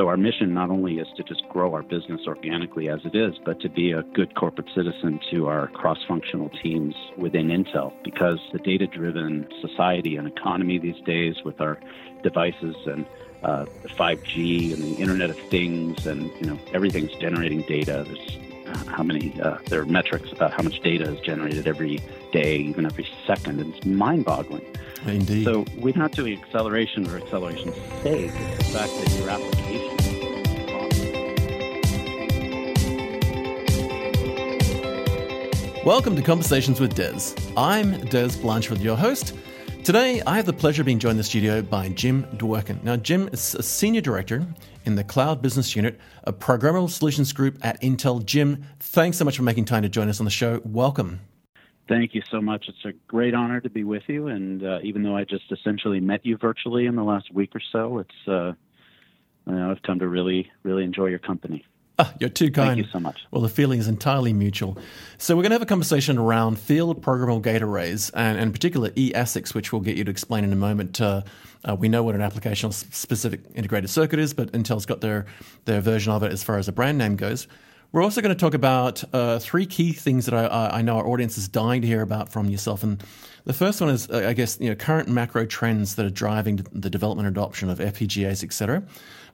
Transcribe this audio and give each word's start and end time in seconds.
so 0.00 0.08
our 0.08 0.16
mission 0.16 0.54
not 0.54 0.70
only 0.70 0.94
is 0.94 1.08
to 1.18 1.22
just 1.22 1.46
grow 1.50 1.74
our 1.74 1.82
business 1.82 2.22
organically 2.26 2.88
as 2.88 3.00
it 3.04 3.14
is, 3.14 3.34
but 3.44 3.60
to 3.60 3.68
be 3.68 3.92
a 3.92 4.02
good 4.02 4.34
corporate 4.34 4.68
citizen 4.74 5.20
to 5.30 5.46
our 5.46 5.68
cross-functional 5.68 6.48
teams 6.62 6.94
within 7.18 7.48
Intel 7.48 7.92
because 8.02 8.38
the 8.54 8.60
data-driven 8.60 9.46
society 9.60 10.16
and 10.16 10.26
economy 10.26 10.78
these 10.78 10.98
days 11.02 11.34
with 11.44 11.60
our 11.60 11.78
devices 12.22 12.76
and 12.86 13.04
uh, 13.42 13.66
5G 13.88 14.72
and 14.72 14.82
the 14.82 14.94
Internet 15.02 15.28
of 15.28 15.38
Things 15.50 16.06
and 16.06 16.30
you 16.40 16.46
know 16.46 16.58
everything's 16.72 17.12
generating 17.16 17.60
data. 17.60 18.06
There's 18.06 18.38
how 18.86 19.02
many 19.02 19.38
uh, 19.40 19.58
there 19.66 19.80
are 19.80 19.86
metrics 19.86 20.32
about 20.32 20.52
how 20.52 20.62
much 20.62 20.80
data 20.80 21.04
is 21.04 21.20
generated 21.20 21.66
every 21.66 22.00
day, 22.32 22.56
even 22.56 22.86
every 22.86 23.08
second, 23.26 23.60
and 23.60 23.74
it's 23.74 23.84
mind-boggling. 23.84 24.64
Indeed. 25.06 25.44
So 25.44 25.64
we're 25.78 25.96
not 25.96 26.12
doing 26.12 26.40
acceleration 26.42 27.04
for 27.06 27.16
acceleration's 27.16 27.74
sake. 28.02 28.30
It's 28.34 28.58
the 28.58 28.64
fact 28.64 28.92
that 28.92 29.18
your 29.18 29.30
application. 29.30 29.96
Welcome 35.84 36.14
to 36.16 36.22
Conversations 36.22 36.78
with 36.78 36.94
Dez. 36.94 37.34
I'm 37.56 37.94
Dez 37.94 38.40
Blanchard, 38.40 38.80
your 38.80 38.96
host. 38.96 39.34
Today, 39.84 40.22
I 40.26 40.36
have 40.36 40.44
the 40.44 40.52
pleasure 40.52 40.82
of 40.82 40.86
being 40.86 40.98
joined 40.98 41.12
in 41.12 41.16
the 41.16 41.24
studio 41.24 41.62
by 41.62 41.88
Jim 41.88 42.24
Dworkin. 42.36 42.84
Now, 42.84 42.96
Jim 42.96 43.30
is 43.32 43.54
a 43.54 43.62
senior 43.62 44.02
director 44.02 44.46
in 44.84 44.94
the 44.94 45.02
Cloud 45.02 45.40
Business 45.40 45.74
Unit, 45.74 45.98
a 46.24 46.34
programmable 46.34 46.90
solutions 46.90 47.32
group 47.32 47.58
at 47.62 47.80
Intel. 47.80 48.24
Jim, 48.24 48.62
thanks 48.78 49.16
so 49.16 49.24
much 49.24 49.38
for 49.38 49.42
making 49.42 49.64
time 49.64 49.82
to 49.82 49.88
join 49.88 50.10
us 50.10 50.20
on 50.20 50.24
the 50.24 50.30
show. 50.30 50.60
Welcome. 50.66 51.20
Thank 51.88 52.14
you 52.14 52.22
so 52.30 52.42
much. 52.42 52.66
It's 52.68 52.84
a 52.84 52.92
great 53.08 53.34
honor 53.34 53.60
to 53.60 53.70
be 53.70 53.82
with 53.82 54.02
you. 54.06 54.28
And 54.28 54.62
uh, 54.62 54.78
even 54.82 55.02
though 55.02 55.16
I 55.16 55.24
just 55.24 55.50
essentially 55.50 55.98
met 55.98 56.24
you 56.26 56.36
virtually 56.36 56.84
in 56.84 56.94
the 56.94 57.02
last 57.02 57.32
week 57.32 57.56
or 57.56 57.62
so, 57.72 57.98
it's 57.98 58.28
uh, 58.28 58.52
you 59.46 59.54
know, 59.54 59.70
I've 59.70 59.82
come 59.82 59.98
to 60.00 60.08
really, 60.08 60.52
really 60.62 60.84
enjoy 60.84 61.06
your 61.06 61.18
company. 61.18 61.64
Ah, 62.00 62.14
you're 62.18 62.30
too 62.30 62.50
kind. 62.50 62.68
Thank 62.68 62.86
you 62.86 62.92
so 62.92 62.98
much. 62.98 63.26
Well, 63.30 63.42
the 63.42 63.48
feeling 63.50 63.78
is 63.78 63.86
entirely 63.86 64.32
mutual. 64.32 64.78
So 65.18 65.36
we're 65.36 65.42
going 65.42 65.50
to 65.50 65.56
have 65.56 65.62
a 65.62 65.66
conversation 65.66 66.16
around 66.16 66.58
field 66.58 67.02
programmable 67.02 67.42
gate 67.42 67.62
arrays 67.62 68.08
and, 68.10 68.38
and 68.38 68.48
in 68.48 68.52
particular 68.52 68.88
eASICs, 68.90 69.54
which 69.54 69.70
we'll 69.70 69.82
get 69.82 69.96
you 69.96 70.04
to 70.04 70.10
explain 70.10 70.44
in 70.44 70.52
a 70.52 70.56
moment. 70.56 71.00
Uh, 71.00 71.22
uh, 71.68 71.76
we 71.76 71.90
know 71.90 72.02
what 72.02 72.14
an 72.14 72.22
application 72.22 72.72
specific 72.72 73.40
integrated 73.54 73.90
circuit 73.90 74.18
is, 74.18 74.32
but 74.32 74.50
Intel's 74.52 74.86
got 74.86 75.02
their, 75.02 75.26
their 75.66 75.82
version 75.82 76.10
of 76.12 76.22
it 76.22 76.32
as 76.32 76.42
far 76.42 76.56
as 76.56 76.66
the 76.66 76.72
brand 76.72 76.96
name 76.96 77.16
goes. 77.16 77.46
We're 77.92 78.02
also 78.02 78.22
going 78.22 78.34
to 78.34 78.40
talk 78.40 78.54
about 78.54 79.02
uh, 79.12 79.40
three 79.40 79.66
key 79.66 79.92
things 79.92 80.24
that 80.26 80.34
I, 80.34 80.78
I, 80.78 80.82
know 80.82 80.96
our 80.98 81.06
audience 81.06 81.36
is 81.36 81.48
dying 81.48 81.82
to 81.82 81.88
hear 81.88 82.02
about 82.02 82.32
from 82.32 82.48
yourself. 82.48 82.84
And 82.84 83.02
the 83.44 83.52
first 83.52 83.80
one 83.80 83.90
is, 83.90 84.08
uh, 84.08 84.26
I 84.28 84.32
guess, 84.32 84.58
you 84.60 84.68
know, 84.68 84.76
current 84.76 85.08
macro 85.08 85.44
trends 85.44 85.96
that 85.96 86.06
are 86.06 86.10
driving 86.10 86.64
the 86.72 86.88
development 86.88 87.26
and 87.26 87.36
adoption 87.36 87.68
of 87.68 87.80
FPGAs, 87.80 88.44
et 88.44 88.52
cetera. 88.52 88.84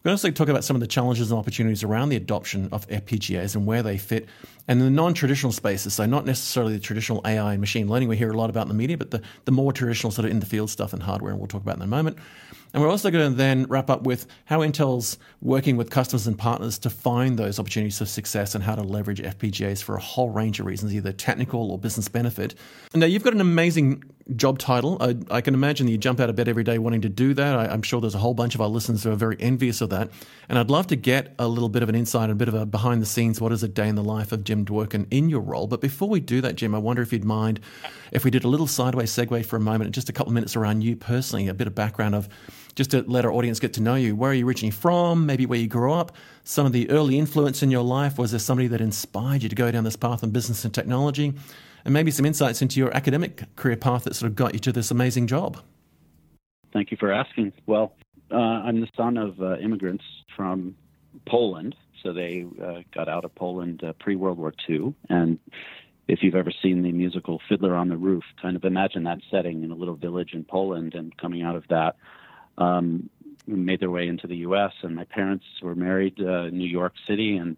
To 0.06 0.12
also 0.12 0.30
talk 0.30 0.48
about 0.48 0.62
some 0.62 0.76
of 0.76 0.80
the 0.80 0.86
challenges 0.86 1.32
and 1.32 1.38
opportunities 1.40 1.82
around 1.82 2.10
the 2.10 2.16
adoption 2.16 2.68
of 2.70 2.86
FPGAs 2.86 3.56
and 3.56 3.66
where 3.66 3.82
they 3.82 3.98
fit, 3.98 4.28
and 4.69 4.81
the 4.81 4.91
non-traditional 4.91 5.53
spaces. 5.53 5.95
So 5.95 6.06
not 6.06 6.25
necessarily 6.25 6.72
the 6.75 6.81
traditional 6.81 7.20
AI 7.25 7.53
and 7.53 7.61
machine 7.61 7.89
learning 7.89 8.09
we 8.09 8.17
hear 8.17 8.31
a 8.31 8.36
lot 8.36 8.50
about 8.50 8.62
in 8.62 8.69
the 8.69 8.75
media, 8.75 8.98
but 8.98 9.11
the, 9.11 9.23
the 9.45 9.53
more 9.53 9.73
traditional 9.73 10.11
sort 10.11 10.25
of 10.25 10.31
in 10.31 10.41
the 10.41 10.47
field 10.47 10.70
stuff 10.70 10.92
and 10.92 11.03
hardware, 11.03 11.31
and 11.31 11.41
we'll 11.41 11.48
talk 11.48 11.62
about 11.62 11.77
in 11.77 11.83
a 11.83 11.86
moment. 11.86 12.19
And 12.73 12.83
we're 12.83 12.91
also 12.91 13.11
going 13.11 13.31
to 13.31 13.34
then 13.34 13.64
wrap 13.69 13.89
up 13.89 14.03
with 14.03 14.27
how 14.45 14.61
Intel's 14.61 15.19
working 15.41 15.77
with 15.77 15.89
customers 15.89 16.27
and 16.27 16.36
partners 16.36 16.78
to 16.81 16.91
find 16.91 17.39
those 17.39 17.58
opportunities 17.58 18.00
of 18.00 18.08
success 18.08 18.55
and 18.55 18.62
how 18.62 18.75
to 18.75 18.83
leverage 18.83 19.23
FPGAs 19.23 19.83
for 19.83 19.97
a 19.97 20.00
whole 20.00 20.28
range 20.28 20.61
of 20.61 20.67
reasons, 20.67 20.95
either 20.95 21.12
technical 21.12 21.70
or 21.70 21.78
business 21.78 22.08
benefit. 22.08 22.55
Now, 22.95 23.06
you've 23.06 23.23
got 23.23 23.33
an 23.33 23.41
amazing 23.41 24.03
job 24.34 24.58
title. 24.58 24.98
I, 25.01 25.17
I 25.30 25.41
can 25.41 25.55
imagine 25.55 25.86
you 25.86 25.98
jump 25.98 26.19
out 26.19 26.28
of 26.28 26.36
bed 26.36 26.48
every 26.48 26.64
day 26.64 26.78
wanting 26.78 27.03
to 27.03 27.08
do 27.08 27.33
that. 27.34 27.56
I, 27.56 27.73
am 27.73 27.83
sure 27.83 28.01
there's 28.01 28.17
a 28.17 28.19
whole 28.19 28.34
bunch 28.34 28.55
of 28.55 28.61
our 28.61 28.69
listeners 28.69 29.05
who 29.05 29.12
are 29.12 29.17
very 29.17 29.36
envious 29.39 29.80
of 29.80 29.91
that. 29.91 30.11
And 30.48 30.58
I'd 30.58 30.70
love 30.70 30.89
to 30.89 30.97
get 30.97 31.34
a 31.39 31.47
little 31.47 31.69
bit 31.69 31.83
of 31.83 31.89
an 31.89 31.95
insight, 31.95 32.28
a 32.28 32.34
bit 32.34 32.48
of 32.48 32.55
a 32.55 32.67
behind 32.67 33.01
the 33.01 33.06
scenes, 33.06 33.41
what 33.41 33.53
is 33.53 33.62
a 33.62 33.69
day 33.69 33.89
in 33.89 33.95
the 33.95 34.05
life 34.05 34.33
of 34.33 34.42
Jim 34.42 34.55
Dworkin 34.64 35.06
in 35.10 35.28
your 35.28 35.40
role. 35.40 35.66
But 35.66 35.80
before 35.80 36.08
we 36.08 36.20
do 36.20 36.40
that, 36.40 36.54
Jim, 36.54 36.74
I 36.74 36.78
wonder 36.78 37.02
if 37.02 37.12
you'd 37.12 37.24
mind 37.24 37.60
if 38.12 38.24
we 38.24 38.30
did 38.30 38.44
a 38.44 38.48
little 38.48 38.67
sideways 38.67 39.11
segue 39.11 39.44
for 39.44 39.56
a 39.56 39.61
moment, 39.61 39.94
just 39.94 40.08
a 40.08 40.12
couple 40.12 40.30
of 40.30 40.34
minutes 40.34 40.56
around 40.56 40.83
you 40.83 40.96
personally, 40.96 41.48
a 41.48 41.55
bit 41.55 41.67
of 41.67 41.74
background 41.74 42.14
of 42.14 42.28
just 42.77 42.90
to 42.92 43.02
let 43.06 43.24
our 43.24 43.33
audience 43.33 43.58
get 43.58 43.72
to 43.74 43.83
know 43.83 43.95
you. 43.95 44.14
Where 44.14 44.30
are 44.30 44.34
you 44.34 44.46
originally 44.46 44.70
from? 44.70 45.27
Maybe 45.27 45.46
where 45.46 45.58
you 45.58 45.66
grew 45.66 45.92
up? 45.92 46.16
Some 46.45 46.66
of 46.66 46.72
the 46.72 46.89
early 46.90 47.18
influence 47.18 47.62
in 47.62 47.70
your 47.70 47.83
life? 47.83 48.18
Was 48.18 48.30
there 48.30 48.40
somebody 48.40 48.68
that 48.68 48.80
inspired 48.80 49.42
you 49.42 49.48
to 49.48 49.56
go 49.56 49.70
down 49.70 49.84
this 49.84 49.96
path 49.96 50.22
in 50.22 50.30
business 50.30 50.64
and 50.64 50.72
technology? 50.72 51.34
And 51.84 51.95
maybe 51.95 52.11
some 52.11 52.27
insights 52.27 52.62
into 52.62 52.78
your 52.78 52.95
academic 52.96 53.45
career 53.56 53.77
path 53.77 54.05
that 54.05 54.14
sort 54.14 54.30
of 54.30 54.36
got 54.36 54.52
you 54.55 54.61
to 54.61 54.72
this 54.72 54.90
amazing 54.90 55.27
job. 55.27 55.58
Thank 56.72 56.90
you 56.90 56.96
for 56.98 57.12
asking. 57.12 57.52
Well, 57.66 57.95
uh, 58.30 58.36
I'm 58.36 58.80
the 58.80 58.89
son 58.96 59.16
of 59.16 59.40
uh, 59.40 59.56
immigrants 59.58 60.05
from 60.36 60.74
Poland. 61.27 61.74
So 62.06 62.12
they 62.12 62.46
uh, 62.62 62.83
got 62.94 63.08
out 63.08 63.24
of 63.24 63.34
Poland 63.34 63.83
uh, 63.83 63.92
pre 63.98 64.14
World 64.14 64.39
War 64.39 64.55
II. 64.68 64.94
And 65.08 65.40
if 66.06 66.22
you've 66.22 66.36
ever 66.36 66.52
seen 66.62 66.83
the 66.83 66.92
musical 66.92 67.40
Fiddler 67.48 67.74
on 67.74 67.89
the 67.89 67.96
Roof, 67.96 68.22
kind 68.40 68.55
of 68.55 68.64
imagine 68.64 69.02
that 69.05 69.18
setting 69.28 69.64
in 69.64 69.72
a 69.72 69.74
little 69.74 69.96
village 69.96 70.33
in 70.33 70.45
Poland 70.45 70.95
and 70.95 71.16
coming 71.16 71.42
out 71.42 71.56
of 71.56 71.64
that 71.68 71.96
um, 72.58 73.11
made 73.48 73.80
their 73.80 73.90
way 73.90 74.06
into 74.06 74.28
the 74.28 74.36
U.S. 74.36 74.72
And 74.83 74.95
my 74.95 75.02
parents 75.02 75.45
were 75.61 75.74
married 75.74 76.14
uh, 76.20 76.45
in 76.45 76.58
New 76.58 76.68
York 76.68 76.95
City 77.08 77.36
and 77.39 77.56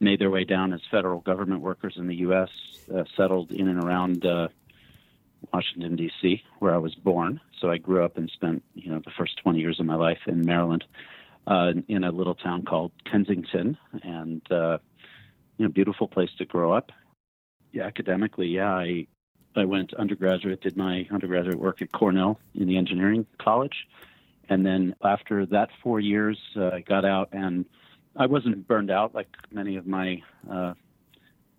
made 0.00 0.18
their 0.18 0.30
way 0.30 0.44
down 0.44 0.72
as 0.72 0.80
federal 0.90 1.20
government 1.20 1.60
workers 1.60 1.94
in 1.98 2.06
the 2.06 2.16
U.S. 2.16 2.48
Uh, 2.92 3.04
settled 3.14 3.52
in 3.52 3.68
and 3.68 3.84
around 3.84 4.24
uh, 4.24 4.48
Washington 5.52 5.96
D.C., 5.96 6.42
where 6.60 6.74
I 6.74 6.78
was 6.78 6.94
born. 6.94 7.42
So 7.60 7.70
I 7.70 7.76
grew 7.76 8.02
up 8.02 8.16
and 8.16 8.30
spent 8.30 8.62
you 8.74 8.90
know 8.90 9.02
the 9.04 9.12
first 9.18 9.36
20 9.42 9.60
years 9.60 9.80
of 9.80 9.84
my 9.84 9.96
life 9.96 10.20
in 10.26 10.46
Maryland, 10.46 10.84
uh, 11.46 11.72
in 11.88 12.04
a 12.04 12.10
little 12.10 12.34
town 12.34 12.64
called 12.64 12.92
Kensington, 13.10 13.76
and 14.02 14.42
uh, 14.50 14.78
you 15.58 15.66
know 15.66 15.70
beautiful 15.70 16.08
place 16.08 16.30
to 16.38 16.44
grow 16.44 16.72
up. 16.72 16.92
Yeah, 17.72 17.84
academically, 17.84 18.48
yeah, 18.48 18.72
I 18.74 19.06
I 19.54 19.64
went 19.64 19.94
undergraduate, 19.94 20.62
did 20.62 20.76
my 20.76 21.06
undergraduate 21.10 21.58
work 21.58 21.82
at 21.82 21.92
Cornell 21.92 22.38
in 22.54 22.66
the 22.66 22.76
engineering 22.76 23.26
college 23.38 23.86
and 24.48 24.66
then 24.66 24.94
after 25.02 25.46
that 25.46 25.70
four 25.82 26.00
years, 26.00 26.38
uh, 26.56 26.68
I 26.68 26.80
got 26.80 27.04
out 27.04 27.30
and 27.32 27.64
I 28.16 28.26
wasn't 28.26 28.66
burned 28.66 28.90
out 28.90 29.14
like 29.14 29.28
many 29.50 29.76
of 29.76 29.86
my 29.86 30.22
uh, 30.50 30.74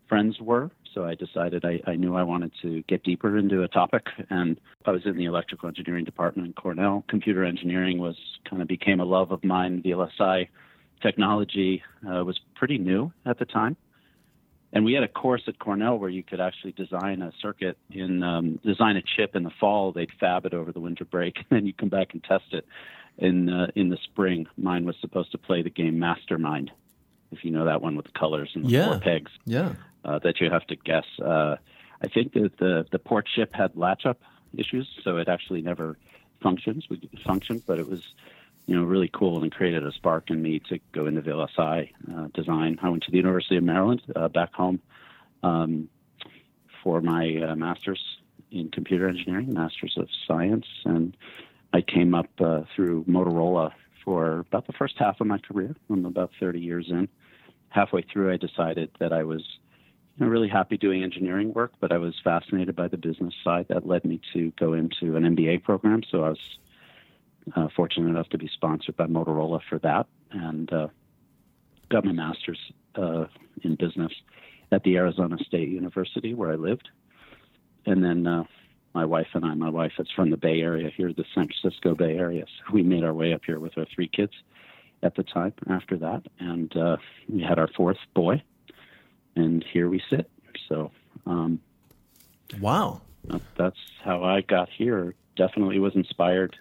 friends 0.08 0.40
were. 0.40 0.70
So 0.94 1.06
I 1.06 1.16
decided 1.16 1.66
I, 1.66 1.80
I 1.90 1.96
knew 1.96 2.16
I 2.16 2.24
wanted 2.24 2.52
to 2.62 2.84
get 2.84 3.04
deeper 3.04 3.38
into 3.38 3.64
a 3.64 3.68
topic, 3.68 4.08
and 4.30 4.60
I 4.86 4.92
was 4.92 5.06
in 5.06 5.18
the 5.18 5.26
electrical 5.26 5.68
engineering 5.68 6.06
department 6.06 6.48
in 6.48 6.54
Cornell. 6.54 7.04
Computer 7.08 7.44
engineering 7.44 7.98
was 7.98 8.16
kind 8.48 8.62
of 8.62 8.68
became 8.68 9.00
a 9.00 9.06
love 9.06 9.32
of 9.32 9.44
mine. 9.44 9.82
VLSI 9.84 10.48
technology 11.02 11.82
uh, 12.08 12.24
was 12.24 12.40
pretty 12.56 12.78
new 12.78 13.12
at 13.26 13.40
the 13.40 13.46
time, 13.46 13.76
and 14.72 14.86
we 14.86 14.94
had 14.94 15.04
a 15.04 15.08
course 15.08 15.44
at 15.48 15.60
Cornell 15.60 15.98
where 15.98 16.10
you 16.10 16.24
could 16.24 16.40
actually 16.40 16.74
design 16.74 17.22
a 17.22 17.32
circuit 17.42 17.78
in 17.92 18.22
um, 18.24 18.60
design 18.64 18.98
a 18.98 19.02
chip 19.02 19.36
in 19.36 19.44
the 19.44 19.52
fall. 19.60 19.92
They'd 19.92 20.12
fab 20.20 20.46
it 20.46 20.54
over 20.54 20.72
the 20.72 20.80
winter 20.80 21.06
break, 21.06 21.38
and 21.38 21.46
then 21.50 21.66
you 21.66 21.74
come 21.74 21.90
back 21.90 22.14
and 22.14 22.24
test 22.24 22.46
it 22.52 22.66
in 23.18 23.50
uh, 23.50 23.68
in 23.76 23.90
the 23.90 23.98
spring. 24.04 24.48
Mine 24.58 24.86
was 24.86 24.96
supposed 25.02 25.32
to 25.32 25.38
play 25.38 25.64
the 25.64 25.70
game 25.70 25.98
Mastermind, 25.98 26.72
if 27.34 27.44
you 27.44 27.52
know 27.52 27.66
that 27.66 27.82
one 27.82 27.96
with 27.96 28.06
the 28.06 28.12
colors 28.12 28.52
and 28.54 28.66
the 28.66 28.70
yeah. 28.70 28.90
four 28.90 29.00
pegs. 29.00 29.32
Yeah, 29.46 29.74
uh, 30.06 30.20
that 30.20 30.40
you 30.42 30.50
have 30.50 30.66
to 30.68 30.76
guess. 30.76 31.06
Uh, 31.20 31.58
I 32.02 32.08
think 32.08 32.34
that 32.34 32.58
the 32.58 32.86
the 32.92 33.00
port 33.00 33.28
ship 33.34 33.54
had 33.54 33.76
latch 33.76 34.06
up 34.06 34.22
issues, 34.58 34.88
so 35.04 35.18
it 35.18 35.28
actually 35.28 35.62
never 35.62 35.98
functions. 36.42 36.88
Functioned, 37.24 37.64
but 37.66 37.80
it 37.80 37.90
was 37.90 38.14
you 38.66 38.76
know, 38.76 38.84
really 38.84 39.10
cool 39.10 39.42
and 39.42 39.52
created 39.52 39.86
a 39.86 39.92
spark 39.92 40.30
in 40.30 40.42
me 40.42 40.60
to 40.70 40.80
go 40.94 41.06
into 41.06 41.22
VLSI 41.22 41.90
uh, 42.16 42.28
design. 42.34 42.80
I 42.82 42.90
went 42.90 43.04
to 43.04 43.12
the 43.12 43.18
University 43.18 43.58
of 43.58 43.64
Maryland 43.64 44.02
uh, 44.16 44.30
back 44.30 44.54
home 44.54 44.80
um, 45.44 45.90
for 46.82 47.02
my 47.02 47.38
uh, 47.38 47.56
master's 47.56 48.02
in 48.52 48.70
computer 48.70 49.10
engineering, 49.10 49.54
master's 49.54 49.98
of 49.98 50.08
science, 50.28 50.68
and 50.86 51.18
I 51.74 51.82
came 51.82 52.14
up 52.14 52.30
uh, 52.40 52.62
through 52.76 53.04
Motorola 53.06 53.72
for 54.06 54.40
about 54.40 54.68
the 54.68 54.74
first 54.74 54.96
half 54.98 55.20
of 55.20 55.28
my 55.28 55.40
career. 55.40 55.76
I'm 55.90 56.06
about 56.06 56.32
30 56.40 56.60
years 56.60 56.88
in. 56.90 57.10
Halfway 57.74 58.04
through, 58.04 58.32
I 58.32 58.38
decided 58.38 58.92
that 59.00 59.12
I 59.12 59.24
was 59.24 59.42
you 60.16 60.26
know, 60.26 60.32
really 60.32 60.48
happy 60.48 60.78
doing 60.78 61.02
engineering 61.02 61.54
work, 61.54 61.74
but 61.80 61.92
I 61.92 61.98
was 61.98 62.14
fascinated 62.24 62.76
by 62.76 62.88
the 62.88 62.98
business 62.98 63.34
side. 63.44 63.66
That 63.70 63.88
led 63.88 64.06
me 64.06 64.22
to 64.34 64.52
go 64.60 64.74
into 64.74 65.16
an 65.16 65.24
MBA 65.24 65.64
program. 65.64 66.04
So 66.04 66.24
I 66.24 66.30
was 66.30 66.58
uh, 67.56 67.68
fortunate 67.76 68.10
enough 68.10 68.30
to 68.30 68.38
be 68.38 68.48
sponsored 68.48 68.96
by 68.96 69.08
Motorola 69.08 69.60
for 69.68 69.80
that, 69.80 70.06
and 70.30 70.72
uh, 70.72 70.88
got 71.90 72.06
my 72.06 72.12
master's 72.12 72.60
uh, 72.94 73.26
in 73.64 73.74
business 73.74 74.12
at 74.72 74.84
the 74.84 74.98
Arizona 74.98 75.38
State 75.40 75.70
University 75.70 76.36
where 76.36 76.52
I 76.52 76.56
lived, 76.56 76.90
and 77.88 78.04
then 78.04 78.28
uh, 78.28 78.44
my 78.94 79.04
wife 79.04 79.30
and 79.34 79.44
I, 79.44 79.56
my 79.56 79.70
wife 79.70 79.94
is 79.98 80.08
from 80.16 80.30
the 80.30 80.38
Bay 80.38 80.62
Area 80.62 80.92
here, 80.96 81.12
the 81.12 81.26
San 81.34 81.48
Francisco 81.48 81.96
Bay 81.96 82.18
Area, 82.18 82.46
so 82.46 82.74
we 82.74 82.84
made 82.84 83.04
our 83.04 83.14
way 83.16 83.34
up 83.34 83.42
here 83.46 83.60
with 83.60 83.78
our 83.80 83.86
three 83.96 84.08
kids 84.08 84.34
at 85.04 85.16
the 85.16 85.24
time. 85.24 85.54
After 85.70 85.98
that, 85.98 86.24
and 86.40 86.76
uh, 86.76 86.98
we 87.30 87.42
had 87.42 87.60
our 87.60 87.68
fourth 87.68 87.98
boy, 88.14 88.42
and 89.36 89.64
here 89.72 89.90
we 89.90 90.02
sit. 90.10 90.30
So, 90.70 90.92
um, 91.26 91.60
wow, 92.60 93.02
that's 93.56 93.78
how 94.04 94.24
I 94.24 94.42
got 94.42 94.70
here. 94.70 95.16
Definitely 95.36 95.80
was 95.80 95.96
inspired 95.96 96.56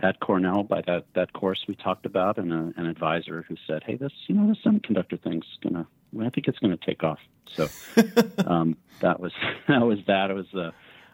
at 0.00 0.18
Cornell 0.20 0.64
by 0.64 0.80
that 0.82 1.06
that 1.14 1.32
course 1.32 1.64
we 1.68 1.76
talked 1.76 2.06
about, 2.06 2.38
and 2.38 2.52
a, 2.52 2.72
an 2.76 2.86
advisor 2.86 3.44
who 3.48 3.56
said, 3.66 3.82
"Hey, 3.84 3.96
this 3.96 4.12
you 4.26 4.34
know 4.34 4.48
this 4.48 4.58
semiconductor 4.64 5.20
thing's 5.20 5.46
gonna, 5.62 5.86
I 6.20 6.30
think 6.30 6.48
it's 6.48 6.58
gonna 6.58 6.76
take 6.76 7.04
off." 7.04 7.20
So 7.46 7.68
um, 8.46 8.76
that 9.00 9.20
was 9.20 9.32
that 9.68 9.82
was 9.82 9.98
that. 10.06 10.30
It 10.30 10.34
was. 10.34 10.52
Uh, 10.54 10.70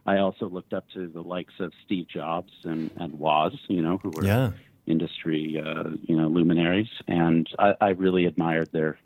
I 0.06 0.18
also 0.18 0.48
looked 0.48 0.72
up 0.72 0.88
to 0.94 1.08
the 1.08 1.20
likes 1.20 1.52
of 1.60 1.72
Steve 1.84 2.08
Jobs 2.08 2.52
and 2.64 2.90
and 2.96 3.18
Woz, 3.18 3.54
you 3.68 3.82
know, 3.82 3.98
who 3.98 4.10
were 4.10 4.24
yeah. 4.24 4.52
Industry 4.86 5.62
uh, 5.64 5.90
you 6.02 6.16
know 6.16 6.28
luminaries, 6.28 6.88
and 7.06 7.48
I, 7.58 7.74
I 7.80 7.88
really 7.90 8.26
admired 8.26 8.70
their 8.72 8.98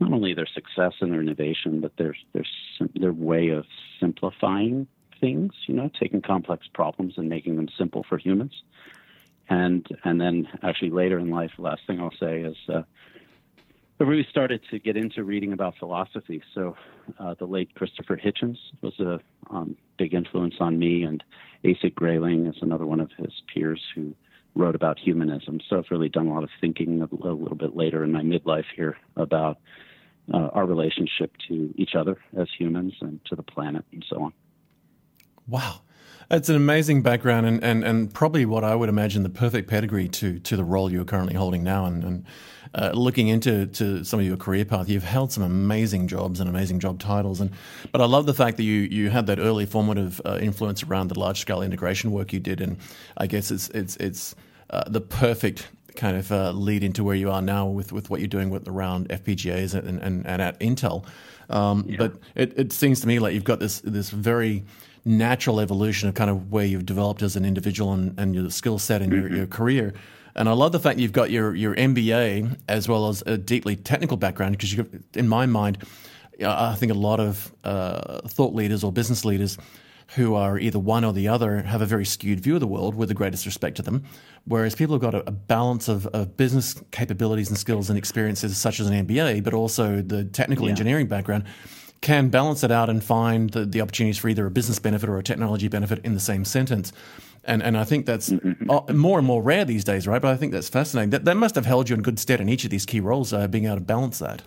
not 0.00 0.12
only 0.12 0.34
their 0.34 0.46
success 0.46 0.92
and 1.00 1.12
their 1.12 1.20
innovation, 1.20 1.80
but 1.80 1.96
their 1.96 2.16
their 2.32 2.44
their 2.94 3.12
way 3.12 3.48
of 3.48 3.64
simplifying 4.00 4.86
things. 5.20 5.52
You 5.66 5.74
know, 5.74 5.90
taking 5.98 6.22
complex 6.22 6.66
problems 6.72 7.14
and 7.16 7.28
making 7.28 7.56
them 7.56 7.68
simple 7.76 8.04
for 8.08 8.18
humans. 8.18 8.52
And 9.48 9.86
and 10.04 10.20
then 10.20 10.48
actually 10.62 10.90
later 10.90 11.18
in 11.18 11.30
life, 11.30 11.50
the 11.56 11.62
last 11.62 11.82
thing 11.86 12.00
I'll 12.00 12.14
say 12.18 12.42
is. 12.42 12.56
Uh, 12.68 12.82
I 14.00 14.02
really 14.02 14.26
started 14.28 14.60
to 14.72 14.80
get 14.80 14.96
into 14.96 15.22
reading 15.22 15.52
about 15.52 15.76
philosophy. 15.78 16.42
So, 16.52 16.76
uh, 17.20 17.34
the 17.38 17.46
late 17.46 17.72
Christopher 17.76 18.16
Hitchens 18.16 18.58
was 18.82 18.98
a 18.98 19.20
um, 19.50 19.76
big 19.98 20.14
influence 20.14 20.56
on 20.58 20.80
me, 20.80 21.04
and 21.04 21.22
A.C. 21.62 21.90
Grayling 21.90 22.46
is 22.46 22.56
another 22.60 22.86
one 22.86 22.98
of 22.98 23.12
his 23.16 23.32
peers 23.52 23.80
who 23.94 24.12
wrote 24.54 24.74
about 24.74 24.98
humanism. 24.98 25.60
So, 25.68 25.78
I've 25.78 25.90
really 25.90 26.08
done 26.08 26.26
a 26.28 26.34
lot 26.34 26.44
of 26.44 26.50
thinking 26.60 27.02
a 27.02 27.08
little, 27.14 27.56
bit 27.56 27.76
later 27.76 28.04
in 28.04 28.12
my 28.12 28.22
midlife 28.22 28.66
here 28.74 28.96
about 29.16 29.58
uh, 30.32 30.48
our 30.52 30.66
relationship 30.66 31.32
to 31.48 31.72
each 31.76 31.94
other 31.94 32.18
as 32.36 32.48
humans 32.58 32.94
and 33.00 33.20
to 33.26 33.36
the 33.36 33.42
planet 33.42 33.84
and 33.92 34.04
so 34.08 34.22
on. 34.22 34.32
Wow. 35.46 35.80
It's 36.30 36.48
an 36.48 36.56
amazing 36.56 37.02
background 37.02 37.46
and, 37.46 37.62
and, 37.62 37.84
and 37.84 38.12
probably 38.12 38.46
what 38.46 38.64
I 38.64 38.74
would 38.74 38.88
imagine 38.88 39.22
the 39.22 39.28
perfect 39.28 39.68
pedigree 39.68 40.08
to, 40.08 40.38
to 40.38 40.56
the 40.56 40.64
role 40.64 40.90
you're 40.90 41.04
currently 41.04 41.34
holding 41.34 41.62
now. 41.62 41.84
And, 41.84 42.04
and 42.04 42.24
uh, 42.74 42.90
looking 42.94 43.28
into 43.28 43.66
to 43.66 44.04
some 44.04 44.20
of 44.20 44.26
your 44.26 44.36
career 44.36 44.64
path, 44.64 44.88
you've 44.88 45.04
held 45.04 45.30
some 45.32 45.44
amazing 45.44 46.08
jobs 46.08 46.40
and 46.40 46.48
amazing 46.48 46.80
job 46.80 46.98
titles. 46.98 47.40
And 47.40 47.50
but 47.92 48.00
I 48.00 48.06
love 48.06 48.26
the 48.26 48.34
fact 48.34 48.56
that 48.56 48.64
you 48.64 48.80
you 48.80 49.10
had 49.10 49.26
that 49.26 49.38
early 49.38 49.66
formative 49.66 50.20
uh, 50.24 50.38
influence 50.40 50.82
around 50.82 51.08
the 51.08 51.18
large 51.18 51.38
scale 51.38 51.62
integration 51.62 52.10
work 52.10 52.32
you 52.32 52.40
did. 52.40 52.60
And 52.60 52.78
I 53.16 53.26
guess 53.26 53.50
it's 53.52 53.68
it's 53.70 53.96
it's 53.96 54.34
uh, 54.70 54.84
the 54.88 55.00
perfect 55.00 55.68
kind 55.94 56.16
of 56.16 56.32
uh, 56.32 56.50
lead 56.50 56.82
into 56.82 57.04
where 57.04 57.14
you 57.14 57.30
are 57.30 57.42
now 57.42 57.66
with, 57.66 57.92
with 57.92 58.10
what 58.10 58.18
you're 58.18 58.26
doing 58.26 58.50
with 58.50 58.66
around 58.66 59.08
FPGAs 59.10 59.74
and, 59.74 60.00
and, 60.00 60.26
and 60.26 60.42
at 60.42 60.58
Intel. 60.58 61.06
Um, 61.48 61.84
yeah. 61.88 61.96
But 61.98 62.16
it, 62.34 62.58
it 62.58 62.72
seems 62.72 63.00
to 63.02 63.06
me 63.06 63.20
like 63.20 63.34
you've 63.34 63.44
got 63.44 63.60
this 63.60 63.80
this 63.80 64.10
very 64.10 64.64
natural 65.04 65.60
evolution 65.60 66.08
of 66.08 66.14
kind 66.14 66.30
of 66.30 66.50
where 66.50 66.64
you've 66.64 66.86
developed 66.86 67.22
as 67.22 67.36
an 67.36 67.44
individual 67.44 67.92
and, 67.92 68.18
and 68.18 68.34
your 68.34 68.50
skill 68.50 68.78
set 68.78 69.02
and 69.02 69.12
mm-hmm. 69.12 69.28
your, 69.28 69.36
your 69.36 69.46
career. 69.46 69.94
And 70.36 70.48
I 70.48 70.52
love 70.52 70.72
the 70.72 70.80
fact 70.80 70.98
you've 70.98 71.12
got 71.12 71.30
your, 71.30 71.54
your 71.54 71.74
MBA 71.76 72.58
as 72.68 72.88
well 72.88 73.08
as 73.08 73.22
a 73.26 73.38
deeply 73.38 73.76
technical 73.76 74.16
background 74.16 74.58
because, 74.58 74.74
in 75.14 75.28
my 75.28 75.46
mind, 75.46 75.78
I 76.44 76.74
think 76.74 76.90
a 76.90 76.96
lot 76.96 77.20
of 77.20 77.54
uh, 77.62 78.20
thought 78.26 78.54
leaders 78.54 78.82
or 78.82 78.90
business 78.90 79.24
leaders 79.24 79.56
who 80.08 80.34
are 80.34 80.58
either 80.58 80.78
one 80.78 81.04
or 81.04 81.12
the 81.12 81.28
other 81.28 81.62
have 81.62 81.80
a 81.80 81.86
very 81.86 82.04
skewed 82.04 82.40
view 82.40 82.54
of 82.54 82.60
the 82.60 82.66
world 82.66 82.94
with 82.94 83.08
the 83.08 83.14
greatest 83.14 83.46
respect 83.46 83.76
to 83.76 83.82
them. 83.82 84.04
Whereas 84.44 84.74
people 84.74 84.94
who've 84.94 85.02
got 85.02 85.14
a, 85.14 85.26
a 85.28 85.32
balance 85.32 85.88
of, 85.88 86.06
of, 86.08 86.36
business 86.36 86.74
capabilities 86.90 87.48
and 87.48 87.56
skills 87.56 87.88
and 87.88 87.98
experiences, 87.98 88.56
such 88.58 88.80
as 88.80 88.88
an 88.88 89.06
MBA, 89.06 89.42
but 89.42 89.54
also 89.54 90.02
the 90.02 90.24
technical 90.24 90.66
yeah. 90.66 90.70
engineering 90.70 91.06
background, 91.06 91.44
can 92.04 92.28
balance 92.28 92.62
it 92.62 92.70
out 92.70 92.90
and 92.90 93.02
find 93.02 93.50
the, 93.50 93.64
the 93.64 93.80
opportunities 93.80 94.18
for 94.18 94.28
either 94.28 94.44
a 94.44 94.50
business 94.50 94.78
benefit 94.78 95.08
or 95.08 95.16
a 95.16 95.22
technology 95.22 95.68
benefit 95.68 96.04
in 96.04 96.12
the 96.12 96.20
same 96.20 96.44
sentence. 96.44 96.92
And, 97.44 97.62
and 97.62 97.78
I 97.78 97.84
think 97.84 98.04
that's 98.04 98.28
mm-hmm. 98.28 98.96
more 98.96 99.18
and 99.18 99.26
more 99.26 99.42
rare 99.42 99.64
these 99.64 99.84
days, 99.84 100.06
right? 100.06 100.20
But 100.20 100.30
I 100.30 100.36
think 100.36 100.52
that's 100.52 100.68
fascinating. 100.68 101.10
That, 101.10 101.24
that 101.24 101.36
must 101.36 101.54
have 101.54 101.64
held 101.64 101.88
you 101.88 101.96
in 101.96 102.02
good 102.02 102.18
stead 102.18 102.42
in 102.42 102.48
each 102.50 102.64
of 102.64 102.70
these 102.70 102.84
key 102.84 103.00
roles, 103.00 103.32
uh, 103.32 103.48
being 103.48 103.64
able 103.64 103.76
to 103.76 103.80
balance 103.80 104.18
that. 104.18 104.42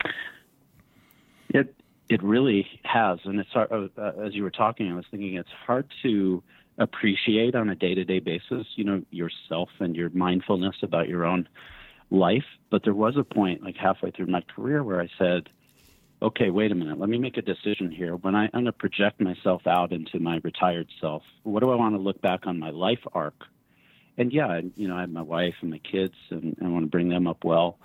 It 1.50 1.74
it 2.10 2.22
really 2.24 2.68
has, 2.84 3.20
and 3.26 3.40
it's 3.40 3.50
hard, 3.50 3.72
uh, 3.72 3.88
uh, 3.98 4.12
as 4.26 4.34
you 4.34 4.44
were 4.44 4.52
talking, 4.52 4.92
I 4.92 4.96
was 4.96 5.06
thinking 5.12 5.34
it's 5.34 5.50
hard 5.66 5.92
to 6.04 6.44
appreciate 6.78 7.56
on 7.56 7.70
a 7.70 7.76
day 7.76 7.96
to 7.96 8.06
day 8.06 8.20
basis, 8.20 8.68
you 8.76 8.84
know, 8.84 9.02
yourself 9.10 9.70
and 9.80 9.96
your 9.96 10.10
mindfulness 10.12 10.76
about 10.84 11.10
your 11.10 11.26
own 11.26 11.50
life. 12.12 12.46
But 12.70 12.84
there 12.84 12.94
was 12.94 13.18
a 13.18 13.24
point, 13.24 13.64
like 13.64 13.76
halfway 13.76 14.12
through 14.12 14.28
my 14.28 14.42
career, 14.42 14.84
where 14.84 15.02
I 15.02 15.10
said, 15.18 15.50
okay, 16.22 16.50
wait 16.50 16.72
a 16.72 16.76
minute, 16.76 17.00
let 17.00 17.10
me 17.10 17.18
make 17.18 17.38
a 17.38 17.42
decision 17.42 17.92
here. 17.92 18.16
When 18.16 18.36
I, 18.36 18.46
I'm 18.46 18.52
going 18.52 18.66
to 18.66 18.72
project 18.72 19.22
myself 19.22 19.68
out 19.68 19.92
into 19.92 20.20
my 20.20 20.40
retired 20.44 20.88
self, 21.00 21.24
what 21.44 21.62
do 21.62 21.72
I 21.72 21.76
want 21.76 21.96
to 21.96 22.02
look 22.02 22.22
back 22.22 22.42
on 22.48 22.60
my 22.60 22.72
life 22.72 23.02
arc? 23.14 23.44
And 24.18 24.34
yeah, 24.34 24.62
you 24.76 24.88
know, 24.88 24.98
I 24.98 25.02
have 25.02 25.12
my 25.12 25.22
wife 25.22 25.54
and 25.62 25.70
my 25.70 25.80
kids, 25.80 26.16
and, 26.32 26.56
and 26.58 26.68
I 26.68 26.70
want 26.70 26.86
to 26.86 26.90
bring 26.90 27.10
them 27.10 27.28
up 27.28 27.44
well 27.44 27.78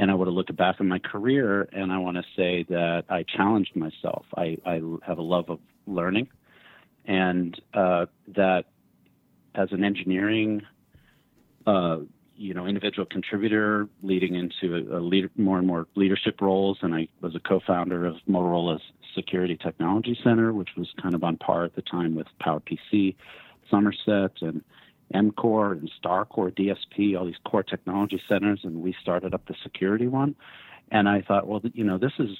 and 0.00 0.10
I 0.10 0.14
want 0.14 0.28
to 0.28 0.32
look 0.32 0.54
back 0.56 0.76
on 0.80 0.88
my 0.88 0.98
career 0.98 1.68
and 1.72 1.92
I 1.92 1.98
want 1.98 2.16
to 2.16 2.22
say 2.34 2.64
that 2.70 3.04
I 3.10 3.22
challenged 3.22 3.76
myself. 3.76 4.24
I, 4.34 4.56
I 4.64 4.80
have 5.06 5.18
a 5.18 5.22
love 5.22 5.50
of 5.50 5.60
learning, 5.86 6.28
and 7.04 7.60
uh, 7.74 8.06
that 8.28 8.64
as 9.54 9.68
an 9.72 9.84
engineering, 9.84 10.62
uh, 11.66 11.98
you 12.40 12.54
know, 12.54 12.64
individual 12.64 13.04
contributor 13.04 13.86
leading 14.02 14.34
into 14.34 14.74
a, 14.74 14.98
a 14.98 15.00
leader, 15.00 15.30
more 15.36 15.58
and 15.58 15.66
more 15.66 15.86
leadership 15.94 16.40
roles, 16.40 16.78
and 16.80 16.94
I 16.94 17.06
was 17.20 17.34
a 17.34 17.40
co-founder 17.40 18.06
of 18.06 18.16
Motorola's 18.26 18.80
Security 19.14 19.58
Technology 19.58 20.18
Center, 20.24 20.54
which 20.54 20.70
was 20.74 20.88
kind 21.02 21.14
of 21.14 21.22
on 21.22 21.36
par 21.36 21.64
at 21.64 21.74
the 21.74 21.82
time 21.82 22.14
with 22.14 22.26
PowerPC, 22.42 23.14
Somerset, 23.70 24.32
and 24.40 24.64
M-CORE 25.12 25.72
and 25.72 25.90
StarCore, 26.02 26.50
DSP, 26.50 27.18
all 27.18 27.26
these 27.26 27.34
core 27.44 27.62
technology 27.62 28.22
centers, 28.26 28.60
and 28.64 28.80
we 28.80 28.96
started 29.02 29.34
up 29.34 29.44
the 29.46 29.54
security 29.62 30.06
one. 30.06 30.34
And 30.90 31.10
I 31.10 31.20
thought, 31.20 31.46
well, 31.46 31.60
you 31.74 31.84
know, 31.84 31.98
this 31.98 32.12
is 32.18 32.30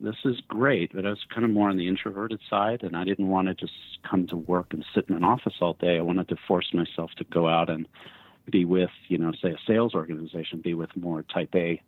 this 0.00 0.16
is 0.24 0.40
great, 0.48 0.92
but 0.94 1.04
I 1.04 1.10
was 1.10 1.26
kind 1.28 1.44
of 1.44 1.50
more 1.50 1.68
on 1.68 1.76
the 1.76 1.86
introverted 1.86 2.40
side, 2.48 2.82
and 2.82 2.96
I 2.96 3.04
didn't 3.04 3.28
want 3.28 3.48
to 3.48 3.54
just 3.54 3.74
come 4.10 4.26
to 4.28 4.36
work 4.36 4.68
and 4.72 4.82
sit 4.94 5.04
in 5.10 5.14
an 5.16 5.24
office 5.24 5.52
all 5.60 5.74
day. 5.74 5.98
I 5.98 6.00
wanted 6.00 6.28
to 6.30 6.36
force 6.48 6.72
myself 6.72 7.10
to 7.18 7.24
go 7.24 7.46
out 7.46 7.68
and 7.68 7.86
be 8.50 8.64
with, 8.64 8.90
you 9.08 9.18
know, 9.18 9.32
say 9.32 9.50
a 9.50 9.58
sales 9.66 9.94
organization, 9.94 10.60
be 10.60 10.74
with 10.74 10.94
more 10.96 11.22
Type 11.22 11.54
A 11.54 11.80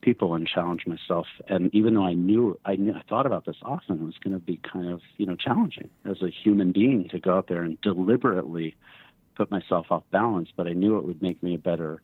people 0.00 0.34
and 0.34 0.46
challenge 0.46 0.86
myself. 0.86 1.26
And 1.48 1.74
even 1.74 1.94
though 1.94 2.04
I 2.04 2.14
knew, 2.14 2.58
I 2.64 2.76
knew, 2.76 2.94
I 2.94 3.02
thought 3.08 3.26
about 3.26 3.44
this 3.46 3.56
often, 3.62 3.96
it 4.00 4.04
was 4.04 4.18
going 4.22 4.34
to 4.34 4.40
be 4.40 4.58
kind 4.58 4.88
of, 4.88 5.00
you 5.16 5.26
know, 5.26 5.34
challenging 5.34 5.90
as 6.04 6.22
a 6.22 6.30
human 6.30 6.72
being 6.72 7.08
to 7.08 7.18
go 7.18 7.36
out 7.36 7.48
there 7.48 7.62
and 7.62 7.80
deliberately 7.80 8.76
put 9.34 9.50
myself 9.50 9.86
off 9.90 10.02
balance, 10.10 10.50
but 10.56 10.66
I 10.66 10.72
knew 10.72 10.98
it 10.98 11.04
would 11.04 11.22
make 11.22 11.42
me 11.42 11.54
a 11.54 11.58
better 11.58 12.00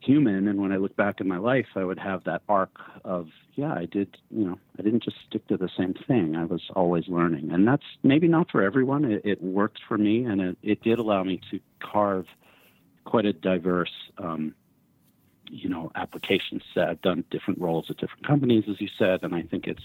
human. 0.00 0.48
And 0.48 0.60
when 0.60 0.72
I 0.72 0.76
look 0.76 0.96
back 0.96 1.20
in 1.20 1.28
my 1.28 1.38
life, 1.38 1.66
I 1.76 1.84
would 1.84 1.98
have 1.98 2.24
that 2.24 2.42
arc 2.48 2.78
of, 3.04 3.28
yeah, 3.54 3.74
I 3.74 3.86
did, 3.86 4.16
you 4.30 4.46
know, 4.46 4.58
I 4.78 4.82
didn't 4.82 5.02
just 5.02 5.16
stick 5.28 5.46
to 5.48 5.56
the 5.56 5.70
same 5.76 5.94
thing. 6.06 6.36
I 6.36 6.44
was 6.44 6.62
always 6.74 7.08
learning. 7.08 7.50
And 7.52 7.66
that's 7.66 7.84
maybe 8.02 8.28
not 8.28 8.50
for 8.50 8.62
everyone. 8.62 9.04
It, 9.04 9.22
it 9.24 9.42
worked 9.42 9.80
for 9.86 9.98
me, 9.98 10.24
and 10.24 10.40
it, 10.40 10.58
it 10.62 10.82
did 10.82 10.98
allow 10.98 11.22
me 11.24 11.40
to 11.50 11.60
carve 11.80 12.26
quite 13.04 13.26
a 13.26 13.32
diverse, 13.32 13.92
um, 14.18 14.54
you 15.48 15.68
know, 15.68 15.90
application 15.94 16.62
set. 16.74 16.88
I've 16.88 17.02
done 17.02 17.24
different 17.30 17.60
roles 17.60 17.90
at 17.90 17.96
different 17.96 18.26
companies, 18.26 18.64
as 18.68 18.80
you 18.80 18.88
said, 18.98 19.22
and 19.22 19.34
I 19.34 19.42
think 19.42 19.66
it's 19.66 19.82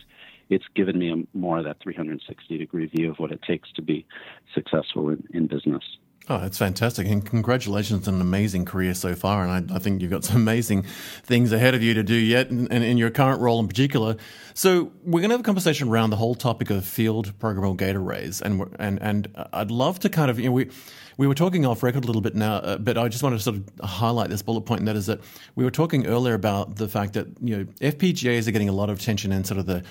it's 0.50 0.65
given 0.75 1.00
me 1.00 1.12
a, 1.12 1.38
more 1.38 1.57
of 1.57 1.65
that 1.65 1.79
360 1.81 2.57
degree 2.57 2.86
view 2.86 3.10
of 3.10 3.17
what 3.17 3.31
it 3.31 3.41
takes 3.41 3.72
to 3.74 3.81
be 3.81 4.05
successful 4.53 5.10
in, 5.10 5.27
in 5.34 5.48
business. 5.48 5.84
Oh, 6.27 6.44
it's 6.44 6.58
fantastic. 6.58 7.08
And 7.08 7.24
congratulations 7.24 8.08
on 8.08 8.15
an 8.15 8.22
amazing 8.22 8.65
career 8.65 8.96
so 8.96 9.13
far. 9.13 9.46
And 9.46 9.72
I, 9.72 9.75
I, 9.75 9.79
think 9.79 10.01
you've 10.01 10.10
got 10.10 10.24
some 10.24 10.38
amazing 10.38 10.84
things 11.24 11.51
ahead 11.51 11.75
of 11.75 11.84
you 11.84 11.94
to 11.94 12.01
do 12.01 12.15
yet, 12.15 12.50
and 12.50 12.72
in, 12.72 12.98
your 12.98 13.12
current 13.12 13.41
role 13.41 13.60
in 13.60 13.67
particular. 13.67 14.17
So, 14.55 14.91
we're 15.03 15.20
going 15.20 15.29
to 15.29 15.36
have 15.36 15.41
a 15.41 15.44
conversation 15.44 15.88
around 15.88 16.10
the 16.10 16.15
whole 16.15 16.34
topic 16.34 16.72
of 16.72 16.84
field 16.84 17.38
programmable 17.38 17.77
gate 17.77 17.96
arrays. 17.96 18.41
And, 18.41 18.75
and, 18.79 19.00
and 19.03 19.27
I'd 19.53 19.70
love 19.70 20.00
to 20.00 20.10
kind 20.10 20.32
of, 20.32 20.39
you 20.39 20.46
know, 20.46 20.51
we, 20.53 20.72
we 21.17 21.27
were 21.27 21.36
talking 21.36 21.63
off 21.63 21.84
record 21.84 22.03
a 22.03 22.08
little 22.08 22.24
bit 22.24 22.34
now, 22.34 22.55
uh, 22.55 22.77
but 22.79 22.98
I 22.98 23.08
just 23.08 23.22
wanted 23.22 23.38
to 23.38 23.44
sort 23.44 23.58
of 23.58 23.88
highlight 23.88 24.29
this 24.29 24.41
bullet 24.41 24.62
point. 24.62 24.67
point, 24.67 24.79
and 24.79 24.88
that 24.88 24.96
is 24.96 25.05
that 25.05 25.22
we 25.53 25.63
were 25.63 25.72
talking 25.72 26.08
earlier 26.08 26.34
about 26.34 26.77
the 26.77 26.88
fact 26.88 27.13
that, 27.13 27.27
you 27.39 27.58
know, 27.58 27.63
FPGAs 27.82 28.48
are 28.48 28.51
getting 28.51 28.70
a 28.70 28.74
lot 28.74 28.89
of 28.89 28.98
attention 28.98 29.32
in 29.32 29.44
sort 29.44 29.60
of 29.60 29.67
the 29.67 29.84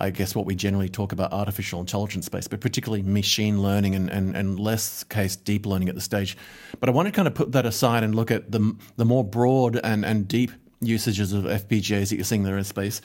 I 0.00 0.10
guess, 0.10 0.34
what 0.34 0.46
we 0.46 0.54
generally 0.54 0.88
talk 0.88 1.12
about 1.12 1.32
artificial 1.32 1.78
intelligence 1.80 2.26
space, 2.26 2.48
but 2.48 2.60
particularly 2.60 3.02
machine 3.02 3.62
learning 3.62 3.94
and, 3.94 4.08
and, 4.10 4.34
and 4.34 4.58
less 4.58 5.04
case 5.04 5.36
deep 5.36 5.66
learning 5.66 5.88
at 5.90 5.94
the 5.94 6.00
stage. 6.00 6.36
But 6.80 6.88
I 6.88 6.92
want 6.92 7.06
to 7.06 7.12
kind 7.12 7.28
of 7.28 7.34
put 7.34 7.52
that 7.52 7.66
aside 7.66 8.02
and 8.02 8.14
look 8.14 8.30
at 8.30 8.50
the, 8.50 8.74
the 8.96 9.04
more 9.04 9.22
broad 9.22 9.78
and, 9.84 10.04
and 10.04 10.26
deep 10.26 10.50
usages 10.80 11.32
of 11.32 11.44
FPGAs 11.44 12.08
that 12.08 12.16
you're 12.16 12.24
seeing 12.24 12.44
there 12.44 12.56
in 12.56 12.64
space. 12.64 13.02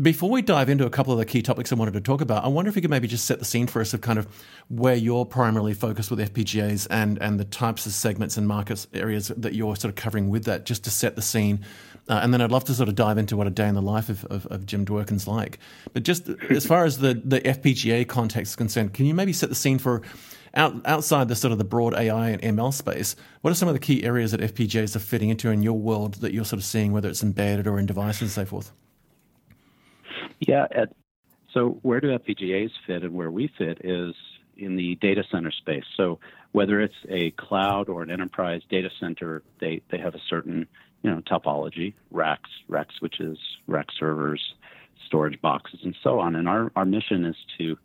Before 0.00 0.30
we 0.30 0.42
dive 0.42 0.68
into 0.68 0.86
a 0.86 0.90
couple 0.90 1.12
of 1.12 1.18
the 1.18 1.24
key 1.24 1.42
topics 1.42 1.72
I 1.72 1.74
wanted 1.74 1.94
to 1.94 2.00
talk 2.00 2.20
about, 2.20 2.44
I 2.44 2.48
wonder 2.48 2.68
if 2.68 2.76
you 2.76 2.82
could 2.82 2.90
maybe 2.90 3.08
just 3.08 3.24
set 3.24 3.40
the 3.40 3.44
scene 3.44 3.66
for 3.66 3.80
us 3.80 3.92
of 3.92 4.00
kind 4.00 4.18
of 4.18 4.28
where 4.68 4.94
you're 4.94 5.24
primarily 5.24 5.74
focused 5.74 6.10
with 6.10 6.20
FPGAs 6.20 6.86
and, 6.88 7.20
and 7.20 7.40
the 7.40 7.44
types 7.44 7.84
of 7.84 7.92
segments 7.92 8.36
and 8.36 8.46
markets 8.46 8.86
areas 8.94 9.28
that 9.36 9.54
you're 9.54 9.74
sort 9.74 9.90
of 9.90 9.96
covering 9.96 10.28
with 10.28 10.44
that, 10.44 10.66
just 10.66 10.84
to 10.84 10.90
set 10.90 11.16
the 11.16 11.22
scene 11.22 11.64
uh, 12.08 12.20
and 12.22 12.34
then 12.34 12.40
I'd 12.40 12.50
love 12.50 12.64
to 12.64 12.74
sort 12.74 12.88
of 12.88 12.94
dive 12.94 13.16
into 13.16 13.36
what 13.36 13.46
a 13.46 13.50
day 13.50 13.68
in 13.68 13.74
the 13.74 13.82
life 13.82 14.08
of, 14.08 14.24
of, 14.26 14.46
of 14.46 14.66
Jim 14.66 14.84
Dworkin's 14.84 15.28
like. 15.28 15.58
But 15.92 16.02
just 16.02 16.28
as 16.50 16.66
far 16.66 16.84
as 16.84 16.98
the, 16.98 17.14
the 17.24 17.40
FPGA 17.40 18.08
context 18.08 18.52
is 18.52 18.56
concerned, 18.56 18.92
can 18.92 19.06
you 19.06 19.14
maybe 19.14 19.32
set 19.32 19.48
the 19.48 19.54
scene 19.54 19.78
for 19.78 20.02
out, 20.54 20.74
outside 20.84 21.28
the 21.28 21.36
sort 21.36 21.52
of 21.52 21.58
the 21.58 21.64
broad 21.64 21.94
AI 21.94 22.30
and 22.30 22.42
ML 22.42 22.74
space, 22.74 23.14
what 23.40 23.50
are 23.50 23.54
some 23.54 23.68
of 23.68 23.74
the 23.74 23.80
key 23.80 24.02
areas 24.04 24.32
that 24.32 24.40
FPGAs 24.40 24.96
are 24.96 25.00
fitting 25.00 25.30
into 25.30 25.50
in 25.50 25.62
your 25.62 25.78
world 25.78 26.14
that 26.14 26.34
you're 26.34 26.44
sort 26.44 26.58
of 26.58 26.64
seeing, 26.64 26.92
whether 26.92 27.08
it's 27.08 27.22
embedded 27.22 27.66
or 27.66 27.78
in 27.78 27.86
devices 27.86 28.22
and 28.22 28.30
so 28.30 28.44
forth? 28.44 28.72
Yeah. 30.46 30.66
At, 30.70 30.92
so 31.54 31.78
where 31.82 32.00
do 32.00 32.08
FPGAs 32.18 32.70
fit 32.86 33.02
and 33.02 33.14
where 33.14 33.30
we 33.30 33.50
fit 33.58 33.78
is 33.84 34.14
in 34.56 34.76
the 34.76 34.96
data 34.96 35.22
center 35.30 35.50
space. 35.50 35.84
So 35.96 36.18
whether 36.52 36.80
it's 36.80 36.94
a 37.08 37.30
cloud 37.32 37.88
or 37.88 38.02
an 38.02 38.10
enterprise 38.10 38.62
data 38.68 38.90
center, 39.00 39.42
they, 39.60 39.82
they 39.90 39.98
have 39.98 40.14
a 40.14 40.20
certain 40.28 40.66
you 41.02 41.10
know 41.10 41.20
topology, 41.20 41.94
racks, 42.10 42.50
rack 42.68 42.88
switches, 42.98 43.38
rack 43.66 43.86
servers, 43.98 44.54
storage 45.06 45.40
boxes, 45.40 45.80
and 45.84 45.96
so 46.02 46.20
on. 46.20 46.36
And 46.36 46.48
our, 46.48 46.70
our 46.76 46.84
mission 46.84 47.24
is 47.24 47.36
to 47.58 47.76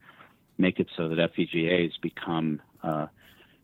make 0.57 0.79
it 0.79 0.87
so 0.95 1.09
that 1.09 1.33
FPGAs 1.33 1.93
become 2.01 2.61
uh, 2.83 3.07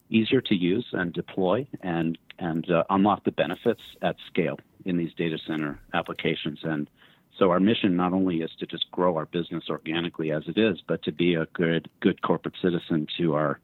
easier 0.10 0.42
to 0.42 0.56
use 0.56 0.86
and 0.92 1.12
deploy 1.14 1.68
and 1.82 2.18
and 2.40 2.70
uh, 2.70 2.84
unlock 2.90 3.24
the 3.24 3.32
benefits 3.32 3.82
at 4.02 4.16
scale 4.28 4.60
in 4.86 4.98
these 4.98 5.14
data 5.14 5.38
center 5.48 5.80
applications. 5.94 6.60
And 6.64 6.90
so 7.40 7.50
our 7.52 7.60
mission 7.60 7.96
not 7.96 8.14
only 8.14 8.38
is 8.42 8.52
to 8.60 8.66
just 8.66 8.90
grow 8.92 9.18
our 9.18 9.26
business 9.26 9.66
organically 9.70 10.32
as 10.32 10.44
it 10.48 10.58
is, 10.58 10.80
but 10.88 11.04
to 11.04 11.12
be 11.12 11.36
a 11.36 11.46
good 11.54 11.90
good 12.00 12.22
corporate 12.22 12.56
citizen 12.62 13.08
to 13.18 13.36
our 13.36 13.60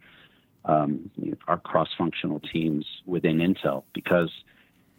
um, 0.66 1.10
our 1.48 1.58
cross-functional 1.58 2.42
teams 2.42 2.86
within 3.06 3.38
Intel 3.38 3.84
because 3.94 4.32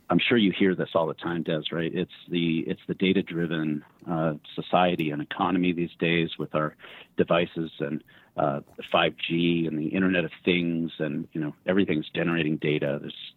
I'm 0.09 0.19
sure 0.19 0.37
you 0.37 0.53
hear 0.53 0.75
this 0.75 0.91
all 0.95 1.07
the 1.07 1.15
time, 1.15 1.45
Dez. 1.45 1.73
Right? 1.73 1.95
It's 1.95 2.13
the 2.29 2.61
it's 2.61 2.81
the 2.87 2.95
data-driven 2.95 3.85
uh, 4.09 4.35
society 4.55 5.11
and 5.11 5.23
economy 5.23 5.73
these 5.73 5.95
days 5.99 6.31
with 6.39 6.55
our 6.55 6.75
devices 7.17 7.71
and 7.79 8.03
uh, 8.37 8.61
5G 8.93 9.69
and 9.69 9.79
the 9.79 9.89
Internet 9.89 10.25
of 10.25 10.33
Things, 10.45 10.93
and 10.99 11.29
you 11.33 11.41
know 11.41 11.55
everything's 11.67 12.09
generating 12.09 12.57
data. 12.57 12.99
There's 13.01 13.33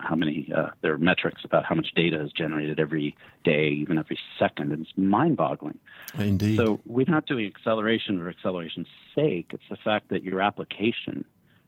how 0.00 0.14
many 0.14 0.50
uh, 0.54 0.68
there 0.80 0.92
are 0.92 0.98
metrics 0.98 1.44
about 1.44 1.64
how 1.64 1.74
much 1.74 1.92
data 1.94 2.20
is 2.22 2.32
generated 2.32 2.80
every 2.80 3.16
day, 3.44 3.68
even 3.68 3.98
every 3.98 4.18
second, 4.38 4.72
and 4.72 4.82
it's 4.82 4.92
mind-boggling. 4.96 5.78
Indeed. 6.18 6.56
So 6.56 6.80
we're 6.86 7.06
not 7.08 7.26
doing 7.26 7.46
acceleration 7.46 8.18
for 8.18 8.28
acceleration's 8.28 8.88
sake. 9.14 9.50
It's 9.52 9.62
the 9.70 9.76
fact 9.76 10.08
that 10.10 10.24
your 10.24 10.40
application 10.40 11.24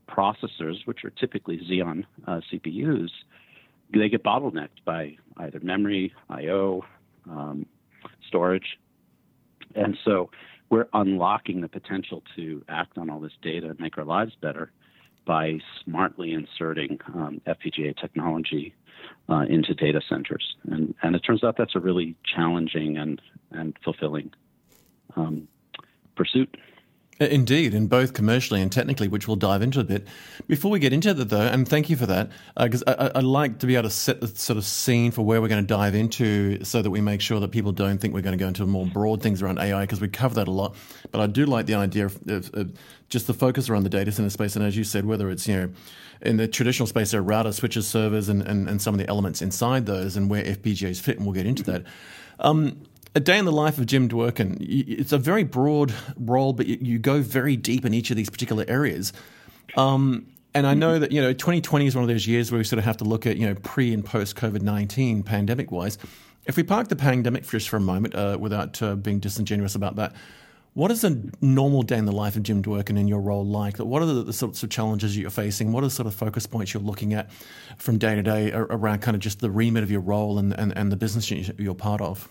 processors, 0.08 0.86
which 0.86 1.04
are 1.04 1.10
typically 1.10 1.58
Xeon 1.58 2.04
uh, 2.26 2.40
CPUs, 2.52 3.10
they 3.94 4.08
get 4.08 4.24
bottlenecked 4.24 4.84
by 4.84 5.16
either 5.36 5.60
memory, 5.60 6.12
I/O, 6.28 6.84
um, 7.30 7.66
storage, 8.26 8.78
and 9.74 9.96
so 10.04 10.30
we're 10.68 10.86
unlocking 10.92 11.60
the 11.60 11.68
potential 11.68 12.22
to 12.36 12.64
act 12.68 12.96
on 12.96 13.10
all 13.10 13.20
this 13.20 13.32
data 13.42 13.68
and 13.70 13.80
make 13.80 13.98
our 13.98 14.04
lives 14.04 14.32
better 14.40 14.70
by 15.30 15.60
smartly 15.84 16.32
inserting 16.32 16.98
um, 17.14 17.40
FPGA 17.46 17.96
technology 17.96 18.74
uh, 19.28 19.44
into 19.48 19.72
data 19.74 20.00
centers. 20.08 20.56
And, 20.64 20.92
and 21.04 21.14
it 21.14 21.20
turns 21.20 21.44
out 21.44 21.56
that's 21.56 21.76
a 21.76 21.78
really 21.78 22.16
challenging 22.24 22.98
and, 22.98 23.22
and 23.52 23.76
fulfilling 23.84 24.32
um, 25.14 25.46
pursuit. 26.16 26.56
Indeed, 27.20 27.74
in 27.74 27.86
both 27.86 28.14
commercially 28.14 28.62
and 28.62 28.72
technically, 28.72 29.06
which 29.06 29.28
we'll 29.28 29.36
dive 29.36 29.60
into 29.60 29.78
a 29.78 29.84
bit. 29.84 30.08
Before 30.46 30.70
we 30.70 30.78
get 30.78 30.94
into 30.94 31.12
that, 31.12 31.28
though, 31.28 31.42
and 31.42 31.68
thank 31.68 31.90
you 31.90 31.96
for 31.96 32.06
that, 32.06 32.30
because 32.58 32.82
uh, 32.86 33.10
I, 33.14 33.18
I, 33.18 33.20
like 33.20 33.58
to 33.58 33.66
be 33.66 33.74
able 33.74 33.90
to 33.90 33.94
set 33.94 34.22
the 34.22 34.28
sort 34.28 34.56
of 34.56 34.64
scene 34.64 35.10
for 35.10 35.20
where 35.20 35.42
we're 35.42 35.48
going 35.48 35.62
to 35.62 35.66
dive 35.66 35.94
into 35.94 36.64
so 36.64 36.80
that 36.80 36.88
we 36.90 37.02
make 37.02 37.20
sure 37.20 37.38
that 37.38 37.50
people 37.50 37.72
don't 37.72 37.98
think 37.98 38.14
we're 38.14 38.22
going 38.22 38.38
to 38.38 38.42
go 38.42 38.48
into 38.48 38.64
more 38.64 38.86
broad 38.86 39.20
things 39.20 39.42
around 39.42 39.58
AI, 39.58 39.82
because 39.82 40.00
we 40.00 40.08
cover 40.08 40.34
that 40.36 40.48
a 40.48 40.50
lot. 40.50 40.74
But 41.10 41.20
I 41.20 41.26
do 41.26 41.44
like 41.44 41.66
the 41.66 41.74
idea 41.74 42.06
of, 42.06 42.18
of, 42.26 42.54
of, 42.54 42.72
just 43.10 43.26
the 43.26 43.34
focus 43.34 43.68
around 43.68 43.82
the 43.82 43.90
data 43.90 44.10
center 44.12 44.30
space. 44.30 44.56
And 44.56 44.64
as 44.64 44.74
you 44.74 44.84
said, 44.84 45.04
whether 45.04 45.28
it's, 45.28 45.46
you 45.46 45.56
know, 45.56 45.70
in 46.22 46.38
the 46.38 46.48
traditional 46.48 46.86
space, 46.86 47.10
there 47.10 47.20
are 47.20 47.24
routers, 47.24 47.54
switches, 47.54 47.86
servers, 47.86 48.30
and, 48.30 48.40
and, 48.40 48.66
and 48.66 48.80
some 48.80 48.94
of 48.94 48.98
the 48.98 49.08
elements 49.08 49.42
inside 49.42 49.84
those 49.84 50.16
and 50.16 50.30
where 50.30 50.42
FPGAs 50.42 50.98
fit, 51.00 51.18
and 51.18 51.26
we'll 51.26 51.34
get 51.34 51.44
into 51.44 51.64
that. 51.64 51.84
Um, 52.38 52.80
a 53.14 53.20
day 53.20 53.38
in 53.38 53.44
the 53.44 53.52
life 53.52 53.78
of 53.78 53.86
Jim 53.86 54.08
Dworkin. 54.08 54.56
It's 54.60 55.12
a 55.12 55.18
very 55.18 55.44
broad 55.44 55.92
role, 56.16 56.52
but 56.52 56.66
you 56.66 56.98
go 56.98 57.22
very 57.22 57.56
deep 57.56 57.84
in 57.84 57.94
each 57.94 58.10
of 58.10 58.16
these 58.16 58.30
particular 58.30 58.64
areas. 58.68 59.12
Um, 59.76 60.26
and 60.54 60.66
I 60.66 60.74
know 60.74 60.98
that 60.98 61.12
you 61.12 61.20
know 61.20 61.32
2020 61.32 61.86
is 61.86 61.94
one 61.94 62.02
of 62.02 62.08
those 62.08 62.26
years 62.26 62.50
where 62.50 62.58
we 62.58 62.64
sort 62.64 62.78
of 62.78 62.84
have 62.84 62.96
to 62.98 63.04
look 63.04 63.26
at 63.26 63.36
you 63.36 63.46
know 63.46 63.54
pre 63.54 63.92
and 63.92 64.04
post 64.04 64.36
COVID 64.36 64.62
19 64.62 65.22
pandemic 65.22 65.70
wise. 65.70 65.98
If 66.46 66.56
we 66.56 66.62
park 66.62 66.88
the 66.88 66.96
pandemic 66.96 67.44
for 67.44 67.52
just 67.52 67.68
for 67.68 67.76
a 67.76 67.80
moment, 67.80 68.14
uh, 68.14 68.36
without 68.40 68.80
uh, 68.82 68.96
being 68.96 69.20
disingenuous 69.20 69.74
about 69.74 69.96
that, 69.96 70.14
what 70.74 70.90
is 70.90 71.04
a 71.04 71.20
normal 71.40 71.82
day 71.82 71.98
in 71.98 72.06
the 72.06 72.12
life 72.12 72.36
of 72.36 72.42
Jim 72.42 72.62
Dworkin 72.62 72.98
in 72.98 73.06
your 73.06 73.20
role 73.20 73.44
like? 73.44 73.78
What 73.78 74.02
are 74.02 74.06
the, 74.06 74.22
the, 74.22 74.32
sorts 74.32 74.62
of 74.62 74.70
challenges 74.70 75.16
you're 75.16 75.30
facing? 75.30 75.72
What 75.72 75.84
are 75.84 75.88
the 75.88 75.92
sort 75.92 76.06
of 76.06 76.14
focus 76.14 76.46
points 76.46 76.72
you're 76.72 76.82
looking 76.82 77.12
at 77.12 77.30
from 77.76 77.98
day 77.98 78.14
to 78.14 78.22
day 78.22 78.52
around 78.52 79.02
kind 79.02 79.14
of 79.14 79.20
just 79.20 79.40
the 79.40 79.50
remit 79.50 79.82
of 79.82 79.90
your 79.90 80.00
role 80.00 80.38
and, 80.38 80.58
and, 80.58 80.76
and 80.76 80.90
the 80.90 80.96
business 80.96 81.30
you're 81.30 81.74
part 81.74 82.00
of? 82.00 82.28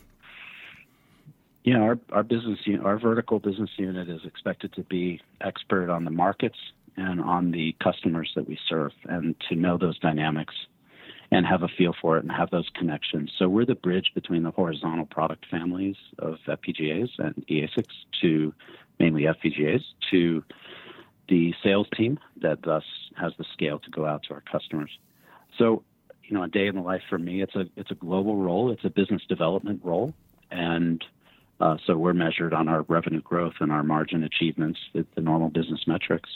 Yeah, 1.64 1.80
our, 1.80 2.00
our 2.12 2.24
business 2.24 2.60
our 2.84 2.98
vertical 2.98 3.40
business 3.40 3.70
unit 3.78 4.10
is 4.10 4.22
expected 4.26 4.74
to 4.74 4.84
be 4.84 5.22
expert 5.42 5.90
on 5.90 6.06
the 6.06 6.12
markets 6.12 6.58
and 6.96 7.22
on 7.22 7.52
the 7.52 7.76
customers 7.84 8.32
that 8.36 8.48
we 8.48 8.58
serve 8.68 8.92
and 9.06 9.36
to 9.50 9.56
know 9.56 9.78
those 9.78 10.00
dynamics 10.00 10.56
and 11.32 11.46
have 11.46 11.64
a 11.64 11.68
feel 11.68 11.94
for 12.02 12.18
it 12.18 12.24
and 12.24 12.32
have 12.32 12.50
those 12.50 12.68
connections. 12.76 13.32
So 13.38 13.48
we're 13.48 13.66
the 13.66 13.76
bridge 13.76 14.12
between 14.16 14.44
the 14.44 14.52
horizontal 14.52 15.06
product 15.06 15.46
families 15.50 15.96
of 16.18 16.38
FPGAs 16.48 17.10
and 17.20 17.36
eASICs 17.48 17.86
to 18.22 18.54
mainly 19.00 19.24
FPGAs 19.24 19.84
to 20.12 20.44
the 21.28 21.54
sales 21.64 21.88
team 21.96 22.20
that 22.42 22.64
thus 22.64 22.84
has 23.16 23.34
the 23.38 23.46
scale 23.54 23.80
to 23.80 23.92
go 23.92 24.06
out 24.06 24.24
to 24.24 24.34
our 24.34 24.44
customers. 24.52 24.90
So, 25.58 25.84
you 26.24 26.36
know, 26.36 26.44
a 26.44 26.48
day 26.48 26.68
in 26.68 26.76
the 26.76 26.82
life 26.82 27.04
for 27.10 27.20
me, 27.20 27.42
it's 27.42 27.56
a 27.56 27.66
it's 27.76 27.92
a 27.92 27.96
global 27.96 28.38
role, 28.38 28.72
it's 28.72 28.84
a 28.84 28.90
business 28.90 29.22
development 29.30 29.82
role, 29.84 30.14
and 30.50 31.04
uh, 31.60 31.78
so 31.86 31.98
we're 31.98 32.14
measured 32.14 32.54
on 32.54 32.68
our 32.68 32.84
revenue 32.84 33.22
growth 33.22 33.56
and 33.60 33.72
our 33.72 33.84
margin 33.84 34.24
achievements, 34.24 34.80
the, 34.94 35.06
the 35.16 35.22
normal 35.22 35.50
business 35.50 35.82
metrics, 35.88 36.30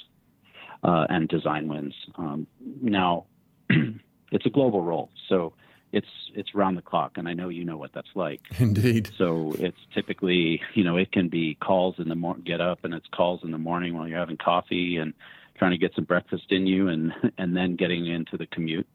uh, 0.84 1.06
and 1.10 1.30
design 1.30 1.68
wins. 1.68 1.96
Um, 2.16 2.48
now, 2.82 3.26
it's 3.70 4.46
a 4.46 4.50
global 4.50 4.82
role, 4.82 5.10
so 5.30 5.54
it's 5.94 6.08
it's 6.34 6.54
round 6.56 6.78
the 6.78 6.82
clock, 6.82 7.14
and 7.18 7.30
I 7.30 7.34
know 7.34 7.50
you 7.50 7.64
know 7.64 7.78
what 7.78 7.94
that's 7.94 8.10
like. 8.16 8.42
Indeed. 8.60 9.12
So 9.18 9.56
it's 9.60 9.78
typically, 9.94 10.62
you 10.74 10.84
know, 10.84 10.98
it 10.98 11.12
can 11.12 11.30
be 11.30 11.56
calls 11.56 11.96
in 12.00 12.10
the 12.10 12.16
morning, 12.16 12.44
get 12.44 12.60
up, 12.60 12.84
and 12.84 12.94
it's 12.94 13.08
calls 13.16 13.42
in 13.44 13.52
the 13.52 13.58
morning 13.58 13.96
while 13.96 14.08
you're 14.08 14.20
having 14.20 14.38
coffee 14.38 14.98
and 14.98 15.14
trying 15.58 15.72
to 15.72 15.78
get 15.78 15.94
some 15.96 16.04
breakfast 16.04 16.46
in 16.50 16.68
you, 16.68 16.90
and 16.90 17.14
and 17.38 17.56
then 17.56 17.76
getting 17.76 18.08
into 18.08 18.38
the 18.38 18.48
commute 18.48 18.88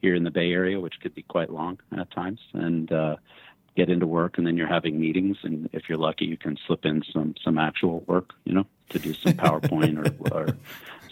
here 0.00 0.14
in 0.14 0.24
the 0.24 0.30
Bay 0.30 0.50
Area, 0.50 0.80
which 0.80 0.94
could 1.00 1.14
be 1.14 1.22
quite 1.22 1.50
long 1.50 1.78
at 1.98 2.10
times, 2.10 2.40
and 2.54 2.90
uh, 2.90 3.16
get 3.76 3.90
into 3.90 4.06
work 4.06 4.38
and 4.38 4.46
then 4.46 4.56
you're 4.56 4.66
having 4.66 4.98
meetings 4.98 5.36
and 5.42 5.68
if 5.72 5.88
you're 5.88 5.98
lucky 5.98 6.24
you 6.24 6.36
can 6.36 6.56
slip 6.66 6.84
in 6.84 7.02
some 7.12 7.34
some 7.44 7.58
actual 7.58 8.00
work 8.06 8.32
you 8.44 8.52
know 8.52 8.66
to 8.88 8.98
do 8.98 9.12
some 9.14 9.34
powerpoint 9.34 9.98
or, 10.32 10.34
or 10.34 10.56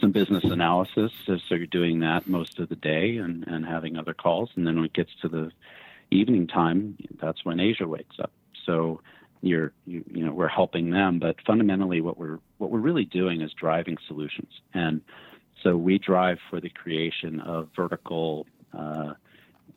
some 0.01 0.13
business 0.13 0.45
analysis. 0.45 1.13
So, 1.27 1.39
so 1.49 1.55
you're 1.55 1.67
doing 1.67 2.01
that 2.01 2.27
most 2.27 2.59
of 2.59 2.69
the 2.69 2.77
day 2.77 3.19
and 3.19 3.47
and 3.47 3.65
having 3.65 3.97
other 3.97 4.15
calls. 4.15 4.51
And 4.57 4.67
then 4.67 4.77
when 4.77 4.87
it 4.87 4.93
gets 4.93 5.11
to 5.23 5.29
the 5.29 5.51
evening 6.11 6.47
time 6.47 6.97
that's 7.21 7.45
when 7.45 7.61
asia 7.61 7.87
wakes 7.87 8.17
up. 8.19 8.33
So 8.65 9.01
you're 9.43 9.73
you, 9.87 10.05
you 10.11 10.25
know 10.25 10.33
we're 10.33 10.49
helping 10.49 10.91
them 10.91 11.19
but 11.19 11.37
fundamentally 11.47 12.01
what 12.01 12.19
we're 12.19 12.39
what 12.59 12.71
we're 12.71 12.79
really 12.79 13.05
doing 13.05 13.41
is 13.43 13.53
driving 13.53 13.99
solutions. 14.07 14.53
And 14.73 15.03
so 15.63 15.77
we 15.77 15.99
drive 15.99 16.39
for 16.51 16.61
the 16.61 16.71
creation 16.71 17.41
of 17.41 17.69
vertical 17.77 18.47
uh, 18.77 19.15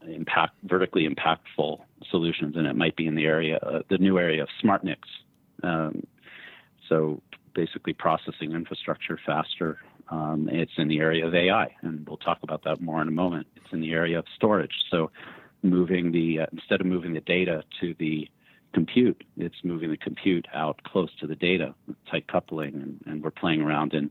impact 0.08 0.56
vertically 0.64 1.08
impactful 1.08 1.80
solutions, 2.10 2.56
and 2.56 2.68
it 2.68 2.76
might 2.76 2.96
be 2.96 3.08
in 3.08 3.16
the 3.16 3.26
area, 3.26 3.58
uh, 3.58 3.82
the 3.90 3.98
new 3.98 4.18
area 4.18 4.44
of 4.44 4.50
smart 4.62 4.84
NICs. 4.84 5.10
Um, 5.64 6.04
so 6.88 7.22
basically 7.54 7.94
processing 7.94 8.54
infrastructure 8.54 9.20
faster. 9.26 9.80
Um, 10.10 10.48
it's 10.52 10.72
in 10.78 10.88
the 10.88 11.00
area 11.00 11.26
of 11.26 11.36
AI, 11.36 11.76
and 11.82 12.08
we'll 12.08 12.18
talk 12.18 12.40
about 12.44 12.64
that 12.64 12.80
more 12.80 13.02
in 13.02 13.08
a 13.08 13.12
moment. 13.12 13.48
It's 13.56 13.74
in 13.74 13.82
the 13.82 13.92
area 13.92 14.20
of 14.20 14.26
storage. 14.36 14.72
So 14.90 15.12
moving 15.64 16.12
the 16.12 16.42
uh, 16.42 16.46
instead 16.54 16.80
of 16.80 16.88
moving 16.88 17.14
the 17.14 17.22
data 17.22 17.64
to 17.82 17.96
the 18.00 18.30
compute, 18.74 19.24
it's 19.38 19.56
moving 19.64 19.90
the 19.90 19.98
compute 19.98 20.48
out 20.54 20.82
close 20.84 21.10
to 21.20 21.28
the 21.28 21.36
data, 21.36 21.74
tight 22.10 22.28
coupling, 22.28 22.76
and, 22.76 23.00
and 23.06 23.24
we're 23.24 23.32
playing 23.32 23.62
around 23.62 23.94
in 23.94 24.10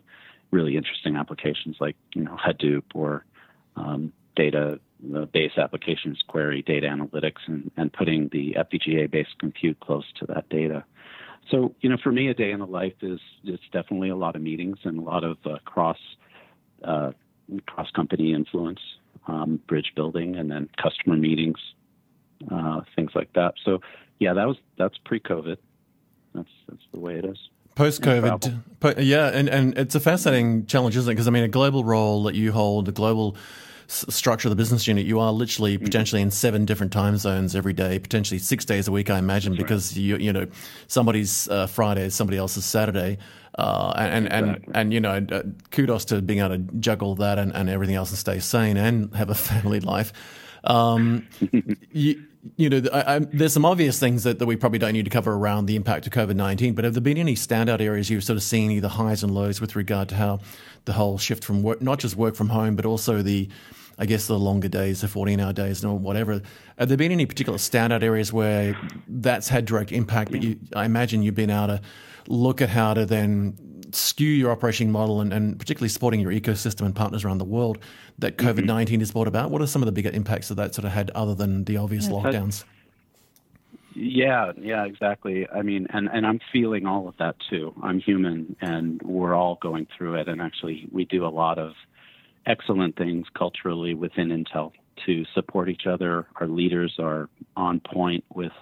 really 0.51 0.77
interesting 0.77 1.17
applications 1.17 1.77
like 1.81 1.97
you 2.15 2.25
know 2.25 2.37
Hadoop 2.37 2.85
or 2.95 3.25
um, 3.77 4.13
data 4.35 4.81
the 5.03 5.27
base 5.27 5.53
applications 5.57 6.23
query 6.27 6.63
data 6.63 6.87
analytics 6.87 7.41
and, 7.47 7.71
and 7.77 7.93
putting 7.93 8.29
the 8.33 8.57
FPGA 8.59 9.11
based 9.11 9.39
compute 9.39 9.79
close 9.81 10.05
to 10.19 10.27
that 10.27 10.49
data. 10.49 10.85
So, 11.51 11.75
you 11.81 11.89
know, 11.89 11.97
for 12.03 12.11
me, 12.11 12.29
a 12.29 12.35
day 12.35 12.51
in 12.51 12.61
the 12.61 12.67
life 12.67 12.95
is 13.03 13.21
it's 13.45 13.63
definitely 13.73 14.09
a 14.09 14.17
lot 14.17 14.35
of 14.37 14.43
meetings 14.43 14.79
and 14.85 14.99
a 14.99 15.03
lot 15.03 15.23
of 15.23 15.37
uh, 15.45 15.59
cross 15.65 15.99
uh, 16.83 17.13
cross 17.67 17.91
company 17.93 18.35
influence, 18.35 18.81
um, 19.29 19.61
bridge 19.69 19.93
building, 19.95 20.37
and 20.37 20.51
then 20.51 20.69
customer 20.83 21.17
meetings, 21.17 21.59
uh, 22.51 22.81
things 22.97 23.13
like 23.15 23.33
that. 23.35 23.55
So, 23.65 23.81
yeah, 24.19 24.35
that 24.35 24.47
was 24.47 24.57
that's 24.77 24.97
pre 25.05 25.21
COVID. 25.21 25.57
That's 26.35 26.49
that's 26.69 26.83
the 26.93 27.01
way 27.01 27.17
it 27.17 27.25
is. 27.25 27.39
Post 27.77 28.01
COVID, 28.01 28.63
yeah, 28.99 29.29
and, 29.29 29.51
and 29.51 29.77
it's 29.77 29.95
a 29.95 30.01
fascinating 30.01 30.65
challenge, 30.65 30.97
isn't 30.97 31.11
it? 31.11 31.15
Because 31.15 31.29
I 31.29 31.31
mean, 31.31 31.45
a 31.45 31.49
global 31.49 31.85
role 31.85 32.23
that 32.25 32.35
you 32.35 32.51
hold, 32.51 32.89
a 32.89 32.93
global 32.93 33.37
s- 33.89 34.05
structure 34.09 34.49
of 34.49 34.51
the 34.51 34.57
business 34.57 34.87
unit, 34.87 35.07
you 35.07 35.21
are 35.21 35.33
literally 35.33 35.77
mm-hmm. 35.77 35.85
potentially 35.85 36.23
in 36.23 36.31
seven 36.31 36.65
different 36.65 36.93
time 36.93 37.17
zones 37.17 37.55
every 37.55 37.73
day, 37.73 37.99
potentially 37.99 38.39
six 38.39 38.65
days 38.65 38.89
a 38.89 38.93
week, 38.93 39.11
I 39.11 39.19
imagine, 39.19 39.53
That's 39.53 39.63
because 39.63 39.93
right. 39.93 40.03
you 40.03 40.17
you 40.19 40.33
know 40.33 40.47
somebody's 40.89 41.49
uh, 41.49 41.67
Friday, 41.67 42.05
is 42.07 42.15
somebody 42.15 42.39
else's 42.39 42.65
Saturday. 42.65 43.19
Uh, 43.59 43.95
and, 43.97 44.29
and, 44.31 44.47
exactly. 44.49 44.67
and, 44.67 44.77
and, 44.77 44.93
you 44.93 45.01
know, 45.01 45.27
uh, 45.33 45.43
kudos 45.71 46.05
to 46.05 46.21
being 46.21 46.41
able 46.41 46.51
to 46.51 46.59
juggle 46.79 47.15
that 47.15 47.39
and, 47.39 47.55
and 47.55 47.71
everything 47.71 47.95
else 47.95 48.11
and 48.11 48.19
stay 48.19 48.39
sane 48.39 48.77
and 48.77 49.15
have 49.15 49.31
a 49.31 49.35
family 49.51 49.81
life. 49.81 50.13
Um, 50.65 51.27
you, 51.93 52.23
you 52.57 52.69
know, 52.69 52.83
I, 52.93 53.17
I, 53.17 53.19
there's 53.19 53.53
some 53.53 53.65
obvious 53.65 53.99
things 53.99 54.25
that, 54.25 54.39
that 54.39 54.47
we 54.47 54.57
probably 54.57 54.79
don't 54.79 54.93
need 54.93 55.05
to 55.05 55.11
cover 55.11 55.33
around 55.33 55.67
the 55.67 55.77
impact 55.77 56.07
of 56.07 56.13
COVID 56.13 56.37
19, 56.37 56.75
but 56.75 56.85
have 56.85 56.95
there 56.95 57.01
been 57.01 57.19
any 57.19 57.35
standout 57.35 57.81
areas 57.81 58.11
you've 58.11 58.25
sort 58.25 58.37
of 58.37 58.43
seen 58.43 58.71
either 58.71 58.89
highs 58.89 59.23
and 59.23 59.35
lows 59.35 59.61
with 59.61 59.77
regard 59.77 60.09
to 60.11 60.17
how 60.17 60.41
the 60.85 60.93
whole 60.93 61.19
shift 61.19 61.45
from 61.45 61.63
work, 61.63 61.83
not 61.83 61.99
just 61.99 62.17
work 62.17 62.35
from 62.35 62.49
home, 62.49 62.77
but 62.77 62.87
also 62.87 63.23
the, 63.23 63.49
I 63.99 64.07
guess, 64.07 64.27
the 64.27 64.39
longer 64.39 64.69
days, 64.69 65.01
the 65.01 65.09
14 65.09 65.41
hour 65.41 65.53
days, 65.53 65.85
or 65.85 65.99
whatever? 65.99 66.43
Have 66.79 66.89
there 66.89 66.97
been 66.97 67.13
any 67.13 67.27
particular 67.27 67.59
standout 67.59 68.03
areas 68.03 68.33
where 68.33 68.79
that's 69.09 69.49
had 69.49 69.65
direct 69.65 69.93
impact, 69.93 70.31
but 70.31 70.43
you, 70.43 70.59
I 70.75 70.85
imagine 70.85 71.23
you've 71.23 71.35
been 71.35 71.51
able 71.51 71.69
to 71.69 71.81
look 72.29 72.61
at 72.61 72.69
how 72.69 72.95
to 72.95 73.07
then 73.07 73.57
skew 73.93 74.29
your 74.29 74.51
operating 74.51 74.91
model 74.91 75.21
and, 75.21 75.33
and, 75.33 75.59
particularly 75.59 75.89
supporting 75.89 76.21
your 76.21 76.33
ecosystem 76.33 76.87
and 76.87 76.95
partners 76.95 77.25
around 77.25 77.39
the 77.39 77.45
world 77.45 77.79
that 78.19 78.37
mm-hmm. 78.37 78.49
COVID 78.49 78.65
19 78.65 79.01
has 79.01 79.13
brought 79.13 79.29
about? 79.29 79.51
What 79.51 79.63
are 79.63 79.67
some 79.67 79.83
of 79.83 79.87
the 79.87 79.93
bigger 79.93 80.11
impacts 80.11 80.49
that 80.49 80.57
that 80.57 80.75
sort 80.75 80.85
of 80.85 80.93
had 80.93 81.11
other 81.11 81.35
than 81.35 81.65
the 81.65 81.77
obvious 81.77 82.07
yeah, 82.07 82.13
lockdowns? 82.13 82.65
Yeah, 83.95 84.53
yeah, 84.61 84.85
exactly. 84.85 85.49
I 85.49 85.63
mean, 85.63 85.87
and, 85.91 86.09
and 86.13 86.27
I'm 86.27 86.41
feeling 86.53 86.85
all 86.85 87.09
of 87.09 87.17
that 87.19 87.37
too. 87.49 87.75
I'm 87.83 87.99
human 87.99 88.55
and 88.61 89.01
we're 89.03 89.35
all 89.35 89.59
going 89.63 89.87
through 89.97 90.17
it. 90.17 90.29
And 90.29 90.43
actually, 90.43 90.87
we 90.93 91.07
do 91.07 91.25
a 91.25 91.29
lot 91.29 91.59
of 91.59 91.73
excellent 92.45 92.97
things 92.97 93.27
culturally 93.37 93.95
within 93.95 94.29
Intel 94.29 94.73
to 95.07 95.25
support 95.35 95.71
each 95.71 95.87
other. 95.87 96.27
Our 96.41 96.47
leaders 96.47 96.97
are 96.99 97.31
on 97.57 97.81
point 97.81 98.25
with 98.35 98.53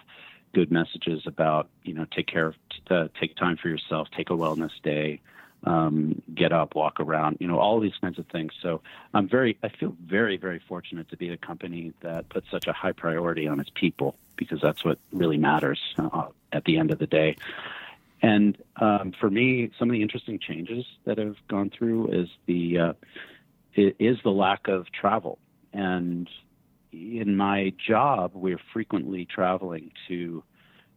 good 0.54 0.72
messages 0.72 1.22
about, 1.26 1.68
you 1.82 1.92
know, 1.92 2.06
take 2.10 2.26
care 2.26 2.46
of, 2.46 2.54
uh, 2.90 3.08
take 3.20 3.36
time 3.36 3.56
for 3.56 3.68
yourself, 3.68 4.08
take 4.16 4.30
a 4.30 4.34
wellness 4.34 4.70
day, 4.82 5.20
um, 5.64 6.22
get 6.34 6.52
up, 6.52 6.74
walk 6.74 7.00
around, 7.00 7.38
you 7.40 7.46
know, 7.46 7.58
all 7.58 7.80
these 7.80 7.96
kinds 8.00 8.18
of 8.18 8.26
things. 8.26 8.52
So 8.62 8.80
I'm 9.12 9.28
very, 9.28 9.58
I 9.62 9.68
feel 9.68 9.96
very, 10.04 10.36
very 10.36 10.60
fortunate 10.68 11.08
to 11.10 11.16
be 11.16 11.30
a 11.30 11.36
company 11.36 11.92
that 12.00 12.28
puts 12.28 12.50
such 12.50 12.66
a 12.66 12.72
high 12.72 12.92
priority 12.92 13.48
on 13.48 13.60
its 13.60 13.70
people 13.74 14.16
because 14.36 14.60
that's 14.60 14.84
what 14.84 14.98
really 15.12 15.38
matters 15.38 15.80
uh, 15.98 16.28
at 16.52 16.64
the 16.64 16.78
end 16.78 16.90
of 16.90 16.98
the 16.98 17.06
day. 17.06 17.36
And 18.22 18.56
um, 18.76 19.12
for 19.18 19.28
me, 19.28 19.70
some 19.78 19.90
of 19.90 19.92
the 19.92 20.02
interesting 20.02 20.38
changes 20.38 20.86
that 21.04 21.18
have 21.18 21.36
gone 21.48 21.70
through 21.70 22.08
is 22.08 22.28
the 22.46 22.78
uh, 22.78 22.92
is 23.74 24.18
the 24.22 24.30
lack 24.30 24.68
of 24.68 24.90
travel. 24.92 25.38
And 25.72 26.28
in 26.94 27.36
my 27.36 27.72
job, 27.86 28.32
we're 28.34 28.60
frequently 28.72 29.26
traveling 29.26 29.90
to 30.08 30.42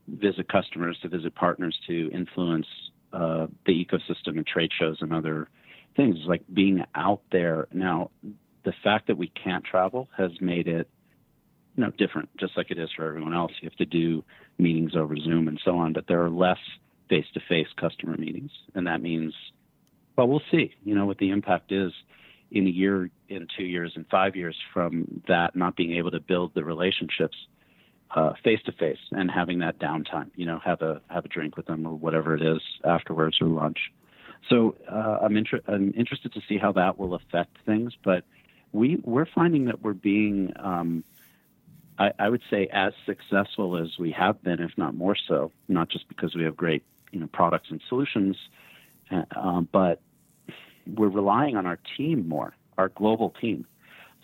visit 0.08 0.48
customers, 0.50 0.98
to 1.02 1.10
visit 1.10 1.36
partners, 1.36 1.78
to 1.88 2.10
influence 2.14 2.68
uh, 3.14 3.48
the 3.66 3.86
ecosystem 3.86 4.38
and 4.38 4.46
trade 4.46 4.72
shows 4.78 4.98
and 5.02 5.14
other 5.14 5.50
things 5.96 6.18
like 6.26 6.44
being 6.54 6.84
out 6.96 7.22
there. 7.32 7.68
Now, 7.74 8.12
the 8.64 8.74
fact 8.84 9.08
that 9.08 9.18
we 9.18 9.30
can't 9.30 9.64
travel 9.64 10.08
has 10.18 10.32
made 10.40 10.68
it 10.68 10.90
you 11.76 11.84
know 11.84 11.92
different, 11.98 12.30
just 12.38 12.58
like 12.58 12.72
it 12.72 12.80
is 12.80 12.90
for 12.96 13.06
everyone 13.08 13.34
else. 13.34 13.52
You 13.62 13.70
have 13.70 13.78
to 13.78 13.86
do 13.86 14.24
meetings 14.58 14.96
over 14.96 15.16
Zoom 15.16 15.48
and 15.48 15.60
so 15.64 15.78
on, 15.78 15.94
but 15.94 16.06
there 16.08 16.24
are 16.24 16.30
less 16.30 16.58
face-to-face 17.10 17.68
customer 17.80 18.18
meetings, 18.18 18.52
and 18.76 18.88
that 18.88 19.02
means, 19.02 19.34
well, 20.18 20.28
we'll 20.28 20.42
see. 20.52 20.74
You 20.84 20.96
know 20.96 21.06
what 21.06 21.20
the 21.20 21.30
impact 21.30 21.72
is 21.72 21.94
in 22.52 22.68
a 22.68 22.70
year, 22.70 23.10
in 23.30 23.48
two 23.56 23.64
years, 23.64 23.94
in 23.96 24.06
five 24.06 24.36
years 24.36 24.56
from 24.74 25.22
that 25.28 25.56
not 25.56 25.76
being 25.76 25.94
able 25.94 26.12
to 26.12 26.20
build 26.20 26.54
the 26.54 26.64
relationships 26.64 27.36
face 28.44 28.60
to 28.66 28.72
face 28.72 29.00
and 29.12 29.30
having 29.30 29.60
that 29.60 29.80
downtime. 29.80 30.30
You 30.36 30.46
know, 30.46 30.60
have 30.64 30.82
a 30.82 31.02
have 31.10 31.26
a 31.26 31.28
drink 31.28 31.58
with 31.58 31.66
them 31.66 31.86
or 31.86 31.94
whatever 31.94 32.36
it 32.36 32.42
is 32.42 32.62
afterwards 32.84 33.38
or 33.42 33.48
lunch. 33.48 33.92
So 34.50 34.76
uh, 34.90 35.20
I'm, 35.24 35.36
inter- 35.36 35.62
I'm 35.68 35.94
interested 35.98 36.32
to 36.34 36.42
see 36.48 36.58
how 36.58 36.72
that 36.74 36.98
will 36.98 37.16
affect 37.16 37.58
things, 37.66 37.94
but 38.04 38.24
we 38.72 38.98
we're 39.04 39.26
finding 39.26 39.66
that 39.66 39.82
we're 39.82 39.94
being 39.94 40.54
um, 40.58 41.04
I, 42.00 42.12
I, 42.20 42.30
would 42.30 42.44
say 42.50 42.68
as 42.72 42.94
successful 43.06 43.78
as 43.78 43.98
we 43.98 44.12
have 44.12 44.42
been, 44.44 44.60
if 44.60 44.78
not 44.78 44.94
more 44.94 45.16
so. 45.16 45.52
Not 45.68 45.90
just 45.90 46.08
because 46.08 46.36
we 46.36 46.44
have 46.44 46.56
great 46.56 46.84
you 47.12 47.20
know 47.20 47.28
products 47.28 47.70
and 47.72 47.82
solutions, 47.90 48.38
uh, 49.12 49.24
um, 49.36 49.68
but 49.72 50.02
we're 50.96 51.10
relying 51.10 51.56
on 51.56 51.66
our 51.66 51.80
team 51.98 52.28
more, 52.28 52.56
our 52.78 52.90
global 52.90 53.34
team. 53.42 53.66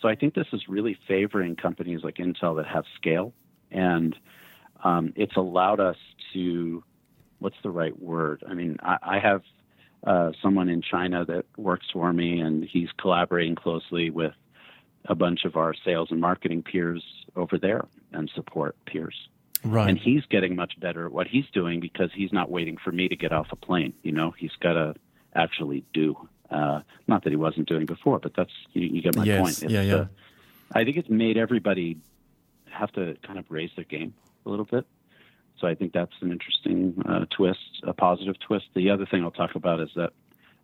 So 0.00 0.08
I 0.08 0.14
think 0.14 0.34
this 0.34 0.46
is 0.52 0.68
really 0.68 0.98
favoring 1.08 1.56
companies 1.56 2.00
like 2.02 2.16
Intel 2.16 2.56
that 2.56 2.66
have 2.66 2.84
scale 2.96 3.32
and 3.70 4.16
um, 4.84 5.12
it's 5.16 5.36
allowed 5.36 5.80
us 5.80 5.96
to 6.32 6.84
what's 7.38 7.56
the 7.62 7.70
right 7.70 8.00
word? 8.00 8.42
I 8.48 8.54
mean, 8.54 8.78
I, 8.82 8.96
I 9.02 9.18
have 9.18 9.42
uh, 10.06 10.32
someone 10.42 10.68
in 10.68 10.82
China 10.82 11.24
that 11.24 11.46
works 11.56 11.86
for 11.92 12.12
me, 12.12 12.40
and 12.40 12.64
he's 12.64 12.88
collaborating 12.98 13.54
closely 13.54 14.10
with 14.10 14.32
a 15.06 15.14
bunch 15.14 15.44
of 15.44 15.56
our 15.56 15.74
sales 15.84 16.08
and 16.10 16.20
marketing 16.20 16.62
peers 16.62 17.02
over 17.36 17.58
there 17.58 17.86
and 18.12 18.30
support 18.34 18.76
peers. 18.86 19.28
Right. 19.62 19.88
And 19.88 19.98
he's 19.98 20.24
getting 20.26 20.56
much 20.56 20.78
better 20.78 21.06
at 21.06 21.12
what 21.12 21.26
he's 21.26 21.46
doing 21.52 21.80
because 21.80 22.10
he's 22.14 22.32
not 22.32 22.50
waiting 22.50 22.76
for 22.82 22.92
me 22.92 23.08
to 23.08 23.16
get 23.16 23.32
off 23.32 23.48
a 23.50 23.56
plane. 23.56 23.94
You 24.02 24.12
know, 24.12 24.30
he's 24.30 24.54
got 24.60 24.74
to 24.74 24.94
actually 25.34 25.84
do. 25.92 26.28
Uh, 26.54 26.82
not 27.08 27.24
that 27.24 27.30
he 27.30 27.36
wasn't 27.36 27.68
doing 27.68 27.84
before, 27.84 28.20
but 28.20 28.32
that's 28.34 28.52
you, 28.72 28.82
you 28.86 29.02
get 29.02 29.16
my 29.16 29.24
yes. 29.24 29.40
point. 29.40 29.62
It's, 29.62 29.72
yeah, 29.72 29.82
yeah. 29.82 29.94
Uh, 29.94 30.06
I 30.72 30.84
think 30.84 30.96
it's 30.96 31.10
made 31.10 31.36
everybody 31.36 31.98
have 32.70 32.92
to 32.92 33.16
kind 33.22 33.38
of 33.38 33.44
raise 33.50 33.70
their 33.76 33.84
game 33.84 34.14
a 34.46 34.50
little 34.50 34.64
bit. 34.64 34.86
So 35.60 35.66
I 35.66 35.74
think 35.74 35.92
that's 35.92 36.12
an 36.20 36.30
interesting 36.30 37.02
uh, 37.08 37.26
twist, 37.30 37.82
a 37.82 37.92
positive 37.92 38.38
twist. 38.38 38.66
The 38.74 38.90
other 38.90 39.06
thing 39.06 39.22
I'll 39.24 39.30
talk 39.30 39.54
about 39.54 39.80
is 39.80 39.90
that 39.96 40.12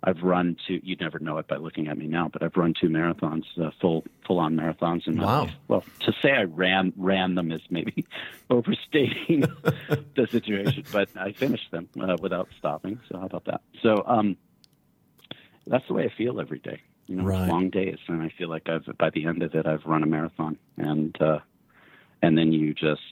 I've 0.03 0.23
run 0.23 0.57
two. 0.67 0.81
You'd 0.83 1.01
never 1.01 1.19
know 1.19 1.39
it 1.39 1.47
by 1.47 1.57
looking 1.57 1.89
at 1.89 1.99
me 1.99 2.07
now, 2.07 2.29
but 2.33 2.43
I've 2.43 2.57
run 2.57 2.75
two 2.79 2.89
marathons, 2.89 3.45
uh, 3.61 3.71
full 3.81 4.05
full 4.27 4.39
on 4.39 4.57
marathons 4.57 5.07
in 5.07 5.17
my 5.17 5.25
wow. 5.25 5.43
life. 5.43 5.55
Well, 5.69 5.85
to 6.01 6.13
say 6.23 6.33
I 6.33 6.45
ran 6.45 6.93
ran 6.97 7.35
them 7.35 7.53
is 7.53 7.61
maybe 7.69 8.07
overstating 8.51 9.41
the 10.17 10.29
situation, 10.31 10.85
but 10.91 11.11
I 11.17 11.33
finished 11.33 11.71
them 11.71 11.89
uh, 12.01 12.17
without 12.21 12.49
stopping. 12.59 13.01
So 13.11 13.19
how 13.19 13.27
about 13.27 13.45
that? 13.45 13.61
So 13.83 14.03
um, 14.07 14.37
that's 15.67 15.87
the 15.89 15.95
way 15.95 16.05
I 16.05 16.17
feel 16.17 16.41
every 16.41 16.59
day. 16.59 16.81
You 17.07 17.17
know, 17.17 17.25
right. 17.25 17.49
long 17.49 17.71
days, 17.71 17.99
and 18.07 18.23
I 18.23 18.33
feel 18.39 18.49
like 18.49 18.69
I've 18.69 18.87
by 18.97 19.11
the 19.11 19.27
end 19.27 19.43
of 19.43 19.55
it, 19.55 19.67
I've 19.67 19.85
run 19.85 20.03
a 20.03 20.07
marathon, 20.07 20.57
and 20.77 21.21
uh, 21.21 21.41
and 22.23 22.39
then 22.39 22.53
you 22.53 22.73
just 22.73 23.03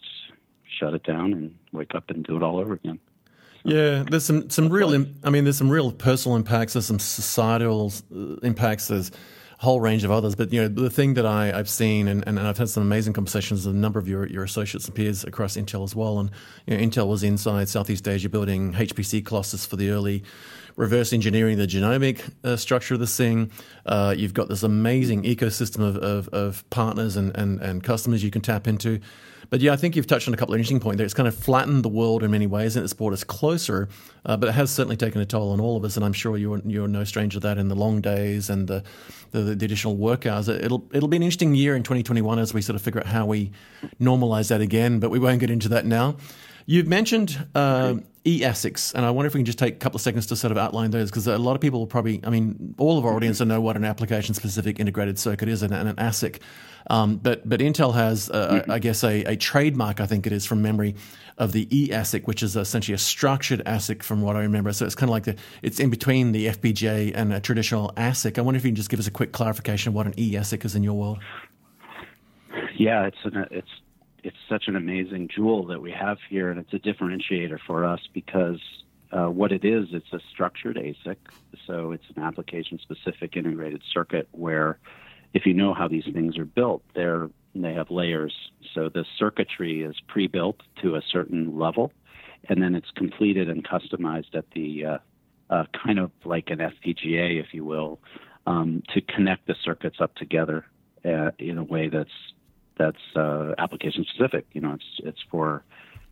shut 0.79 0.95
it 0.95 1.03
down 1.03 1.33
and 1.33 1.55
wake 1.73 1.95
up 1.95 2.11
and 2.11 2.25
do 2.25 2.37
it 2.37 2.43
all 2.43 2.59
over 2.59 2.75
again. 2.75 3.01
So, 3.65 3.71
yeah, 3.71 4.05
there's 4.09 4.25
some 4.25 4.49
some 4.51 4.69
real. 4.69 4.95
I 5.25 5.31
mean, 5.31 5.45
there's 5.45 5.59
some 5.59 5.71
real 5.71 5.91
personal 5.91 6.37
impacts. 6.37 6.75
There's 6.75 6.87
some 6.87 7.01
societal 7.01 7.93
uh, 8.15 8.37
impacts. 8.45 8.87
There's 8.87 9.11
a 9.11 9.65
whole 9.65 9.81
range 9.81 10.05
of 10.05 10.11
others. 10.11 10.35
But 10.35 10.53
you 10.53 10.63
know, 10.63 10.69
the 10.69 10.91
thing 10.91 11.15
that 11.15 11.27
I, 11.27 11.47
have 11.47 11.69
seen, 11.69 12.09
and, 12.09 12.23
and 12.27 12.39
I've 12.39 12.59
had 12.59 12.69
some 12.69 12.83
amazing 12.83 13.15
conversations 13.15 13.67
with 13.67 13.75
a 13.75 13.79
number 13.79 13.99
of 13.99 14.07
your, 14.09 14.27
your 14.27 14.45
associates 14.45 14.87
and 14.87 14.95
peers 14.95 15.25
across 15.25 15.57
Intel 15.57 15.83
as 15.83 15.97
well. 15.97 16.21
And 16.21 16.31
you 16.67 16.77
know, 16.77 16.83
Intel 16.83 17.09
was 17.09 17.23
inside 17.23 17.69
Southeast 17.69 18.07
Asia 18.07 18.29
building 18.29 18.75
HPC 18.75 19.25
clusters 19.25 19.67
for 19.67 19.77
the 19.77 19.91
early 19.91 20.23
reverse 20.79 21.13
engineering 21.13 21.59
the 21.59 21.67
genomic 21.67 22.33
uh, 22.45 22.57
structure 22.57 22.95
of 22.95 23.01
this 23.01 23.17
thing. 23.17 23.51
Uh, 23.85 24.15
you've 24.17 24.33
got 24.33 24.49
this 24.49 24.63
amazing 24.63 25.25
ecosystem 25.25 25.81
of, 25.81 25.97
of, 25.97 26.29
of 26.29 26.71
partners 26.71 27.17
and, 27.17 27.37
and, 27.37 27.61
and 27.61 27.83
customers 27.83 28.23
you 28.23 28.31
can 28.31 28.41
tap 28.41 28.69
into. 28.69 29.01
But 29.51 29.61
yeah, 29.61 29.73
I 29.73 29.77
think 29.77 29.97
you've 29.97 30.07
touched 30.07 30.29
on 30.29 30.35
a 30.35 30.37
couple 30.37 30.55
of 30.55 30.59
interesting 30.59 30.79
points 30.79 30.99
there. 30.99 31.05
It's 31.05 31.15
kind 31.15 31.27
of 31.27 31.35
flattened 31.35 31.83
the 31.83 31.89
world 31.89 32.23
in 32.23 32.31
many 32.31 32.47
ways, 32.47 32.77
and 32.77 32.85
it's 32.85 32.93
brought 32.93 33.13
us 33.13 33.25
closer. 33.25 33.89
Uh, 34.25 34.37
but 34.37 34.51
it 34.51 34.53
has 34.53 34.71
certainly 34.71 34.97
taken 34.97 35.21
a 35.21 35.27
toll 35.27 35.53
on 35.53 35.61
all 35.61 35.77
of 35.77 35.85
us, 35.85 35.97
and 35.97 36.05
I'm 36.05 36.13
sure 36.13 36.37
you're 36.37 36.61
you're 36.67 36.87
no 36.87 37.03
stranger 37.05 37.41
to 37.41 37.49
that 37.49 37.57
in 37.57 37.69
the 37.69 37.75
long 37.75 38.03
days 38.03 38.51
and 38.51 38.69
the 38.69 38.85
the, 39.31 39.41
the 39.41 39.65
additional 39.65 39.97
work 39.97 40.27
hours. 40.27 40.49
It'll 40.49 40.87
it'll 40.93 41.09
be 41.09 41.17
an 41.17 41.23
interesting 41.23 41.55
year 41.55 41.75
in 41.77 41.83
2021 41.83 42.39
as 42.39 42.53
we 42.53 42.61
sort 42.61 42.77
of 42.77 42.83
figure 42.83 43.01
out 43.01 43.07
how 43.07 43.25
we 43.25 43.51
normalize 43.99 44.49
that 44.49 44.61
again. 44.61 45.01
But 45.01 45.11
we 45.11 45.19
won't 45.19 45.41
get 45.41 45.51
into 45.51 45.71
that 45.71 45.87
now. 45.87 46.17
You've 46.71 46.87
mentioned 46.87 47.47
uh, 47.55 47.95
e-ASICs, 48.25 48.93
and 48.93 49.07
I 49.07 49.11
wonder 49.11 49.27
if 49.27 49.33
we 49.33 49.39
can 49.39 49.47
just 49.47 49.59
take 49.59 49.77
a 49.77 49.79
couple 49.79 49.97
of 49.97 50.03
seconds 50.03 50.27
to 50.27 50.37
sort 50.37 50.53
of 50.53 50.59
outline 50.59 50.91
those 50.91 51.11
because 51.11 51.27
a 51.27 51.39
lot 51.39 51.55
of 51.55 51.63
people 51.63 51.79
will 51.81 51.87
probably, 51.87 52.21
I 52.23 52.29
mean, 52.29 52.75
all 52.77 52.99
of 52.99 53.07
our 53.07 53.15
audience 53.15 53.41
know 53.41 53.59
what 53.59 53.79
an 53.79 53.87
application-specific 53.87 54.79
integrated 54.79 55.19
circuit 55.19 55.49
is 55.49 55.63
and, 55.63 55.73
and 55.73 55.89
an 55.89 55.97
ASIC. 55.97 56.41
Um, 56.91 57.17
but 57.17 57.49
but 57.49 57.61
Intel 57.61 57.95
has, 57.95 58.29
uh, 58.29 58.61
mm-hmm. 58.61 58.71
I 58.71 58.81
guess, 58.81 59.03
a, 59.03 59.25
a, 59.25 59.37
trademark, 59.37 60.03
I 60.03 60.05
think 60.05 60.27
it 60.27 60.33
is 60.35 60.45
from 60.45 60.61
memory, 60.61 60.95
of 61.39 61.53
the 61.53 61.67
e-ASIC, 61.75 62.27
which 62.27 62.43
is 62.43 62.55
essentially 62.55 62.95
a 62.95 62.99
structured 62.99 63.65
ASIC 63.65 64.03
from 64.03 64.21
what 64.21 64.37
I 64.37 64.41
remember. 64.41 64.71
So 64.75 64.85
it's 64.85 64.95
kind 64.95 65.09
of 65.09 65.13
like 65.13 65.25
the, 65.25 65.37
it's 65.63 65.81
in 65.81 65.89
between 65.89 66.33
the 66.33 66.49
FPGA 66.49 67.13
and 67.15 67.33
a 67.33 67.41
traditional 67.41 67.93
ASIC. 67.97 68.37
I 68.37 68.43
wonder 68.43 68.59
if 68.59 68.65
you 68.67 68.73
can 68.73 68.77
just 68.77 68.91
give 68.91 69.01
us 69.01 69.07
a 69.07 69.11
quick 69.11 69.33
clarification 69.33 69.89
of 69.89 69.95
what 69.95 70.07
an 70.07 70.13
e-ASIC 70.19 70.67
is 70.67 70.75
in 70.75 70.83
your 70.83 70.99
world. 70.99 71.19
Yeah, 72.77 73.07
it's 73.07 73.17
an, 73.25 73.47
it's 73.51 73.71
it's 74.23 74.37
such 74.49 74.69
an 74.69 74.77
amazing 74.77 75.29
jewel 75.29 75.67
that 75.67 75.81
we 75.81 75.93
have 75.93 76.19
here, 76.29 76.51
and 76.51 76.59
it's 76.59 76.73
a 76.73 76.79
differentiator 76.79 77.59
for 77.67 77.85
us 77.85 78.01
because 78.13 78.61
uh, 79.13 79.27
what 79.27 79.53
it 79.53 79.65
is, 79.65 79.89
it's 79.93 80.13
a 80.13 80.21
structured 80.31 80.77
ASIC. 80.77 81.17
So 81.67 81.93
it's 81.93 82.05
an 82.15 82.23
application 82.23 82.79
specific 82.79 83.37
integrated 83.37 83.83
circuit 83.93 84.29
where 84.33 84.79
if 85.35 85.47
you 85.47 85.55
know 85.55 85.75
how 85.75 85.89
these 85.89 86.05
things 86.13 86.39
are 86.39 86.45
built, 86.45 86.83
they're, 86.95 87.29
they 87.55 87.75
have 87.75 87.91
layers. 87.91 88.35
So 88.75 88.89
the 88.89 89.05
circuitry 89.19 89.83
is 89.83 89.97
pre 90.07 90.27
built 90.27 90.61
to 90.83 90.97
a 90.97 91.03
certain 91.03 91.59
level, 91.59 91.93
and 92.49 92.63
then 92.63 92.75
it's 92.75 92.91
completed 92.91 93.49
and 93.49 93.67
customized 93.67 94.35
at 94.35 94.51
the 94.53 94.85
uh, 94.85 94.99
uh, 95.51 95.65
kind 95.85 95.99
of 95.99 96.11
like 96.25 96.51
an 96.51 96.59
FPGA, 96.59 97.41
if 97.41 97.53
you 97.53 97.65
will, 97.65 98.01
um, 98.47 98.83
to 98.95 99.01
connect 99.01 99.47
the 99.47 99.55
circuits 99.63 100.01
up 100.01 100.15
together 100.15 100.67
uh, 101.05 101.31
in 101.39 101.59
a 101.59 101.65
way 101.65 101.89
that's 101.89 102.11
that's 102.79 103.17
uh, 103.17 103.55
application 103.59 104.05
specific. 104.15 104.47
You 104.53 104.61
know, 104.61 104.75
it's 104.75 105.01
it's 105.05 105.21
for 105.31 105.65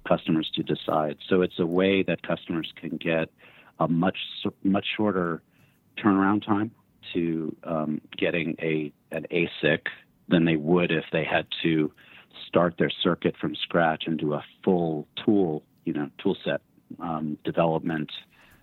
customers 0.07 0.50
to 0.55 0.62
decide. 0.62 1.16
So 1.29 1.42
it's 1.42 1.59
a 1.59 1.66
way 1.66 2.02
that 2.02 2.22
customers 2.22 2.72
can 2.81 2.96
get 2.96 3.29
a 3.79 3.88
much 3.88 4.18
much 4.62 4.87
shorter 4.96 5.42
turnaround 5.98 6.44
time 6.44 6.70
to 7.12 7.55
um, 7.64 8.00
getting 8.16 8.57
a 8.61 8.92
an 9.12 9.26
ASIC 9.31 9.87
than 10.29 10.44
they 10.44 10.57
would 10.57 10.90
if 10.90 11.05
they 11.12 11.24
had 11.24 11.46
to 11.62 11.92
start 12.46 12.74
their 12.79 12.90
circuit 12.90 13.35
from 13.40 13.55
scratch 13.55 14.05
and 14.07 14.18
do 14.18 14.35
a 14.35 14.44
full 14.64 15.07
tool, 15.24 15.62
you 15.85 15.92
know, 15.92 16.11
tool 16.18 16.37
set 16.44 16.61
um, 17.00 17.38
development, 17.44 18.11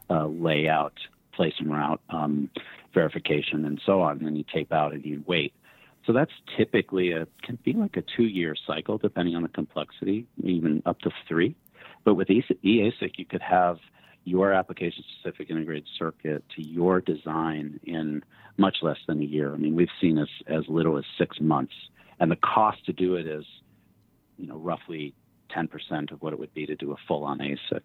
uh, 0.09 0.27
layout, 0.27 0.93
place 1.33 1.53
and 1.59 1.71
route, 1.71 2.01
um, 2.09 2.49
verification, 2.93 3.65
and 3.65 3.81
so 3.85 4.01
on. 4.01 4.17
And 4.17 4.27
then 4.27 4.35
you 4.35 4.43
tape 4.53 4.71
out 4.71 4.93
and 4.93 5.03
you 5.05 5.23
wait. 5.25 5.53
So 6.05 6.11
that's 6.11 6.31
typically 6.57 7.11
a 7.11 7.27
can 7.43 7.57
be 7.63 7.73
like 7.73 7.95
a 7.97 8.03
two 8.15 8.23
year 8.23 8.55
cycle 8.67 8.97
depending 8.97 9.35
on 9.35 9.43
the 9.43 9.49
complexity, 9.49 10.27
even 10.43 10.83
up 10.85 10.99
to 11.01 11.11
three. 11.27 11.55
But 12.03 12.15
with 12.15 12.27
eASIC, 12.27 13.11
you 13.17 13.25
could 13.25 13.41
have 13.41 13.77
your 14.25 14.53
application 14.53 15.03
specific 15.19 15.49
integrated 15.49 15.87
circuit 15.97 16.43
to 16.55 16.61
your 16.61 17.01
design 17.01 17.79
in 17.83 18.21
much 18.57 18.77
less 18.81 18.97
than 19.07 19.21
a 19.21 19.25
year. 19.25 19.53
I 19.53 19.57
mean, 19.57 19.75
we've 19.75 19.89
seen 20.01 20.17
as 20.17 20.29
as 20.47 20.63
little 20.67 20.97
as 20.97 21.05
six 21.17 21.39
months, 21.39 21.73
and 22.19 22.29
the 22.29 22.37
cost 22.37 22.85
to 22.85 22.93
do 22.93 23.15
it 23.15 23.27
is, 23.27 23.45
you 24.37 24.47
know, 24.47 24.57
roughly 24.57 25.13
10% 25.55 26.11
of 26.11 26.21
what 26.21 26.33
it 26.33 26.39
would 26.39 26.53
be 26.53 26.65
to 26.65 26.75
do 26.75 26.91
a 26.91 26.95
full 27.07 27.23
on 27.23 27.39
ASIC. 27.39 27.81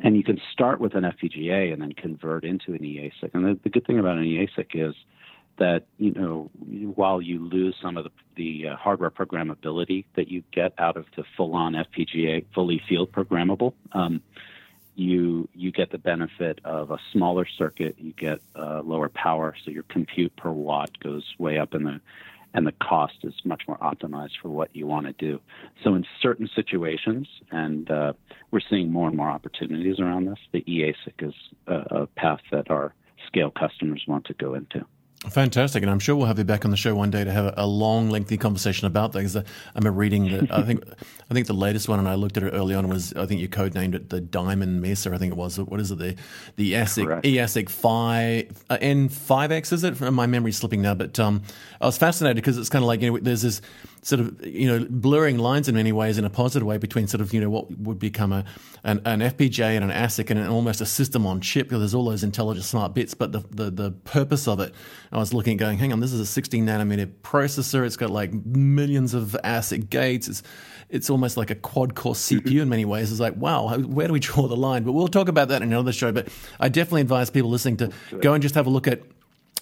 And 0.00 0.16
you 0.16 0.22
can 0.22 0.38
start 0.52 0.80
with 0.80 0.94
an 0.94 1.04
FPGA 1.04 1.72
and 1.72 1.80
then 1.80 1.92
convert 1.92 2.44
into 2.44 2.72
an 2.72 2.80
eASIC. 2.80 3.30
And 3.32 3.44
the, 3.44 3.58
the 3.62 3.70
good 3.70 3.86
thing 3.86 3.98
about 3.98 4.18
an 4.18 4.24
eASIC 4.24 4.74
is 4.74 4.94
that 5.60 5.84
you 5.98 6.10
know 6.12 6.50
while 6.96 7.22
you 7.22 7.38
lose 7.38 7.76
some 7.80 7.96
of 7.96 8.04
the, 8.04 8.10
the 8.34 8.68
uh, 8.68 8.76
hardware 8.76 9.10
programmability 9.10 10.06
that 10.16 10.28
you 10.28 10.42
get 10.50 10.72
out 10.78 10.96
of 10.96 11.04
the 11.16 11.22
full-on 11.36 11.74
FPGA, 11.74 12.44
fully 12.52 12.82
field 12.88 13.12
programmable, 13.12 13.74
um, 13.92 14.22
you 14.96 15.48
you 15.54 15.70
get 15.70 15.92
the 15.92 15.98
benefit 15.98 16.58
of 16.64 16.90
a 16.90 16.98
smaller 17.12 17.46
circuit. 17.46 17.94
You 17.98 18.12
get 18.12 18.40
uh, 18.56 18.80
lower 18.82 19.10
power, 19.10 19.54
so 19.64 19.70
your 19.70 19.84
compute 19.84 20.34
per 20.34 20.50
watt 20.50 20.98
goes 20.98 21.24
way 21.38 21.58
up, 21.58 21.74
and 21.74 21.86
the 21.86 22.00
and 22.54 22.66
the 22.66 22.72
cost 22.72 23.18
is 23.22 23.34
much 23.44 23.62
more 23.68 23.78
optimized 23.78 24.40
for 24.42 24.48
what 24.48 24.74
you 24.74 24.86
want 24.86 25.06
to 25.06 25.12
do. 25.12 25.40
So 25.84 25.94
in 25.94 26.04
certain 26.20 26.48
situations, 26.54 27.28
and 27.52 27.88
uh, 27.90 28.14
we're 28.50 28.60
seeing 28.68 28.90
more 28.90 29.08
and 29.08 29.16
more 29.16 29.30
opportunities 29.30 30.00
around 30.00 30.24
this, 30.24 30.38
the 30.50 30.62
eASIC 30.62 31.28
is 31.28 31.34
a, 31.68 31.74
a 31.74 32.06
path 32.06 32.40
that 32.50 32.70
our 32.70 32.92
scale 33.26 33.50
customers 33.50 34.02
want 34.08 34.24
to 34.24 34.34
go 34.34 34.54
into. 34.54 34.84
Fantastic, 35.28 35.82
and 35.82 35.90
I'm 35.90 35.98
sure 35.98 36.16
we'll 36.16 36.28
have 36.28 36.38
you 36.38 36.44
back 36.44 36.64
on 36.64 36.70
the 36.70 36.78
show 36.78 36.94
one 36.94 37.10
day 37.10 37.24
to 37.24 37.30
have 37.30 37.52
a, 37.58 37.66
long, 37.66 38.08
lengthy 38.08 38.38
conversation 38.38 38.86
about 38.86 39.12
that. 39.12 39.18
Because 39.18 39.36
I 39.36 39.44
remember 39.74 39.98
reading 39.98 40.24
the, 40.24 40.48
I 40.50 40.62
think, 40.62 40.82
I 41.30 41.34
think 41.34 41.46
the 41.46 41.52
latest 41.52 41.90
one, 41.90 41.98
and 41.98 42.08
I 42.08 42.14
looked 42.14 42.38
at 42.38 42.42
it 42.42 42.50
early 42.54 42.74
on 42.74 42.88
was, 42.88 43.12
I 43.12 43.26
think 43.26 43.38
you 43.38 43.48
code 43.48 43.74
named 43.74 43.94
it 43.94 44.08
the 44.08 44.22
Diamond 44.22 44.80
Mesa. 44.80 45.12
I 45.12 45.18
think 45.18 45.32
it 45.32 45.36
was. 45.36 45.58
What 45.60 45.78
is 45.78 45.90
it? 45.90 45.98
The 45.98 46.16
the 46.56 46.72
ASIC 46.72 47.22
eASIC 47.22 47.68
five 47.68 48.50
uh, 48.70 48.78
N 48.80 49.10
five 49.10 49.52
X 49.52 49.72
is 49.72 49.84
it? 49.84 50.00
My 50.00 50.26
memory's 50.26 50.56
slipping 50.56 50.80
now, 50.80 50.94
but 50.94 51.20
um, 51.20 51.42
I 51.82 51.86
was 51.86 51.98
fascinated 51.98 52.36
because 52.36 52.56
it's 52.56 52.70
kind 52.70 52.82
of 52.82 52.86
like 52.86 53.02
you 53.02 53.12
know, 53.12 53.18
there's 53.18 53.42
this 53.42 53.60
sort 54.02 54.20
of 54.20 54.44
you 54.44 54.66
know 54.66 54.86
blurring 54.88 55.38
lines 55.38 55.68
in 55.68 55.74
many 55.74 55.92
ways 55.92 56.16
in 56.16 56.24
a 56.24 56.30
positive 56.30 56.66
way 56.66 56.78
between 56.78 57.06
sort 57.06 57.20
of 57.20 57.34
you 57.34 57.40
know 57.40 57.50
what 57.50 57.70
would 57.78 57.98
become 57.98 58.32
a 58.32 58.44
an, 58.82 59.00
an 59.04 59.20
FPGA 59.20 59.76
and 59.76 59.84
an 59.84 59.90
ASIC 59.90 60.30
and 60.30 60.40
an, 60.40 60.46
almost 60.46 60.80
a 60.80 60.86
system 60.86 61.26
on 61.26 61.40
chip 61.40 61.68
because 61.68 61.80
there's 61.80 61.94
all 61.94 62.06
those 62.06 62.24
intelligent 62.24 62.64
smart 62.64 62.94
bits 62.94 63.14
but 63.14 63.32
the, 63.32 63.40
the 63.50 63.70
the 63.70 63.90
purpose 63.90 64.48
of 64.48 64.60
it 64.60 64.74
I 65.12 65.18
was 65.18 65.34
looking 65.34 65.54
at 65.54 65.58
going 65.58 65.78
hang 65.78 65.92
on 65.92 66.00
this 66.00 66.12
is 66.12 66.20
a 66.20 66.26
16 66.26 66.66
nanometer 66.66 67.06
processor 67.22 67.84
it's 67.84 67.96
got 67.96 68.10
like 68.10 68.32
millions 68.32 69.12
of 69.12 69.36
ASIC 69.44 69.90
gates 69.90 70.28
it's 70.28 70.42
it's 70.90 71.08
almost 71.08 71.36
like 71.36 71.50
a 71.50 71.54
quad 71.54 71.94
core 71.94 72.14
CPU 72.14 72.40
mm-hmm. 72.40 72.58
in 72.58 72.68
many 72.68 72.84
ways. 72.84 73.10
It's 73.10 73.20
like, 73.20 73.36
wow, 73.36 73.78
where 73.78 74.08
do 74.08 74.12
we 74.12 74.18
draw 74.18 74.48
the 74.48 74.56
line? 74.56 74.82
But 74.82 74.92
we'll 74.92 75.08
talk 75.08 75.28
about 75.28 75.48
that 75.48 75.62
in 75.62 75.68
another 75.68 75.92
show. 75.92 76.12
But 76.12 76.28
I 76.58 76.68
definitely 76.68 77.02
advise 77.02 77.30
people 77.30 77.48
listening 77.48 77.76
to 77.78 77.92
go 78.20 78.34
and 78.34 78.42
just 78.42 78.56
have 78.56 78.66
a 78.66 78.70
look 78.70 78.88
at 78.88 79.00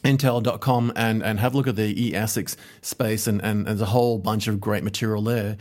Intel.com 0.04 0.92
and, 0.96 1.22
and 1.22 1.40
have 1.40 1.54
a 1.54 1.56
look 1.56 1.66
at 1.66 1.76
the 1.76 2.12
eASICs 2.12 2.56
space, 2.82 3.26
and, 3.26 3.40
and, 3.42 3.58
and 3.58 3.66
there's 3.66 3.80
a 3.80 3.86
whole 3.86 4.18
bunch 4.18 4.48
of 4.48 4.60
great 4.60 4.84
material 4.84 5.22
there. 5.22 5.56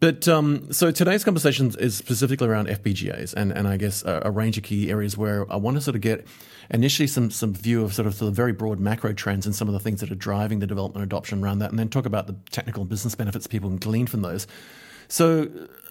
But 0.00 0.28
um, 0.28 0.72
so 0.72 0.90
today's 0.90 1.24
conversation 1.24 1.72
is 1.78 1.96
specifically 1.96 2.46
around 2.46 2.68
FPGAs 2.68 3.34
and, 3.34 3.50
and 3.50 3.66
I 3.66 3.76
guess 3.76 4.04
a, 4.04 4.22
a, 4.26 4.30
range 4.30 4.56
of 4.56 4.62
key 4.62 4.90
areas 4.90 5.16
where 5.16 5.50
I 5.50 5.56
want 5.56 5.76
to 5.76 5.80
sort 5.80 5.96
of 5.96 6.02
get 6.02 6.24
initially 6.70 7.08
some, 7.08 7.30
some 7.30 7.52
view 7.52 7.82
of 7.82 7.94
sort 7.94 8.06
of 8.06 8.18
the 8.18 8.30
very 8.30 8.52
broad 8.52 8.78
macro 8.78 9.12
trends 9.12 9.44
and 9.44 9.54
some 9.54 9.66
of 9.66 9.74
the 9.74 9.80
things 9.80 10.00
that 10.00 10.12
are 10.12 10.16
driving 10.16 10.60
the 10.60 10.68
development 10.68 11.02
adoption 11.02 11.42
around 11.42 11.58
that, 11.60 11.70
and 11.70 11.78
then 11.78 11.88
talk 11.88 12.06
about 12.06 12.28
the 12.28 12.36
technical 12.50 12.82
and 12.82 12.90
business 12.90 13.14
benefits 13.16 13.46
people 13.48 13.70
can 13.70 13.78
glean 13.78 14.06
from 14.06 14.22
those. 14.22 14.46
So 15.08 15.48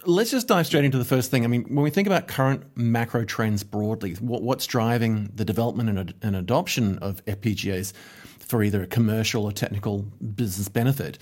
let's 0.08 0.32
just 0.32 0.48
dive 0.48 0.66
straight 0.66 0.86
into 0.86 0.98
the 0.98 1.06
first 1.06 1.30
thing. 1.30 1.44
I 1.44 1.48
mean, 1.48 1.64
when 1.64 1.84
we 1.84 1.90
think 1.90 2.08
about 2.08 2.28
current 2.28 2.64
macro 2.76 3.26
trends 3.26 3.64
broadly, 3.64 4.14
what, 4.14 4.42
what's 4.42 4.66
driving 4.66 5.30
the 5.36 5.44
development 5.44 5.90
and, 5.90 6.14
and, 6.22 6.36
adoption 6.36 6.98
of 7.00 7.24
FPGAs 7.26 7.94
for 8.40 8.64
either 8.64 8.82
a 8.82 8.88
commercial 8.88 9.44
or 9.44 9.52
technical 9.52 10.00
business 10.36 10.70
benefit? 10.70 11.18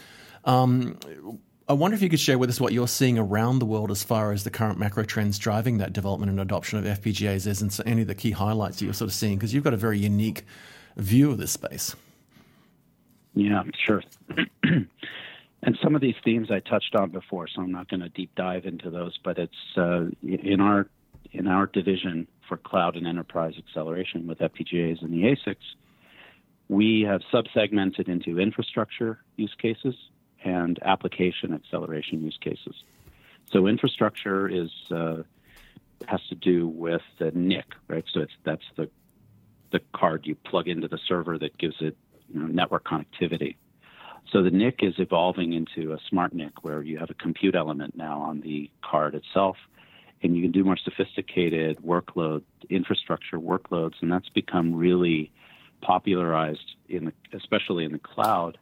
Um, 0.45 0.99
I 1.67 1.73
wonder 1.73 1.95
if 1.95 2.03
you 2.03 2.09
could 2.09 2.19
share 2.19 2.37
with 2.37 2.51
us 2.51 2.61
what 2.61 2.73
you're 2.73 2.87
seeing 2.87 3.17
around 3.17 3.57
the 3.57 3.65
world 3.65 3.89
as 3.89 4.03
far 4.03 4.31
as 4.31 4.43
the 4.43 4.51
current 4.51 4.77
macro 4.77 5.03
trends 5.03 5.39
driving 5.39 5.79
that 5.79 5.91
development 5.91 6.29
and 6.29 6.39
adoption 6.39 6.77
of 6.77 6.85
FPGAs 6.85 7.47
is, 7.47 7.63
and 7.63 7.73
so 7.73 7.81
any 7.87 8.03
of 8.03 8.07
the 8.07 8.13
key 8.13 8.31
highlights 8.31 8.77
that 8.77 8.85
you're 8.85 8.93
sort 8.93 9.09
of 9.09 9.15
seeing, 9.15 9.35
because 9.35 9.51
you've 9.51 9.63
got 9.63 9.73
a 9.73 9.77
very 9.77 9.97
unique 9.97 10.45
view 10.95 11.31
of 11.31 11.39
this 11.39 11.51
space. 11.51 11.95
Yeah, 13.33 13.63
sure. 13.83 14.03
and 15.65 15.77
some 15.81 15.95
of 15.95 16.01
these 16.01 16.15
themes 16.23 16.51
I 16.51 16.59
touched 16.59 16.95
on 16.95 17.09
before, 17.09 17.47
so 17.47 17.61
I'm 17.61 17.71
not 17.71 17.89
going 17.89 18.01
to 18.01 18.09
deep 18.09 18.33
dive 18.35 18.65
into 18.65 18.91
those. 18.91 19.17
But 19.23 19.39
it's 19.39 19.77
uh, 19.77 20.05
in 20.23 20.61
our 20.61 20.87
in 21.31 21.47
our 21.47 21.65
division 21.65 22.27
for 22.47 22.55
cloud 22.55 22.95
and 22.95 23.07
enterprise 23.07 23.55
acceleration 23.57 24.27
with 24.27 24.37
FPGAs 24.37 25.01
and 25.01 25.11
the 25.11 25.23
ASICs, 25.23 25.55
we 26.69 27.01
have 27.01 27.21
subsegmented 27.33 28.07
into 28.07 28.39
infrastructure 28.39 29.19
use 29.35 29.53
cases 29.59 29.95
and 30.43 30.79
application 30.83 31.53
acceleration 31.53 32.23
use 32.23 32.37
cases. 32.39 32.75
So 33.51 33.65
infrastructure 33.65 34.47
is 34.47 34.69
uh, 34.91 35.23
has 36.07 36.21
to 36.29 36.35
do 36.35 36.67
with 36.67 37.01
the 37.17 37.31
NIC, 37.31 37.65
right? 37.87 38.05
So 38.13 38.21
it's 38.21 38.33
that's 38.43 38.65
the 38.75 38.89
the 39.71 39.81
card 39.93 40.27
you 40.27 40.35
plug 40.35 40.67
into 40.67 40.87
the 40.87 40.99
server 41.07 41.39
that 41.39 41.57
gives 41.57 41.75
it 41.81 41.97
you 42.31 42.39
know, 42.39 42.45
network 42.45 42.85
connectivity. 42.85 43.55
So 44.31 44.41
the 44.41 44.51
NIC 44.51 44.79
is 44.81 44.95
evolving 44.97 45.53
into 45.53 45.93
a 45.93 45.99
smart 46.09 46.33
NIC 46.33 46.63
where 46.63 46.81
you 46.81 46.97
have 46.97 47.09
a 47.09 47.13
compute 47.13 47.55
element 47.55 47.95
now 47.95 48.19
on 48.21 48.41
the 48.41 48.69
card 48.83 49.15
itself, 49.15 49.57
and 50.23 50.35
you 50.35 50.41
can 50.41 50.51
do 50.51 50.63
more 50.63 50.77
sophisticated 50.77 51.77
workload 51.77 52.41
infrastructure 52.69 53.39
workloads, 53.39 53.93
and 54.01 54.11
that's 54.11 54.29
become 54.29 54.73
really 54.73 55.31
popularized 55.81 56.75
in 56.89 57.05
the, 57.05 57.13
especially 57.33 57.85
in 57.85 57.91
the 57.91 57.99
cloud 57.99 58.57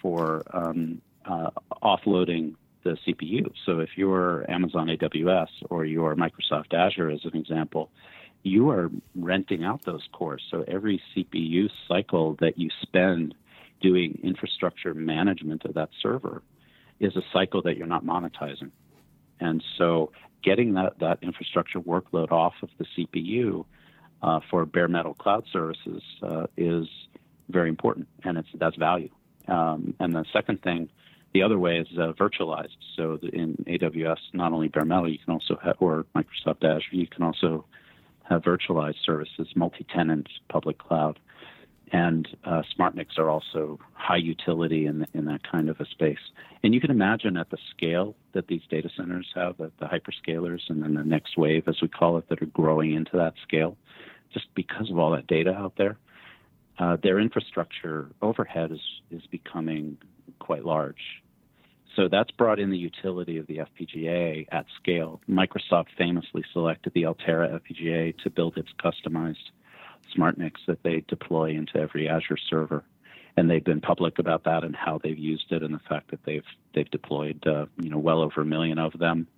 for 0.00 0.42
um, 0.52 1.00
uh, 1.24 1.50
offloading 1.82 2.54
the 2.84 2.96
CPU. 3.06 3.52
So 3.66 3.80
if 3.80 3.90
you're 3.96 4.50
Amazon 4.50 4.86
AWS 4.88 5.48
or 5.68 5.84
you're 5.84 6.14
Microsoft 6.16 6.72
Azure, 6.72 7.10
as 7.10 7.24
an 7.24 7.36
example, 7.36 7.90
you 8.42 8.70
are 8.70 8.90
renting 9.14 9.64
out 9.64 9.84
those 9.84 10.08
cores. 10.12 10.42
So 10.50 10.64
every 10.66 11.02
CPU 11.14 11.68
cycle 11.88 12.36
that 12.40 12.58
you 12.58 12.70
spend 12.80 13.34
doing 13.80 14.18
infrastructure 14.22 14.94
management 14.94 15.64
of 15.64 15.74
that 15.74 15.90
server 16.02 16.42
is 16.98 17.16
a 17.16 17.22
cycle 17.32 17.62
that 17.62 17.76
you're 17.76 17.86
not 17.86 18.04
monetizing. 18.04 18.70
And 19.40 19.62
so 19.78 20.12
getting 20.42 20.74
that, 20.74 20.98
that 21.00 21.18
infrastructure 21.22 21.80
workload 21.80 22.30
off 22.30 22.54
of 22.62 22.68
the 22.78 22.84
CPU 22.96 23.64
uh, 24.22 24.40
for 24.50 24.66
bare 24.66 24.88
metal 24.88 25.14
cloud 25.14 25.44
services 25.52 26.02
uh, 26.22 26.46
is 26.56 26.86
very 27.48 27.68
important, 27.68 28.06
and 28.22 28.38
it's 28.38 28.48
that's 28.54 28.76
value. 28.76 29.08
Um, 29.48 29.94
and 29.98 30.14
the 30.14 30.24
second 30.32 30.62
thing, 30.62 30.88
the 31.32 31.42
other 31.42 31.58
way 31.58 31.78
is 31.78 31.88
uh, 31.96 32.12
virtualized. 32.12 32.76
So 32.96 33.18
in 33.32 33.64
AWS, 33.66 34.18
not 34.32 34.52
only 34.52 34.68
bare 34.68 34.84
metal, 34.84 35.08
you 35.08 35.18
can 35.18 35.32
also 35.32 35.58
have, 35.62 35.76
or 35.80 36.04
Microsoft 36.14 36.62
Azure, 36.64 36.96
you 36.96 37.06
can 37.06 37.22
also 37.22 37.64
have 38.24 38.42
virtualized 38.42 39.02
services, 39.04 39.48
multi-tenant 39.56 40.28
public 40.48 40.78
cloud 40.78 41.18
and 41.92 42.28
uh, 42.44 42.62
SmartNICs 42.78 43.18
are 43.18 43.28
also 43.28 43.78
high 43.94 44.16
utility 44.16 44.86
in, 44.86 45.06
in 45.12 45.24
that 45.24 45.40
kind 45.50 45.68
of 45.68 45.80
a 45.80 45.86
space. 45.86 46.18
And 46.62 46.72
you 46.72 46.80
can 46.80 46.90
imagine 46.90 47.36
at 47.36 47.50
the 47.50 47.58
scale 47.74 48.14
that 48.32 48.46
these 48.46 48.62
data 48.70 48.88
centers 48.96 49.28
have, 49.34 49.60
at 49.60 49.76
the 49.78 49.86
hyperscalers, 49.86 50.60
and 50.68 50.82
then 50.82 50.94
the 50.94 51.02
next 51.02 51.36
wave, 51.36 51.64
as 51.66 51.76
we 51.82 51.88
call 51.88 52.18
it, 52.18 52.28
that 52.28 52.42
are 52.42 52.46
growing 52.46 52.94
into 52.94 53.16
that 53.16 53.34
scale, 53.42 53.76
just 54.32 54.46
because 54.54 54.90
of 54.90 54.98
all 54.98 55.10
that 55.12 55.26
data 55.26 55.52
out 55.52 55.74
there, 55.76 55.98
uh, 56.78 56.96
their 57.02 57.18
infrastructure 57.18 58.08
overhead 58.22 58.70
is, 58.70 58.80
is 59.10 59.22
becoming 59.30 59.98
quite 60.38 60.64
large. 60.64 61.22
So 61.96 62.08
that's 62.08 62.30
brought 62.30 62.60
in 62.60 62.70
the 62.70 62.78
utility 62.78 63.36
of 63.38 63.46
the 63.48 63.58
FPGA 63.58 64.46
at 64.52 64.66
scale. 64.80 65.20
Microsoft 65.28 65.86
famously 65.98 66.44
selected 66.52 66.92
the 66.94 67.06
Altera 67.06 67.60
FPGA 67.60 68.16
to 68.18 68.30
build 68.30 68.56
its 68.56 68.68
customized 68.82 69.50
SmartNICs 70.16 70.66
that 70.66 70.82
they 70.82 71.04
deploy 71.08 71.50
into 71.50 71.78
every 71.78 72.08
Azure 72.08 72.36
server. 72.36 72.84
And 73.36 73.48
they've 73.48 73.64
been 73.64 73.80
public 73.80 74.18
about 74.18 74.44
that 74.44 74.64
and 74.64 74.74
how 74.74 74.98
they've 75.02 75.18
used 75.18 75.52
it, 75.52 75.62
and 75.62 75.72
the 75.72 75.80
fact 75.88 76.10
that 76.10 76.24
they've 76.24 76.44
they've 76.74 76.90
deployed 76.90 77.46
uh, 77.46 77.66
you 77.80 77.88
know 77.88 77.98
well 77.98 78.20
over 78.20 78.40
a 78.40 78.44
million 78.44 78.78
of 78.78 78.92
them. 78.98 79.28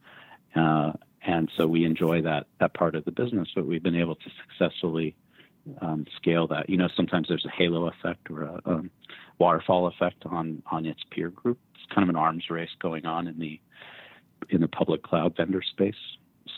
Uh, 0.57 0.93
and 1.25 1.51
so 1.57 1.67
we 1.67 1.85
enjoy 1.85 2.23
that 2.23 2.47
that 2.59 2.75
part 2.75 2.95
of 2.95 3.05
the 3.05 3.13
business, 3.13 3.49
but 3.55 3.67
we've 3.67 3.83
been 3.83 3.95
able 3.95 4.17
to 4.17 4.31
successfully 4.49 5.15
um, 5.81 6.07
scale 6.17 6.49
that. 6.49 6.69
You 6.71 6.79
know, 6.79 6.89
sometimes 6.97 7.29
there's 7.29 7.45
a 7.45 7.51
halo 7.51 7.87
effect 7.89 8.31
or 8.31 8.43
a, 8.43 8.83
waterfall 9.39 9.87
effect 9.87 10.25
on 10.27 10.63
on 10.71 10.87
its 10.87 11.01
peer 11.11 11.29
group. 11.29 11.59
It's 11.75 11.93
kind 11.95 12.03
of 12.03 12.09
an 12.09 12.17
arms 12.17 12.45
race 12.51 12.71
going 12.79 13.07
on 13.07 13.27
in 13.27 13.39
the 13.39 13.61
in 14.49 14.61
the 14.61 14.69
public 14.69 15.03
cloud 15.03 15.37
vendor 15.37 15.63
space. 15.63 15.95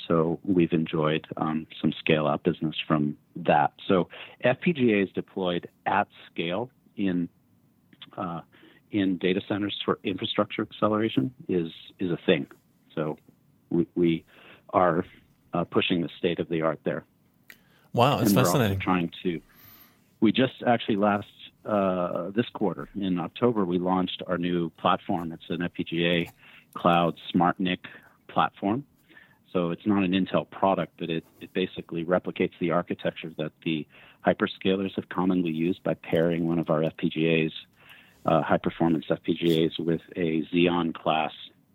So 0.07 0.39
we've 0.45 0.73
enjoyed 0.73 1.27
um, 1.37 1.67
some 1.81 1.93
scale 1.93 2.27
out 2.27 2.43
business 2.43 2.77
from 2.87 3.17
that. 3.37 3.73
So 3.89 4.09
FPGA 4.45 5.03
is 5.05 5.11
deployed 5.13 5.69
at 5.87 6.09
scale 6.31 6.71
in 6.97 7.29
uh, 8.17 8.43
in 8.91 9.19
data 9.19 9.41
centers 9.49 9.77
for 9.85 9.99
infrastructure 10.05 10.63
acceleration 10.63 11.35
is 11.49 11.73
is 11.99 12.11
a 12.11 12.19
thing. 12.27 12.47
So 12.95 13.19
we, 13.71 13.87
we 13.95 14.25
are 14.71 15.05
uh, 15.53 15.65
pushing 15.65 16.03
the 16.03 16.11
state 16.19 16.39
of 16.39 16.49
the 16.49 16.63
art 16.63 16.81
there. 16.85 17.05
Wow, 17.93 18.21
it's 18.21 18.33
fascinating. 18.33 18.79
trying 18.79 19.11
to. 19.23 19.41
We 20.21 20.33
just 20.33 20.63
actually 20.67 20.97
last 20.97 21.27
uh, 21.65 22.31
this 22.31 22.49
quarter 22.53 22.89
in 22.95 23.19
October 23.19 23.65
we 23.65 23.79
launched 23.79 24.23
our 24.27 24.39
new 24.39 24.71
platform. 24.71 25.33
It's 25.33 25.49
an 25.49 25.59
FPGA 25.61 26.31
cloud 26.75 27.17
SmartNIC 27.35 27.79
platform 28.29 28.85
so 29.55 29.71
it's 29.71 29.87
not 29.87 30.03
an 30.03 30.11
Intel 30.11 30.51
product, 30.51 30.95
but 30.99 31.09
it, 31.09 31.25
it 31.41 31.55
basically 31.55 32.05
replicates 32.05 32.51
the 32.61 32.73
architecture 32.73 33.31
that 33.39 33.53
the 33.65 33.87
hyperscalers 34.27 34.95
have 34.97 35.09
commonly 35.09 35.53
used 35.53 35.83
by 35.85 35.95
pairing 35.95 36.49
one 36.49 36.59
of 36.59 36.71
our 36.71 36.81
FPGAs, 36.81 37.53
uh, 38.27 38.43
high 38.43 38.59
performance 38.59 39.05
FPGAs, 39.09 39.79
with 39.79 40.01
a 40.17 40.43
Xeon 40.53 40.93
class 40.93 41.31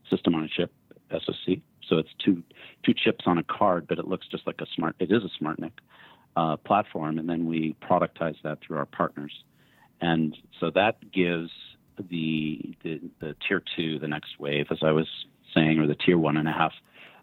system 0.09 0.35
on 0.35 0.43
a 0.43 0.49
chip 0.49 0.73
SoC. 1.09 1.59
So 1.87 1.97
it's 1.97 2.09
two 2.23 2.43
two 2.83 2.93
chips 2.93 3.23
on 3.25 3.37
a 3.37 3.43
card, 3.43 3.87
but 3.87 3.97
it 3.97 4.07
looks 4.07 4.27
just 4.27 4.45
like 4.45 4.59
a 4.59 4.65
smart. 4.75 4.95
It 4.99 5.09
is 5.09 5.23
a 5.23 5.43
SmartNIC 5.43 5.71
uh, 6.35 6.57
platform, 6.57 7.17
and 7.17 7.29
then 7.29 7.47
we 7.47 7.77
productize 7.81 8.35
that 8.43 8.59
through 8.59 8.77
our 8.77 8.85
partners, 8.85 9.31
and 10.01 10.37
so 10.59 10.69
that 10.75 11.11
gives 11.11 11.49
the, 11.97 12.75
the 12.83 13.01
the 13.21 13.35
tier 13.47 13.63
two, 13.75 13.99
the 13.99 14.07
next 14.07 14.37
wave, 14.37 14.67
as 14.69 14.79
I 14.83 14.91
was 14.91 15.07
saying, 15.55 15.79
or 15.79 15.87
the 15.87 15.95
tier 15.95 16.17
one 16.17 16.37
and 16.37 16.47
a 16.47 16.51
half 16.51 16.73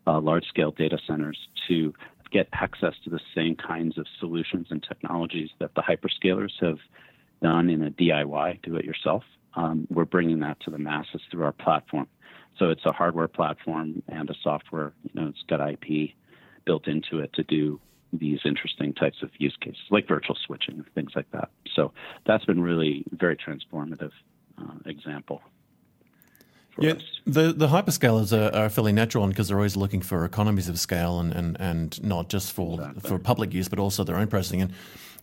uh, 0.07 0.21
large 0.21 0.47
scale 0.47 0.71
data 0.71 0.99
centers 1.07 1.38
to 1.69 1.92
get 2.31 2.49
access 2.53 2.95
to 3.05 3.11
the 3.11 3.21
same 3.35 3.57
kinds 3.57 3.99
of 3.99 4.07
solutions 4.19 4.66
and 4.71 4.83
technologies 4.83 5.51
that 5.59 5.75
the 5.75 5.83
hyperscalers 5.83 6.53
have 6.61 6.79
done 7.42 7.71
in 7.71 7.83
a 7.83 7.90
DIY, 7.90 8.62
do 8.62 8.77
it 8.77 8.85
yourself. 8.85 9.23
Um, 9.55 9.87
we're 9.90 10.05
bringing 10.05 10.40
that 10.40 10.61
to 10.61 10.71
the 10.71 10.79
masses 10.79 11.21
through 11.31 11.45
our 11.45 11.53
platform. 11.53 12.09
So 12.59 12.71
it's 12.71 12.85
a 12.85 12.92
hardware 12.92 13.29
platform 13.29 14.03
and 14.09 14.29
a 14.31 14.35
software. 14.42 14.92
You 15.03 15.21
know, 15.21 15.29
it's 15.29 15.42
got 15.49 15.61
IP 15.61 16.11
built 16.64 16.88
into 16.88 17.21
it 17.21 17.33
to 17.35 17.42
do 17.45 17.81
these 18.12 18.40
interesting 18.45 18.95
types 18.95 19.19
of 19.23 19.31
use 19.38 19.57
cases, 19.61 19.81
like 19.90 20.09
virtual 20.09 20.37
switching 20.47 20.77
and 20.77 20.87
things 20.95 21.12
like 21.14 21.31
that. 21.33 21.51
So 21.75 21.92
that's 22.27 22.45
been 22.45 22.62
really 22.62 23.05
very 23.12 23.37
transformative 23.37 24.12
uh, 24.59 24.75
example 24.87 25.42
yeah, 26.79 26.95
the 27.27 27.53
the 27.53 27.69
hyperscalers 27.69 28.37
are, 28.37 28.55
are 28.55 28.69
fairly 28.69 28.93
natural 28.93 29.23
one 29.23 29.31
because 29.31 29.49
they're 29.49 29.57
always 29.57 29.77
looking 29.77 30.03
for 30.03 30.25
economies 30.25 30.69
of 30.69 30.79
scale 30.79 31.21
and, 31.21 31.33
and, 31.33 31.57
and 31.59 32.03
not 32.03 32.29
just 32.29 32.53
for 32.53 32.75
exactly. 32.75 33.09
for 33.09 33.19
public 33.19 33.53
use 33.53 33.69
but 33.69 33.79
also 33.79 34.05
their 34.05 34.17
own 34.17 34.27
processing. 34.27 34.62
And 34.62 34.73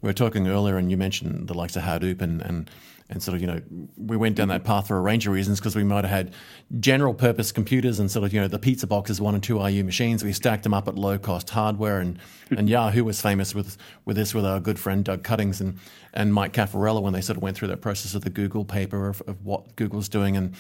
we 0.02 0.10
were 0.10 0.14
talking 0.14 0.48
earlier, 0.48 0.78
and 0.78 0.92
you 0.92 0.98
mentioned 0.98 1.48
the 1.48 1.54
likes 1.54 1.76
of 1.76 1.84
Hadoop 1.84 2.22
and 2.22 2.42
and 2.42 2.70
and 3.10 3.22
sort 3.22 3.36
of 3.36 3.42
you 3.42 3.48
know 3.48 3.62
we 3.98 4.18
went 4.18 4.36
down 4.36 4.48
mm-hmm. 4.48 4.58
that 4.58 4.64
path 4.64 4.88
for 4.88 4.98
a 4.98 5.02
range 5.02 5.28
of 5.28 5.34
reasons 5.34 5.60
because 5.60 5.76
we 5.76 5.84
might 5.84 6.04
have 6.04 6.12
had 6.12 6.34
general 6.80 7.14
purpose 7.14 7.52
computers 7.52 8.00
and 8.00 8.10
sort 8.10 8.26
of 8.26 8.34
you 8.34 8.42
know 8.42 8.48
the 8.48 8.60
pizza 8.60 8.88
boxes 8.88 9.22
one 9.22 9.34
and 9.34 9.44
two 9.44 9.66
IU 9.66 9.84
machines. 9.84 10.24
We 10.24 10.34
stacked 10.34 10.64
them 10.64 10.74
up 10.74 10.88
at 10.88 10.96
low 10.96 11.18
cost 11.18 11.50
hardware, 11.50 12.00
and 12.00 12.18
hmm. 12.50 12.58
and 12.58 12.70
Yahoo 12.70 13.04
was 13.04 13.22
famous 13.22 13.54
with 13.54 13.78
with 14.06 14.16
this 14.16 14.34
with 14.34 14.46
our 14.46 14.60
good 14.60 14.80
friend 14.80 15.06
Doug 15.06 15.24
Cuttings 15.24 15.62
and 15.62 15.78
and 16.14 16.34
Mike 16.34 16.54
Caffarella 16.54 17.02
when 17.02 17.14
they 17.14 17.22
sort 17.22 17.38
of 17.38 17.44
went 17.44 17.56
through 17.58 17.70
that 17.70 17.82
process 17.82 18.16
of 18.16 18.24
the 18.24 18.30
Google 18.30 18.66
paper 18.66 19.08
of, 19.08 19.22
of 19.28 19.44
what 19.46 19.76
Google's 19.76 20.10
doing 20.10 20.36
and 20.36 20.54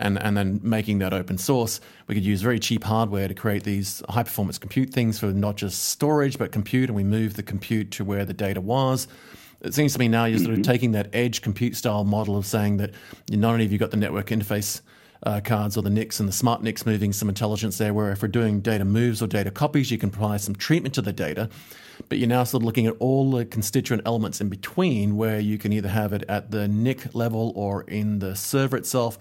and, 0.00 0.20
and 0.22 0.36
then 0.36 0.60
making 0.62 0.98
that 0.98 1.12
open 1.12 1.38
source. 1.38 1.80
We 2.06 2.14
could 2.14 2.24
use 2.24 2.42
very 2.42 2.58
cheap 2.58 2.82
hardware 2.82 3.28
to 3.28 3.34
create 3.34 3.64
these 3.64 4.02
high 4.08 4.22
performance 4.22 4.58
compute 4.58 4.90
things 4.90 5.18
for 5.18 5.26
not 5.26 5.56
just 5.56 5.84
storage, 5.90 6.38
but 6.38 6.50
compute, 6.50 6.88
and 6.88 6.96
we 6.96 7.04
move 7.04 7.34
the 7.34 7.42
compute 7.42 7.90
to 7.92 8.04
where 8.04 8.24
the 8.24 8.34
data 8.34 8.60
was. 8.60 9.06
It 9.60 9.74
seems 9.74 9.92
to 9.92 9.98
me 9.98 10.08
now 10.08 10.24
you're 10.24 10.38
sort 10.38 10.50
of 10.50 10.56
mm-hmm. 10.60 10.70
taking 10.70 10.92
that 10.92 11.10
edge 11.12 11.42
compute 11.42 11.76
style 11.76 12.04
model 12.04 12.36
of 12.36 12.46
saying 12.46 12.78
that 12.78 12.92
not 13.30 13.52
only 13.52 13.64
have 13.64 13.72
you 13.72 13.78
got 13.78 13.90
the 13.90 13.98
network 13.98 14.28
interface 14.28 14.80
uh, 15.22 15.40
cards 15.44 15.76
or 15.76 15.82
the 15.82 15.90
NICs 15.90 16.18
and 16.18 16.26
the 16.26 16.32
smart 16.32 16.62
NICs 16.62 16.86
moving 16.86 17.12
some 17.12 17.28
intelligence 17.28 17.76
there, 17.76 17.92
where 17.92 18.10
if 18.10 18.22
we're 18.22 18.28
doing 18.28 18.60
data 18.60 18.86
moves 18.86 19.20
or 19.20 19.26
data 19.26 19.50
copies, 19.50 19.90
you 19.90 19.98
can 19.98 20.10
provide 20.10 20.40
some 20.40 20.54
treatment 20.54 20.94
to 20.94 21.02
the 21.02 21.12
data. 21.12 21.50
But 22.08 22.16
you're 22.16 22.28
now 22.28 22.44
sort 22.44 22.62
of 22.62 22.64
looking 22.64 22.86
at 22.86 22.96
all 22.98 23.30
the 23.30 23.44
constituent 23.44 24.02
elements 24.06 24.40
in 24.40 24.48
between, 24.48 25.16
where 25.18 25.38
you 25.38 25.58
can 25.58 25.74
either 25.74 25.90
have 25.90 26.14
it 26.14 26.24
at 26.26 26.50
the 26.50 26.66
NIC 26.66 27.14
level 27.14 27.52
or 27.54 27.82
in 27.82 28.20
the 28.20 28.34
server 28.34 28.78
itself 28.78 29.18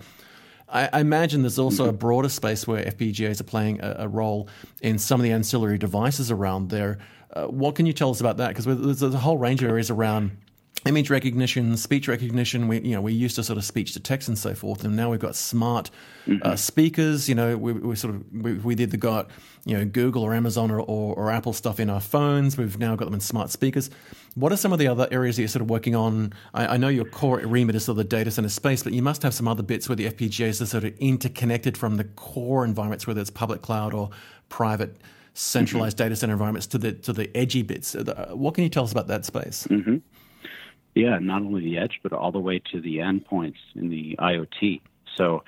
I, 0.72 0.90
I 0.94 1.00
imagine 1.00 1.42
there's 1.42 1.60
also 1.60 1.84
mm-hmm. 1.84 1.90
a 1.90 1.98
broader 1.98 2.30
space 2.30 2.68
where 2.68 2.84
FPGAs 2.84 3.42
are 3.42 3.46
playing 3.46 3.82
a, 3.82 3.98
a, 4.00 4.08
role 4.08 4.48
in 4.82 5.00
some 5.00 5.20
of 5.20 5.24
the 5.24 5.32
ancillary 5.32 5.78
devices 5.78 6.32
around 6.32 6.70
there. 6.70 7.00
Uh, 7.34 7.46
what 7.46 7.76
can 7.76 7.86
you 7.86 7.94
tell 7.94 8.12
us 8.12 8.20
about 8.20 8.38
that? 8.38 8.50
Because 8.50 8.66
there's 8.66 9.14
a 9.14 9.18
whole 9.18 9.38
range 9.38 9.64
of 9.64 9.70
areas 9.70 9.90
around 9.90 10.32
image 10.86 11.10
recognition, 11.10 11.76
speech 11.78 12.08
recognition. 12.08 12.68
We 12.68 12.80
you 12.82 12.96
know 12.96 13.02
we 13.02 13.14
used 13.14 13.36
to 13.36 13.44
sort 13.44 13.58
of 13.58 13.66
speech 13.66 13.94
to 13.94 14.00
text 14.00 14.28
and 14.28 14.38
so 14.38 14.54
forth, 14.56 14.84
and 14.84 14.96
now 14.96 15.12
we've 15.12 15.20
got 15.20 15.36
smart 15.36 15.90
uh, 15.90 16.32
mm-hmm. 16.32 16.48
uh, 16.48 16.56
speakers. 16.56 17.28
You 17.28 17.36
know, 17.36 17.58
we, 17.58 17.74
we 17.74 17.96
sort 17.96 18.16
of 18.16 18.24
we, 18.32 18.54
we, 18.54 18.76
did 18.76 18.92
the 18.92 18.98
got 18.98 19.30
you 19.66 19.78
know 19.78 19.86
Google 19.86 20.24
or 20.24 20.34
Amazon 20.34 20.72
or, 20.72 20.80
or, 20.80 21.16
or, 21.16 21.32
Apple 21.32 21.54
stuff 21.54 21.80
in 21.80 21.90
our 21.90 22.00
phones. 22.00 22.58
We've 22.58 22.78
now 22.80 22.96
got 22.96 23.06
them 23.06 23.14
in 23.14 23.20
smart 23.20 23.50
speakers. 23.50 23.90
What 24.36 24.52
are 24.52 24.58
some 24.58 24.72
of 24.72 24.80
the 24.80 24.88
other 24.88 25.08
areas 25.12 25.36
that 25.36 25.42
you're 25.42 25.50
sort 25.50 25.64
of 25.64 25.70
working 25.70 25.96
on? 25.96 26.34
I, 26.54 26.68
I 26.68 26.78
know 26.78 26.88
your 26.88 27.06
core 27.06 27.40
remit 27.40 27.76
is 27.76 27.86
sort 27.86 27.94
of 27.94 27.98
the 27.98 28.04
data 28.16 28.32
center 28.32 28.50
space, 28.50 28.84
but 28.84 28.94
you 28.94 29.02
must 29.02 29.24
have 29.24 29.34
some 29.34 29.48
other 29.48 29.64
bits 29.64 29.90
where 29.90 29.96
the 29.96 30.10
FPGAs 30.10 30.62
are 30.62 30.66
sort 30.66 30.86
of 30.86 30.98
interconnected 31.00 31.78
from 31.78 31.98
the 31.98 32.06
core 32.06 32.64
environments, 32.64 33.06
whether 33.06 33.20
it's 33.20 33.30
public 33.30 33.62
cloud 33.62 33.94
or 33.94 34.10
private 34.48 34.98
centralized 35.34 35.98
mm-hmm. 35.98 36.06
data 36.06 36.16
center 36.16 36.34
environments 36.34 36.68
to 36.68 36.78
the 36.78 36.94
to 36.94 37.14
the 37.14 37.36
edgy 37.36 37.64
bits. 37.64 37.96
Uh, 37.96 38.32
what 38.34 38.54
can 38.54 38.64
you 38.64 38.70
tell 38.70 38.84
us 38.84 38.92
about 38.92 39.08
that 39.08 39.26
space? 39.26 39.68
Mm-hmm. 39.70 39.98
Yeah, 41.00 41.18
not 41.20 41.44
only 41.44 41.62
the 41.62 41.78
edge, 41.78 42.02
but 42.04 42.12
all 42.12 42.34
the 42.34 42.40
way 42.40 42.62
to 42.74 42.82
the 42.82 42.98
endpoints 42.98 43.56
in 43.74 43.90
the 43.90 44.18
IoT. 44.20 44.82
So 45.16 45.46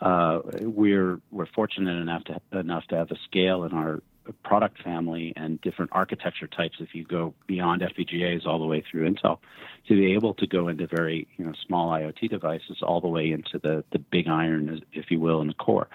uh, 0.00 0.40
we're 0.62 1.20
we're 1.30 1.46
fortunate 1.54 2.00
enough 2.00 2.24
to 2.24 2.40
enough 2.58 2.86
to 2.88 2.96
have 2.96 3.08
the 3.08 3.18
scale 3.28 3.64
in 3.64 3.72
our 3.72 4.00
product 4.42 4.82
family 4.82 5.34
and 5.36 5.60
different 5.60 5.90
architecture 5.92 6.46
types. 6.46 6.76
If 6.80 6.94
you 6.94 7.04
go 7.04 7.34
beyond 7.46 7.82
FPGAs 7.82 8.46
all 8.46 8.58
the 8.58 8.64
way 8.64 8.82
through 8.90 9.10
Intel, 9.10 9.40
to 9.88 9.94
be 9.94 10.14
able 10.14 10.32
to 10.34 10.46
go 10.46 10.68
into 10.68 10.86
very 10.86 11.28
you 11.36 11.44
know 11.44 11.52
small 11.66 11.90
IoT 11.90 12.30
devices 12.30 12.78
all 12.82 13.02
the 13.02 13.08
way 13.08 13.30
into 13.30 13.58
the 13.58 13.84
the 13.92 13.98
big 13.98 14.26
iron, 14.26 14.80
if 14.94 15.10
you 15.10 15.20
will, 15.20 15.42
in 15.42 15.48
the 15.48 15.54
core. 15.54 15.88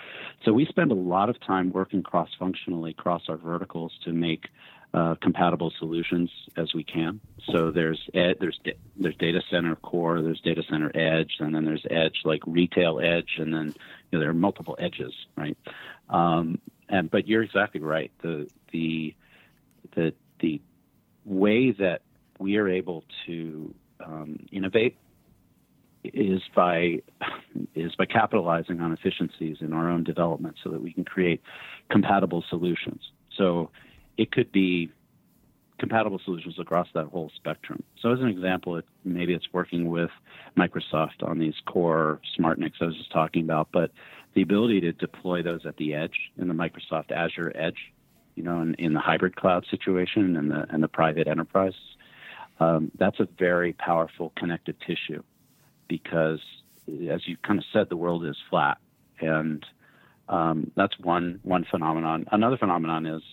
So 0.46 0.54
we 0.54 0.68
spend 0.68 0.92
a 0.92 0.96
lot 0.96 1.32
of 1.32 1.40
time 1.42 1.72
working 1.72 2.04
cross 2.04 2.30
functionally 2.38 2.92
across 2.92 3.24
our 3.28 3.38
verticals 3.38 3.94
to 4.06 4.14
make 4.14 4.50
uh, 4.94 5.16
compatible 5.22 5.72
solutions 5.78 6.32
as 6.58 6.74
we 6.74 6.84
can. 6.84 7.20
So 7.52 7.72
there's 7.72 8.00
ed, 8.14 8.38
there's 8.40 8.60
there's 8.98 9.16
data 9.18 9.42
center 9.50 9.76
core, 9.76 10.22
there's 10.22 10.42
data 10.42 10.64
center 10.70 10.92
edge, 10.96 11.34
and 11.40 11.54
then 11.54 11.66
there's 11.66 11.86
edge 11.90 12.22
like 12.26 12.42
retail 12.48 13.00
edge, 13.00 13.38
and 13.38 13.54
then 13.54 13.68
you 13.68 13.74
know, 14.18 14.20
there 14.20 14.30
are 14.30 14.34
multiple 14.34 14.76
edges, 14.80 15.14
right? 15.36 15.58
Um, 16.10 16.60
and 16.88 17.10
but 17.12 17.28
you're 17.28 17.44
exactly 17.44 17.82
right. 17.82 18.12
The 18.22 18.50
the 18.72 19.16
the 19.96 20.14
the 20.40 20.62
way 21.26 21.72
that 21.72 22.02
we 22.40 22.58
are 22.58 22.68
able 22.68 23.04
to 23.28 23.76
um, 24.04 24.40
innovate 24.52 24.98
is 26.04 26.42
by 26.56 27.02
is 27.76 27.94
by 27.96 28.06
capitalizing 28.06 28.80
on 28.82 28.92
efficiencies 28.94 29.58
in 29.62 29.74
our 29.74 29.90
own 29.90 30.04
development 30.04 30.56
so 30.64 30.72
that 30.72 30.82
we 30.82 30.94
can 30.94 31.04
create 31.04 31.42
compatible 31.92 32.44
solutions. 32.50 33.02
So 33.38 33.70
it 34.20 34.34
could 34.34 34.52
be 34.52 34.92
compatible 35.80 36.20
solutions 36.26 36.60
across 36.60 36.90
that 36.94 37.06
whole 37.06 37.32
spectrum. 37.38 37.82
So, 38.02 38.12
as 38.12 38.20
an 38.20 38.28
example, 38.28 38.76
it, 38.76 38.86
maybe 39.06 39.34
it's 39.34 39.48
working 39.54 39.90
with 39.90 40.10
Microsoft 40.58 41.24
on 41.24 41.40
these 41.40 41.54
core 41.66 42.20
smart 42.36 42.60
SmartNICs 42.60 42.82
I 42.82 42.86
was 42.86 42.98
just 42.98 43.14
talking 43.14 43.44
about, 43.44 43.70
but 43.72 43.92
the 44.34 44.42
ability 44.42 44.82
to 44.82 44.92
deploy 44.92 45.42
those 45.42 45.66
at 45.66 45.78
the 45.78 45.94
edge 45.94 46.32
in 46.38 46.50
the 46.50 46.54
Microsoft 46.54 47.12
Azure 47.12 47.54
Edge, 47.56 47.94
you 48.36 48.44
know, 48.44 48.62
in, 48.62 48.76
in 48.76 48.94
the 48.94 49.00
hybrid 49.00 49.38
cloud 49.38 49.66
situation 49.72 50.36
and 50.36 50.52
the 50.52 50.66
and 50.70 50.84
the 50.84 50.90
private 50.90 51.30
enterprise, 51.30 51.74
um, 52.60 52.92
that's 53.00 53.22
a 53.22 53.28
very 53.38 53.72
powerful 53.72 54.34
connective 54.36 54.76
tissue 54.86 55.24
because, 55.88 56.42
as 57.10 57.26
you 57.26 57.38
kind 57.38 57.58
of 57.58 57.66
said, 57.72 57.88
the 57.88 57.96
world 57.96 58.26
is 58.26 58.36
flat, 58.50 58.80
and 59.22 59.66
um, 60.28 60.72
that's 60.76 61.00
one 61.00 61.40
one 61.44 61.66
phenomenon. 61.72 62.26
Another 62.34 62.58
phenomenon 62.58 63.06
is 63.06 63.24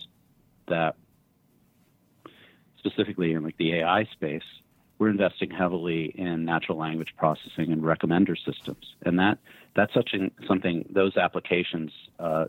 that 0.67 0.95
specifically 2.77 3.33
in 3.33 3.43
like 3.43 3.57
the 3.57 3.75
AI 3.75 4.05
space, 4.11 4.43
we're 4.99 5.09
investing 5.09 5.51
heavily 5.51 6.05
in 6.15 6.45
natural 6.45 6.77
language 6.77 7.13
processing 7.17 7.71
and 7.71 7.83
recommender 7.83 8.35
systems, 8.37 8.95
and 9.05 9.19
that 9.19 9.37
that's 9.75 9.93
such 9.93 10.09
an, 10.13 10.31
something 10.47 10.85
those 10.89 11.17
applications 11.17 11.91
uh, 12.19 12.45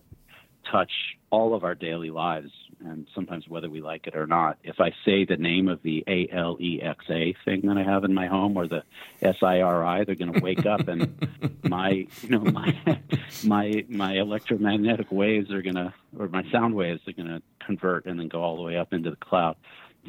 touch 0.71 0.93
all 1.31 1.55
of 1.55 1.65
our 1.65 1.75
daily 1.75 2.11
lives, 2.11 2.51
and 2.85 3.07
sometimes 3.15 3.49
whether 3.49 3.69
we 3.69 3.81
like 3.81 4.07
it 4.07 4.17
or 4.17 4.27
not. 4.27 4.59
If 4.63 4.81
I 4.81 4.93
say 5.05 5.25
the 5.25 5.37
name 5.37 5.69
of 5.69 5.83
the 5.83 6.05
A 6.07 6.29
L 6.33 6.57
E 6.61 6.81
X 6.83 7.05
A 7.11 7.35
thing 7.45 7.63
that 7.63 7.77
I 7.77 7.83
have 7.83 8.05
in 8.05 8.15
my 8.15 8.27
home, 8.27 8.57
or 8.57 8.67
the 8.67 8.83
S 9.21 9.37
I 9.43 9.61
R 9.61 9.85
I, 9.85 10.05
they're 10.05 10.15
going 10.15 10.33
to 10.33 10.41
wake 10.41 10.67
up, 10.67 10.89
and 10.89 11.61
my 11.65 12.07
you 12.23 12.29
know 12.29 12.41
my 12.41 13.01
my 13.45 13.85
my 13.89 14.13
electromagnetic 14.15 15.11
waves 15.11 15.51
are 15.51 15.63
going 15.63 15.77
to, 15.77 15.93
or 16.19 16.29
my 16.29 16.45
sound 16.51 16.75
waves 16.75 17.01
are 17.07 17.13
going 17.13 17.29
to 17.29 17.43
convert 17.65 18.07
and 18.07 18.19
then 18.19 18.29
go 18.29 18.43
all 18.43 18.57
the 18.57 18.63
way 18.63 18.77
up 18.77 18.93
into 18.93 19.11
the 19.11 19.17
cloud. 19.17 19.57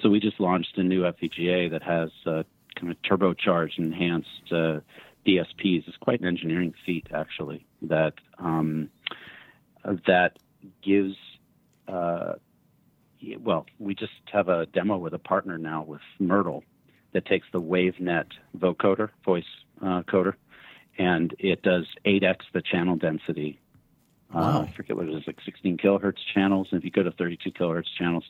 So 0.02 0.10
we 0.10 0.20
just 0.20 0.40
launched 0.40 0.78
a 0.78 0.84
new 0.84 1.02
FPGA 1.02 1.72
that 1.72 1.84
has 1.84 2.10
uh, 2.26 2.44
kind 2.80 2.92
of 2.92 3.02
turbocharged, 3.02 3.78
enhanced 3.78 4.52
uh, 4.52 4.80
DSPs. 5.26 5.88
It's 5.88 5.98
quite 5.98 6.22
an 6.22 6.28
engineering 6.28 6.74
feat, 6.86 7.08
actually. 7.14 7.66
That 7.82 8.14
um, 8.38 8.90
that 10.08 10.38
gives. 10.82 11.16
Uh, 11.88 12.34
well, 13.40 13.66
we 13.80 13.96
just 13.96 14.14
have 14.32 14.48
a 14.48 14.66
demo 14.68 14.98
with 14.98 15.14
a 15.14 15.20
partner 15.20 15.58
now 15.58 15.84
with 15.84 16.02
Myrtle 16.20 16.64
that 17.12 17.26
takes 17.26 17.48
the 17.52 17.62
WaveNet 17.62 18.28
vocoder, 18.58 19.10
voice 19.26 19.44
uh, 19.82 20.04
coder, 20.04 20.34
and 20.98 21.36
it 21.40 21.62
does 21.64 21.86
8x 22.06 22.38
the 22.54 22.62
channel 22.62 22.96
density. 22.96 23.60
Wow. 24.34 24.42
Uh, 24.42 24.62
I 24.64 24.74
forget 24.76 24.96
what 24.96 25.08
it 25.08 25.16
is, 25.16 25.24
like 25.26 25.40
16 25.44 25.78
kilohertz 25.78 26.20
channels. 26.34 26.68
And 26.72 26.80
if 26.80 26.86
you 26.86 26.92
go 26.92 27.04
to 27.04 27.12
32 27.12 27.52
kilohertz 27.52 27.92
channels, 27.98 28.26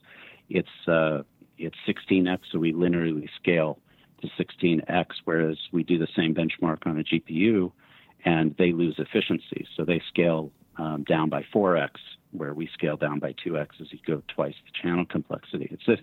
it's 0.49 0.87
uh, 0.87 1.23
it's 1.57 1.75
16x, 1.87 2.39
so 2.51 2.59
we 2.59 2.71
linearly 2.73 3.27
scale 3.35 3.79
to 4.21 4.29
16x, 4.39 5.07
whereas 5.25 5.57
we 5.71 5.83
do 5.83 5.97
the 5.97 6.07
same 6.15 6.33
benchmark 6.33 6.85
on 6.85 6.97
a 6.99 7.03
GPU, 7.03 7.71
and 8.25 8.55
they 8.57 8.71
lose 8.71 8.95
efficiency, 8.97 9.67
so 9.75 9.83
they 9.83 10.01
scale 10.07 10.51
um, 10.77 11.03
down 11.03 11.29
by 11.29 11.43
4x, 11.53 11.91
where 12.31 12.53
we 12.53 12.69
scale 12.73 12.95
down 12.95 13.19
by 13.19 13.33
2x 13.33 13.81
as 13.81 13.91
you 13.91 13.99
go 14.05 14.21
twice 14.27 14.53
the 14.65 14.71
channel 14.81 15.05
complexity. 15.05 15.67
It's 15.71 15.87
a, 15.87 15.97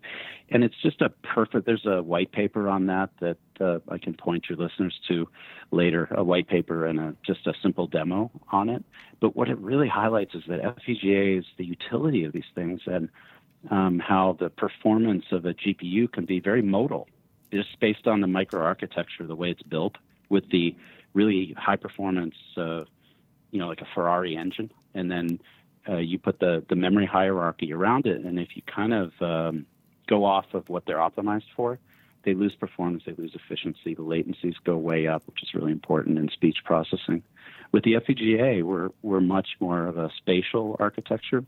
and 0.51 0.65
it's 0.65 0.75
just 0.83 1.01
a 1.01 1.09
perfect. 1.09 1.67
There's 1.67 1.87
a 1.87 2.03
white 2.03 2.33
paper 2.33 2.69
on 2.69 2.87
that 2.87 3.11
that 3.21 3.39
uh, 3.61 3.79
I 3.89 3.99
can 3.99 4.15
point 4.15 4.47
your 4.49 4.59
listeners 4.59 4.99
to 5.09 5.29
later. 5.71 6.09
A 6.11 6.25
white 6.25 6.49
paper 6.49 6.87
and 6.87 6.99
a, 6.99 7.17
just 7.25 7.47
a 7.47 7.53
simple 7.63 7.87
demo 7.87 8.31
on 8.51 8.69
it. 8.69 8.85
But 9.21 9.37
what 9.37 9.49
it 9.49 9.59
really 9.59 9.89
highlights 9.89 10.35
is 10.35 10.43
that 10.49 10.61
FPGAs, 10.61 11.45
the 11.59 11.65
utility 11.65 12.25
of 12.25 12.33
these 12.33 12.51
things, 12.55 12.81
and 12.87 13.09
um, 13.71 13.99
how 13.99 14.37
the 14.39 14.51
performance 14.51 15.25
of 15.33 15.45
a 15.45 15.55
GPU 15.55 16.11
can 16.11 16.25
be 16.25 16.41
very 16.41 16.63
modal, 16.63 17.09
just 17.53 17.79
based 17.81 18.07
on 18.07 18.21
the 18.21 18.27
microarchitecture, 18.27 19.27
the 19.27 19.37
way 19.37 19.51
it's 19.51 19.63
built, 19.63 19.97
with 20.29 20.49
the 20.51 20.75
really 21.15 21.55
high 21.57 21.77
performance, 21.77 22.35
uh, 22.57 22.85
you 23.51 23.59
know, 23.59 23.69
like 23.69 23.81
a 23.81 23.87
Ferrari 23.95 24.37
engine, 24.37 24.71
and 24.95 25.11
then 25.11 25.41
uh, 25.89 25.97
you 25.99 26.19
put 26.19 26.41
the 26.41 26.65
the 26.69 26.77
memory 26.77 27.07
hierarchy 27.07 27.73
around 27.73 28.07
it, 28.07 28.25
and 28.25 28.39
if 28.39 28.57
you 28.57 28.63
kind 28.63 28.93
of 28.93 29.13
um, 29.21 29.67
go 30.07 30.25
off 30.25 30.47
of 30.55 30.69
what 30.69 30.87
they're 30.87 30.99
optimized 30.99 31.51
for, 31.55 31.79
they 32.25 32.35
lose 32.35 32.55
performance, 32.55 33.05
they 33.07 33.13
lose 33.13 33.35
efficiency, 33.35 33.95
the 33.95 34.03
latencies 34.03 34.55
go 34.65 34.77
way 34.77 35.07
up, 35.07 35.23
which 35.27 35.43
is 35.43 35.55
really 35.55 35.73
important 35.73 36.19
in 36.19 36.29
speech 36.31 36.59
processing. 36.65 37.23
With 37.73 37.85
the 37.85 37.95
FPGA, 37.95 38.63
we're 38.63 38.91
we're 39.03 39.21
much 39.21 39.49
more 39.61 39.87
of 39.87 39.99
a 39.99 40.11
spatial 40.19 40.77
architecture 40.79 41.45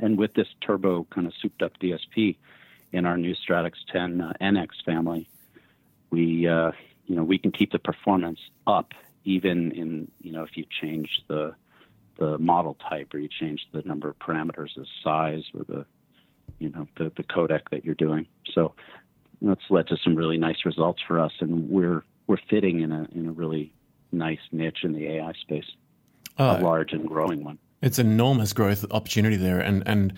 and 0.00 0.18
with 0.18 0.34
this 0.34 0.48
turbo 0.60 1.06
kind 1.10 1.26
of 1.26 1.32
souped 1.40 1.62
up 1.62 1.72
DSP 1.78 2.36
in 2.92 3.04
our 3.04 3.16
new 3.16 3.34
Stratix 3.34 3.74
10 3.92 4.20
uh, 4.20 4.32
NX 4.40 4.68
family, 4.84 5.28
we 6.10 6.48
uh, 6.48 6.72
you 7.06 7.16
know 7.16 7.24
we 7.24 7.38
can 7.38 7.52
keep 7.52 7.72
the 7.72 7.78
performance 7.78 8.40
up 8.66 8.92
even 9.24 9.72
in 9.72 10.10
you 10.20 10.32
know 10.32 10.42
if 10.42 10.56
you 10.56 10.64
change 10.80 11.22
the 11.28 11.54
the 12.18 12.38
model 12.38 12.76
type 12.88 13.14
or 13.14 13.18
you 13.18 13.28
change 13.28 13.66
the 13.72 13.82
number 13.82 14.08
of 14.08 14.18
parameters, 14.18 14.74
the 14.76 14.86
size 15.02 15.44
or 15.54 15.64
the 15.64 15.86
you 16.58 16.70
know 16.70 16.86
the, 16.96 17.12
the 17.16 17.22
codec 17.22 17.62
that 17.70 17.84
you're 17.84 17.94
doing. 17.94 18.26
So 18.54 18.74
that's 19.40 19.60
led 19.70 19.86
to 19.88 19.96
some 20.02 20.14
really 20.14 20.38
nice 20.38 20.64
results 20.64 21.00
for 21.06 21.20
us, 21.20 21.32
and 21.40 21.68
we're 21.70 22.02
we're 22.26 22.38
fitting 22.50 22.80
in 22.80 22.92
a 22.92 23.06
in 23.12 23.26
a 23.26 23.32
really 23.32 23.72
nice 24.12 24.40
niche 24.52 24.78
in 24.82 24.92
the 24.92 25.06
AI 25.06 25.32
space, 25.40 25.70
uh, 26.38 26.58
a 26.58 26.62
large 26.62 26.92
and 26.92 27.06
growing 27.06 27.44
one. 27.44 27.58
It's 27.80 27.98
enormous 27.98 28.52
growth 28.52 28.84
opportunity 28.90 29.36
there, 29.36 29.60
and 29.60 29.82
and 29.86 30.12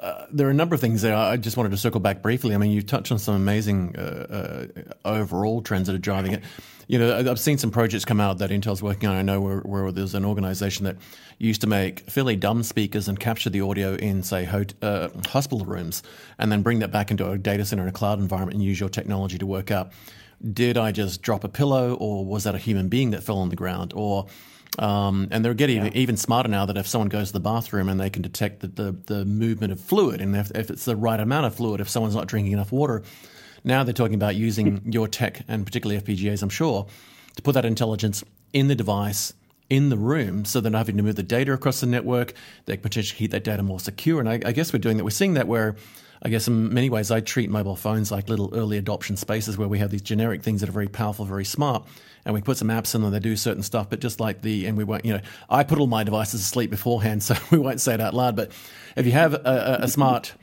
uh, 0.00 0.26
there 0.30 0.46
are 0.46 0.50
a 0.50 0.54
number 0.54 0.74
of 0.74 0.80
things 0.80 1.02
there. 1.02 1.16
I 1.16 1.36
just 1.36 1.56
wanted 1.56 1.70
to 1.70 1.76
circle 1.76 2.00
back 2.00 2.22
briefly. 2.22 2.54
I 2.54 2.58
mean, 2.58 2.70
you 2.70 2.82
touched 2.82 3.10
on 3.10 3.18
some 3.18 3.34
amazing 3.34 3.96
uh, 3.96 4.68
uh, 4.78 4.92
overall 5.04 5.60
trends 5.60 5.88
that 5.88 5.94
are 5.94 5.98
driving 5.98 6.32
it. 6.32 6.42
You 6.86 6.98
know, 6.98 7.18
I've 7.18 7.40
seen 7.40 7.58
some 7.58 7.70
projects 7.70 8.06
come 8.06 8.18
out 8.18 8.38
that 8.38 8.50
Intel's 8.50 8.82
working 8.82 9.08
on. 9.08 9.16
I 9.16 9.22
know 9.22 9.40
where, 9.40 9.58
where 9.58 9.92
there's 9.92 10.14
an 10.14 10.24
organization 10.24 10.84
that 10.84 10.96
used 11.38 11.60
to 11.60 11.66
make 11.66 12.00
fairly 12.08 12.36
dumb 12.36 12.62
speakers 12.62 13.08
and 13.08 13.20
capture 13.20 13.50
the 13.50 13.60
audio 13.60 13.94
in, 13.94 14.22
say, 14.22 14.44
hot, 14.44 14.72
uh, 14.80 15.08
hospital 15.26 15.66
rooms, 15.66 16.02
and 16.38 16.50
then 16.50 16.62
bring 16.62 16.78
that 16.78 16.90
back 16.90 17.10
into 17.10 17.28
a 17.28 17.36
data 17.36 17.64
center 17.66 17.82
in 17.82 17.88
a 17.88 17.92
cloud 17.92 18.20
environment 18.20 18.54
and 18.54 18.64
use 18.64 18.80
your 18.80 18.88
technology 18.88 19.36
to 19.36 19.46
work 19.46 19.70
out 19.70 19.92
did 20.52 20.78
I 20.78 20.92
just 20.92 21.22
drop 21.22 21.44
a 21.44 21.48
pillow, 21.48 21.94
or 21.94 22.24
was 22.24 22.44
that 22.44 22.54
a 22.54 22.58
human 22.58 22.88
being 22.88 23.10
that 23.10 23.22
fell 23.22 23.38
on 23.38 23.48
the 23.48 23.56
ground, 23.56 23.92
or 23.94 24.26
um, 24.78 25.28
and 25.30 25.44
they're 25.44 25.54
getting 25.54 25.86
yeah. 25.86 25.90
even 25.94 26.16
smarter 26.16 26.48
now 26.48 26.66
that 26.66 26.76
if 26.76 26.86
someone 26.86 27.08
goes 27.08 27.28
to 27.28 27.32
the 27.32 27.40
bathroom 27.40 27.88
and 27.88 27.98
they 27.98 28.10
can 28.10 28.22
detect 28.22 28.60
the, 28.60 28.68
the, 28.68 28.92
the 29.06 29.24
movement 29.24 29.72
of 29.72 29.80
fluid, 29.80 30.20
and 30.20 30.36
if, 30.36 30.50
if, 30.54 30.70
it's 30.70 30.84
the 30.84 30.96
right 30.96 31.18
amount 31.18 31.46
of 31.46 31.54
fluid, 31.54 31.80
if 31.80 31.88
someone's 31.88 32.14
not 32.14 32.26
drinking 32.26 32.52
enough 32.52 32.70
water, 32.72 33.02
now 33.64 33.82
they're 33.82 33.92
talking 33.92 34.14
about 34.14 34.36
using 34.36 34.82
your 34.92 35.08
tech 35.08 35.42
and 35.48 35.66
particularly 35.66 36.00
FPGAs, 36.00 36.42
I'm 36.42 36.48
sure, 36.48 36.86
to 37.36 37.42
put 37.42 37.52
that 37.52 37.64
intelligence 37.64 38.22
in 38.52 38.68
the 38.68 38.74
device 38.74 39.32
in 39.70 39.90
the 39.90 39.98
room 39.98 40.44
so 40.44 40.60
they're 40.60 40.70
not 40.70 40.78
having 40.78 40.96
to 40.96 41.02
move 41.02 41.16
the 41.16 41.22
data 41.22 41.52
across 41.52 41.80
the 41.80 41.86
network. 41.86 42.32
They 42.64 42.76
can 42.76 42.82
potentially 42.82 43.18
keep 43.18 43.32
that 43.32 43.44
data 43.44 43.62
more 43.62 43.80
secure. 43.80 44.20
And 44.20 44.28
I, 44.28 44.40
I 44.44 44.52
guess 44.52 44.72
we're 44.72 44.78
doing 44.78 44.96
that. 44.96 45.04
We're 45.04 45.10
seeing 45.10 45.34
that 45.34 45.46
where 45.46 45.76
I 46.22 46.28
guess 46.28 46.48
in 46.48 46.72
many 46.74 46.90
ways 46.90 47.10
I 47.10 47.20
treat 47.20 47.50
mobile 47.50 47.76
phones 47.76 48.10
like 48.10 48.28
little 48.28 48.50
early 48.54 48.76
adoption 48.78 49.16
spaces 49.16 49.56
where 49.56 49.68
we 49.68 49.78
have 49.78 49.90
these 49.90 50.02
generic 50.02 50.42
things 50.42 50.60
that 50.60 50.68
are 50.68 50.72
very 50.72 50.88
powerful, 50.88 51.24
very 51.24 51.44
smart 51.44 51.86
and 52.24 52.34
we 52.34 52.42
put 52.42 52.58
some 52.58 52.68
apps 52.68 52.94
in 52.94 53.02
and 53.02 53.14
they 53.14 53.20
do 53.20 53.36
certain 53.36 53.62
stuff. 53.62 53.88
But 53.88 54.00
just 54.00 54.20
like 54.20 54.42
the, 54.42 54.66
and 54.66 54.76
we 54.76 54.84
won't, 54.84 55.04
you 55.04 55.14
know, 55.14 55.20
I 55.48 55.64
put 55.64 55.78
all 55.78 55.86
my 55.86 56.04
devices 56.04 56.42
to 56.42 56.46
sleep 56.46 56.70
beforehand, 56.70 57.22
so 57.24 57.34
we 57.50 57.58
won't 57.58 57.80
say 57.80 57.94
it 57.94 58.00
out 58.00 58.12
loud. 58.12 58.36
But 58.36 58.52
if 58.96 59.06
you 59.06 59.12
have 59.12 59.32
a, 59.32 59.78
a 59.82 59.88
smart 59.88 60.34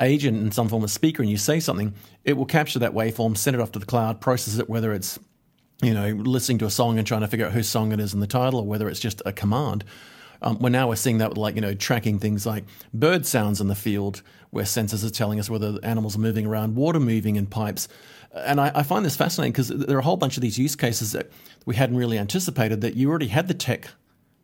agent 0.00 0.38
in 0.38 0.50
some 0.52 0.68
form 0.68 0.82
of 0.82 0.90
speaker 0.90 1.22
and 1.22 1.30
you 1.30 1.36
say 1.36 1.60
something, 1.60 1.94
it 2.24 2.38
will 2.38 2.46
capture 2.46 2.78
that 2.78 2.92
waveform, 2.92 3.36
send 3.36 3.54
it 3.54 3.60
off 3.60 3.72
to 3.72 3.78
the 3.78 3.86
cloud, 3.86 4.22
process 4.22 4.58
it, 4.58 4.70
whether 4.70 4.92
it's, 4.94 5.18
you 5.82 5.92
know, 5.92 6.08
listening 6.08 6.56
to 6.58 6.64
a 6.64 6.70
song 6.70 6.98
and 6.98 7.06
trying 7.06 7.20
to 7.20 7.28
figure 7.28 7.44
out 7.44 7.52
whose 7.52 7.68
song 7.68 7.92
it 7.92 8.00
is 8.00 8.14
in 8.14 8.20
the 8.20 8.26
title 8.26 8.60
or 8.60 8.66
whether 8.66 8.88
it's 8.88 9.00
just 9.00 9.20
a 9.26 9.32
command. 9.32 9.84
Um, 10.44 10.58
well, 10.60 10.70
now 10.70 10.88
we're 10.88 10.96
seeing 10.96 11.18
that 11.18 11.30
with 11.30 11.38
like, 11.38 11.54
you 11.54 11.62
know, 11.62 11.74
tracking 11.74 12.18
things 12.18 12.44
like 12.44 12.64
bird 12.92 13.24
sounds 13.24 13.60
in 13.60 13.68
the 13.68 13.74
field 13.74 14.22
where 14.50 14.64
sensors 14.64 15.04
are 15.04 15.10
telling 15.10 15.40
us 15.40 15.48
whether 15.48 15.78
animals 15.82 16.16
are 16.16 16.20
moving 16.20 16.46
around, 16.46 16.76
water 16.76 17.00
moving 17.00 17.36
in 17.36 17.46
pipes. 17.46 17.88
And 18.32 18.60
I, 18.60 18.70
I 18.74 18.82
find 18.82 19.04
this 19.04 19.16
fascinating 19.16 19.52
because 19.52 19.68
there 19.68 19.96
are 19.96 20.00
a 20.00 20.04
whole 20.04 20.18
bunch 20.18 20.36
of 20.36 20.42
these 20.42 20.58
use 20.58 20.76
cases 20.76 21.12
that 21.12 21.30
we 21.64 21.74
hadn't 21.74 21.96
really 21.96 22.18
anticipated 22.18 22.82
that 22.82 22.94
you 22.94 23.08
already 23.08 23.28
had 23.28 23.48
the 23.48 23.54
tech 23.54 23.88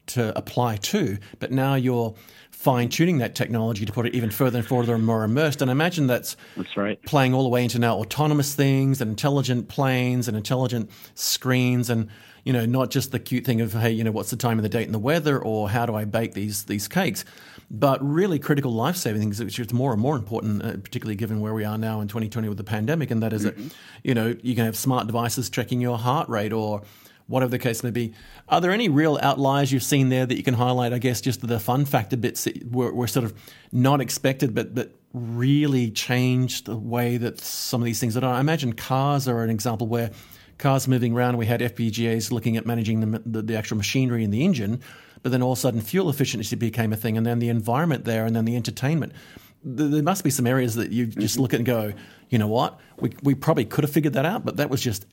to 0.07 0.37
apply 0.37 0.77
to, 0.77 1.19
but 1.39 1.53
now 1.53 1.75
you're 1.75 2.15
fine 2.51 2.89
tuning 2.89 3.19
that 3.19 3.35
technology 3.35 3.85
to 3.85 3.93
put 3.93 4.07
it 4.07 4.15
even 4.15 4.31
further 4.31 4.59
and 4.59 4.67
further 4.67 4.95
and 4.95 5.05
more 5.05 5.23
immersed. 5.23 5.63
And 5.63 5.71
I 5.71 5.73
imagine 5.73 6.07
that's 6.07 6.37
that's 6.57 6.77
right. 6.77 7.01
Playing 7.05 7.35
all 7.35 7.43
the 7.43 7.49
way 7.49 7.63
into 7.63 7.79
now 7.79 7.97
autonomous 7.97 8.55
things 8.55 9.01
and 9.01 9.11
intelligent 9.11 9.69
planes 9.69 10.29
and 10.29 10.37
intelligent 10.37 10.91
screens 11.15 11.91
and 11.91 12.09
you 12.45 12.53
know 12.53 12.67
not 12.67 12.91
just 12.91 13.13
the 13.13 13.19
cute 13.19 13.45
thing 13.45 13.61
of 13.61 13.73
hey 13.73 13.91
you 13.91 14.05
know 14.05 14.11
what's 14.11 14.31
the 14.31 14.37
time 14.37 14.59
of 14.59 14.63
the 14.63 14.69
date 14.69 14.85
and 14.85 14.95
the 14.95 14.99
weather 14.99 15.39
or 15.39 15.71
how 15.71 15.87
do 15.87 15.95
I 15.95 16.05
bake 16.05 16.35
these 16.35 16.65
these 16.65 16.89
cakes, 16.89 17.25
but 17.71 18.03
really 18.03 18.39
critical 18.39 18.73
life 18.73 18.97
saving 18.97 19.21
things, 19.21 19.43
which 19.43 19.59
is 19.59 19.73
more 19.73 19.93
and 19.93 20.01
more 20.01 20.17
important, 20.17 20.63
uh, 20.63 20.73
particularly 20.79 21.15
given 21.15 21.41
where 21.41 21.55
we 21.55 21.65
are 21.65 21.79
now 21.79 22.01
in 22.01 22.09
2020 22.09 22.49
with 22.49 22.59
the 22.59 22.65
pandemic. 22.65 23.11
And 23.13 23.23
that 23.23 23.33
is 23.33 23.45
mm-hmm. 23.45 23.63
that, 23.63 23.75
you 24.03 24.15
know, 24.15 24.35
you 24.43 24.57
can 24.57 24.65
have 24.65 24.77
smart 24.77 25.07
devices 25.07 25.49
tracking 25.49 25.81
your 25.81 25.97
heart 25.97 26.29
rate 26.29 26.53
or 26.53 26.83
whatever 27.29 27.51
the 27.51 27.61
case 27.61 27.85
may 27.85 27.93
be. 27.93 28.13
Are 28.49 28.61
there 28.61 28.73
any 28.73 28.89
real 28.89 29.21
outliers 29.23 29.71
you've 29.71 29.85
seen 29.85 30.09
there 30.09 30.27
that 30.27 30.37
you 30.37 30.43
can 30.43 30.55
highlight? 30.55 30.93
I 30.93 30.99
guess 30.99 31.21
just 31.21 31.47
the 31.47 31.61
fun 31.61 31.85
factor 31.85 32.17
bits 32.17 32.43
that 32.45 32.73
were, 32.73 32.93
were 32.93 33.07
sort 33.07 33.25
of 33.25 33.35
not 33.71 34.01
expected, 34.01 34.53
but 34.53 34.75
but 34.75 34.97
really 35.13 35.91
changed 35.91 36.67
the 36.67 36.77
way 36.77 37.17
that 37.17 37.41
some 37.41 37.81
of 37.81 37.85
these 37.85 37.99
things 37.99 38.17
are 38.17 38.21
done. 38.21 38.35
I 38.35 38.41
imagine 38.41 38.73
cars 38.73 39.27
are 39.27 39.43
an 39.43 39.51
example 39.51 39.89
where 39.89 40.11
cars 40.61 40.87
moving 40.87 41.15
around, 41.15 41.37
we 41.37 41.47
had 41.47 41.61
FPGAs 41.61 42.31
looking 42.31 42.57
at 42.57 42.67
managing 42.67 43.01
the, 43.01 43.23
the, 43.27 43.43
the 43.43 43.57
actual 43.57 43.77
machinery 43.77 44.23
in 44.23 44.31
the 44.31 44.45
engine, 44.45 44.81
but 45.23 45.33
then 45.33 45.43
all 45.43 45.53
of 45.53 45.59
a 45.59 45.61
sudden 45.61 45.81
fuel 45.81 46.09
efficiency 46.09 46.55
became 46.55 46.93
a 46.93 46.97
thing, 46.97 47.17
and 47.17 47.27
then 47.27 47.39
the 47.39 47.49
environment 47.49 48.05
there, 48.05 48.25
and 48.27 48.37
then 48.37 48.45
the 48.45 48.57
entertainment. 48.57 49.13
There 49.65 50.03
must 50.03 50.25
be 50.25 50.31
some 50.31 50.47
areas 50.47 50.77
that 50.77 50.91
you 50.91 51.07
just 51.07 51.39
look 51.39 51.53
at 51.53 51.59
and 51.59 51.67
go, 51.67 51.93
you 52.31 52.39
know 52.39 52.49
what, 52.49 52.79
we, 52.99 53.13
we 53.23 53.35
probably 53.35 53.65
could 53.65 53.85
have 53.85 53.93
figured 53.93 54.15
that 54.15 54.25
out, 54.25 54.45
but 54.45 54.57
that 54.57 54.71
was 54.71 54.81
just 54.81 55.07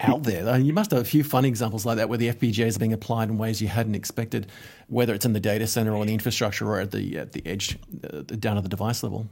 out 0.00 0.22
there. 0.22 0.58
You 0.58 0.72
must 0.72 0.90
have 0.90 1.00
a 1.00 1.04
few 1.04 1.24
fun 1.24 1.44
examples 1.44 1.86
like 1.86 1.96
that 1.96 2.08
where 2.08 2.18
the 2.18 2.32
FPGAs 2.32 2.76
are 2.76 2.78
being 2.78 2.92
applied 2.92 3.28
in 3.28 3.38
ways 3.38 3.62
you 3.62 3.68
hadn't 3.68 3.94
expected, 3.94 4.46
whether 4.88 5.14
it's 5.14 5.24
in 5.24 5.32
the 5.32 5.40
data 5.40 5.66
center 5.66 5.94
or 5.94 6.02
in 6.02 6.08
the 6.08 6.14
infrastructure 6.14 6.68
or 6.68 6.80
at 6.80 6.90
the 6.90 7.18
at 7.18 7.32
the 7.32 7.46
edge, 7.46 7.78
uh, 8.04 8.22
down 8.22 8.56
at 8.56 8.62
the 8.62 8.68
device 8.68 9.02
level. 9.02 9.28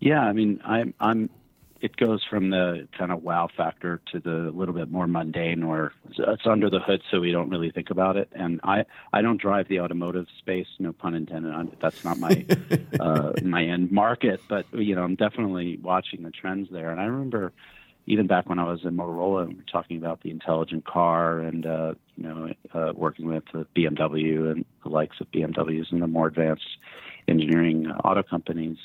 Yeah, 0.00 0.22
I 0.22 0.32
mean, 0.32 0.60
I'm 0.64 0.94
I'm. 1.00 1.30
It 1.82 1.96
goes 1.96 2.22
from 2.24 2.50
the 2.50 2.88
kind 2.96 3.10
of 3.10 3.22
wow 3.22 3.48
factor 3.56 4.00
to 4.12 4.20
the 4.20 4.50
little 4.54 4.74
bit 4.74 4.90
more 4.90 5.06
mundane, 5.06 5.62
or 5.62 5.92
it's 6.16 6.46
under 6.46 6.70
the 6.70 6.78
hood, 6.78 7.02
so 7.10 7.20
we 7.20 7.32
don't 7.32 7.50
really 7.50 7.70
think 7.70 7.90
about 7.90 8.16
it. 8.16 8.28
And 8.32 8.60
I 8.62 8.84
I 9.12 9.20
don't 9.20 9.40
drive 9.40 9.68
the 9.68 9.80
automotive 9.80 10.26
space, 10.38 10.68
no 10.78 10.92
pun 10.92 11.14
intended. 11.14 11.76
That's 11.80 12.04
not 12.04 12.18
my 12.18 12.46
uh, 13.00 13.32
my 13.42 13.64
end 13.64 13.90
market, 13.90 14.40
but 14.48 14.66
you 14.72 14.94
know, 14.94 15.02
I'm 15.02 15.16
definitely 15.16 15.78
watching 15.82 16.22
the 16.22 16.30
trends 16.30 16.68
there. 16.70 16.90
And 16.90 17.00
I 17.00 17.04
remember 17.04 17.52
even 18.06 18.26
back 18.26 18.48
when 18.48 18.58
I 18.58 18.64
was 18.64 18.84
in 18.84 18.96
Motorola, 18.96 19.48
we 19.48 19.54
were 19.54 19.62
talking 19.70 19.96
about 19.96 20.22
the 20.22 20.30
intelligent 20.30 20.84
car 20.84 21.38
and 21.40 21.66
uh, 21.66 21.94
you 22.16 22.24
know 22.24 22.52
uh, 22.74 22.92
working 22.94 23.26
with 23.26 23.44
uh, 23.54 23.64
BMW 23.76 24.50
and 24.50 24.64
the 24.82 24.88
likes 24.88 25.20
of 25.20 25.30
BMWs 25.30 25.92
and 25.92 26.02
the 26.02 26.06
more 26.06 26.26
advanced 26.26 26.66
engineering 27.28 27.90
auto 28.04 28.22
companies, 28.22 28.78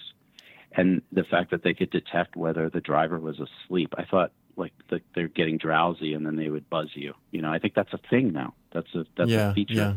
and 0.74 1.02
the 1.12 1.24
fact 1.24 1.52
that 1.52 1.64
they 1.64 1.74
could 1.74 1.90
detect 1.90 2.36
whether 2.36 2.70
the 2.70 2.82
driver 2.82 3.20
was 3.20 3.40
asleep. 3.40 3.94
I 3.98 4.04
thought 4.04 4.32
like 4.56 4.74
the, 4.90 5.02
they're 5.16 5.28
getting 5.28 5.58
drowsy 5.58 6.14
and 6.14 6.26
then 6.26 6.36
they 6.36 6.50
would 6.50 6.70
buzz 6.70 6.90
you. 6.94 7.14
You 7.32 7.42
know, 7.42 7.52
I 7.52 7.60
think 7.60 7.74
that's 7.76 7.94
a 7.94 8.00
thing 8.10 8.34
now. 8.34 8.54
That's 8.74 8.94
a 8.96 9.06
that's 9.18 9.30
yeah, 9.30 9.52
a 9.52 9.54
feature. 9.54 9.74
Yeah. 9.76 9.94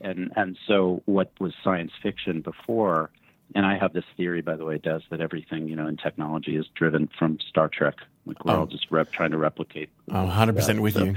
And 0.00 0.32
and 0.36 0.58
so 0.66 1.02
what 1.06 1.30
was 1.38 1.52
science 1.62 1.92
fiction 2.02 2.40
before 2.40 3.10
and 3.54 3.66
I 3.66 3.76
have 3.78 3.92
this 3.92 4.04
theory, 4.16 4.42
by 4.42 4.56
the 4.56 4.64
way, 4.64 4.78
Dez, 4.78 5.02
that 5.10 5.20
everything 5.20 5.68
you 5.68 5.76
know 5.76 5.86
in 5.86 5.96
technology 5.96 6.56
is 6.56 6.66
driven 6.74 7.08
from 7.18 7.38
Star 7.40 7.68
Trek. 7.68 7.96
Like 8.26 8.44
we're 8.44 8.52
oh. 8.52 8.60
all 8.60 8.66
just 8.66 8.90
rep, 8.90 9.10
trying 9.12 9.30
to 9.32 9.38
replicate. 9.38 9.90
Oh, 10.10 10.24
100 10.24 10.54
percent 10.54 10.82
with 10.82 10.94
so. 10.94 11.04
you. 11.04 11.16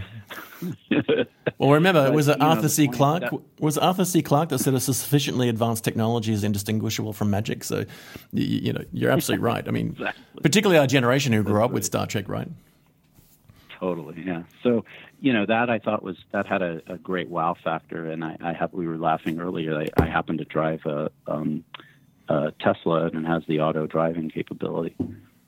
well, 1.58 1.72
remember, 1.72 2.06
but, 2.06 2.14
was 2.14 2.28
it 2.28 2.42
Arthur 2.42 2.64
know, 2.64 2.68
C. 2.68 2.88
Clarke? 2.88 3.22
That, 3.30 3.40
was 3.60 3.78
Arthur 3.78 4.06
C. 4.06 4.22
Clarke 4.22 4.50
that 4.50 4.60
said 4.60 4.74
a 4.74 4.80
sufficiently 4.80 5.50
advanced 5.50 5.84
technology 5.84 6.34
is 6.34 6.44
indistinguishable 6.44 7.14
from 7.14 7.30
magic? 7.30 7.64
So, 7.64 7.86
you, 8.32 8.44
you 8.44 8.74
know, 8.74 8.84
you're 8.92 9.12
absolutely 9.12 9.44
right. 9.46 9.68
I 9.68 9.72
mean, 9.72 9.90
exactly. 9.90 10.24
particularly 10.42 10.80
our 10.80 10.88
generation 10.88 11.34
who 11.34 11.44
grew 11.44 11.56
That's 11.56 11.66
up 11.66 11.70
right. 11.70 11.74
with 11.74 11.86
Star 11.86 12.08
Trek, 12.08 12.30
right? 12.30 12.48
Totally, 13.80 14.24
yeah. 14.26 14.44
So, 14.64 14.86
you 15.20 15.34
know, 15.34 15.46
that 15.46 15.70
I 15.70 15.80
thought 15.80 16.04
was 16.04 16.16
that 16.32 16.46
had 16.46 16.62
a, 16.62 16.82
a 16.88 16.98
great 16.98 17.30
wow 17.30 17.54
factor, 17.62 18.10
and 18.10 18.24
I, 18.24 18.38
I 18.42 18.54
have. 18.54 18.74
We 18.74 18.88
were 18.88 18.98
laughing 18.98 19.42
earlier. 19.42 19.78
I, 19.78 19.88
I 20.02 20.06
happened 20.06 20.40
to 20.40 20.46
drive 20.46 20.86
a. 20.86 21.12
Um, 21.28 21.66
uh, 22.34 22.52
Tesla 22.60 23.08
and 23.08 23.26
has 23.28 23.44
the 23.48 23.60
auto 23.60 23.86
driving 23.86 24.30
capability. 24.30 24.96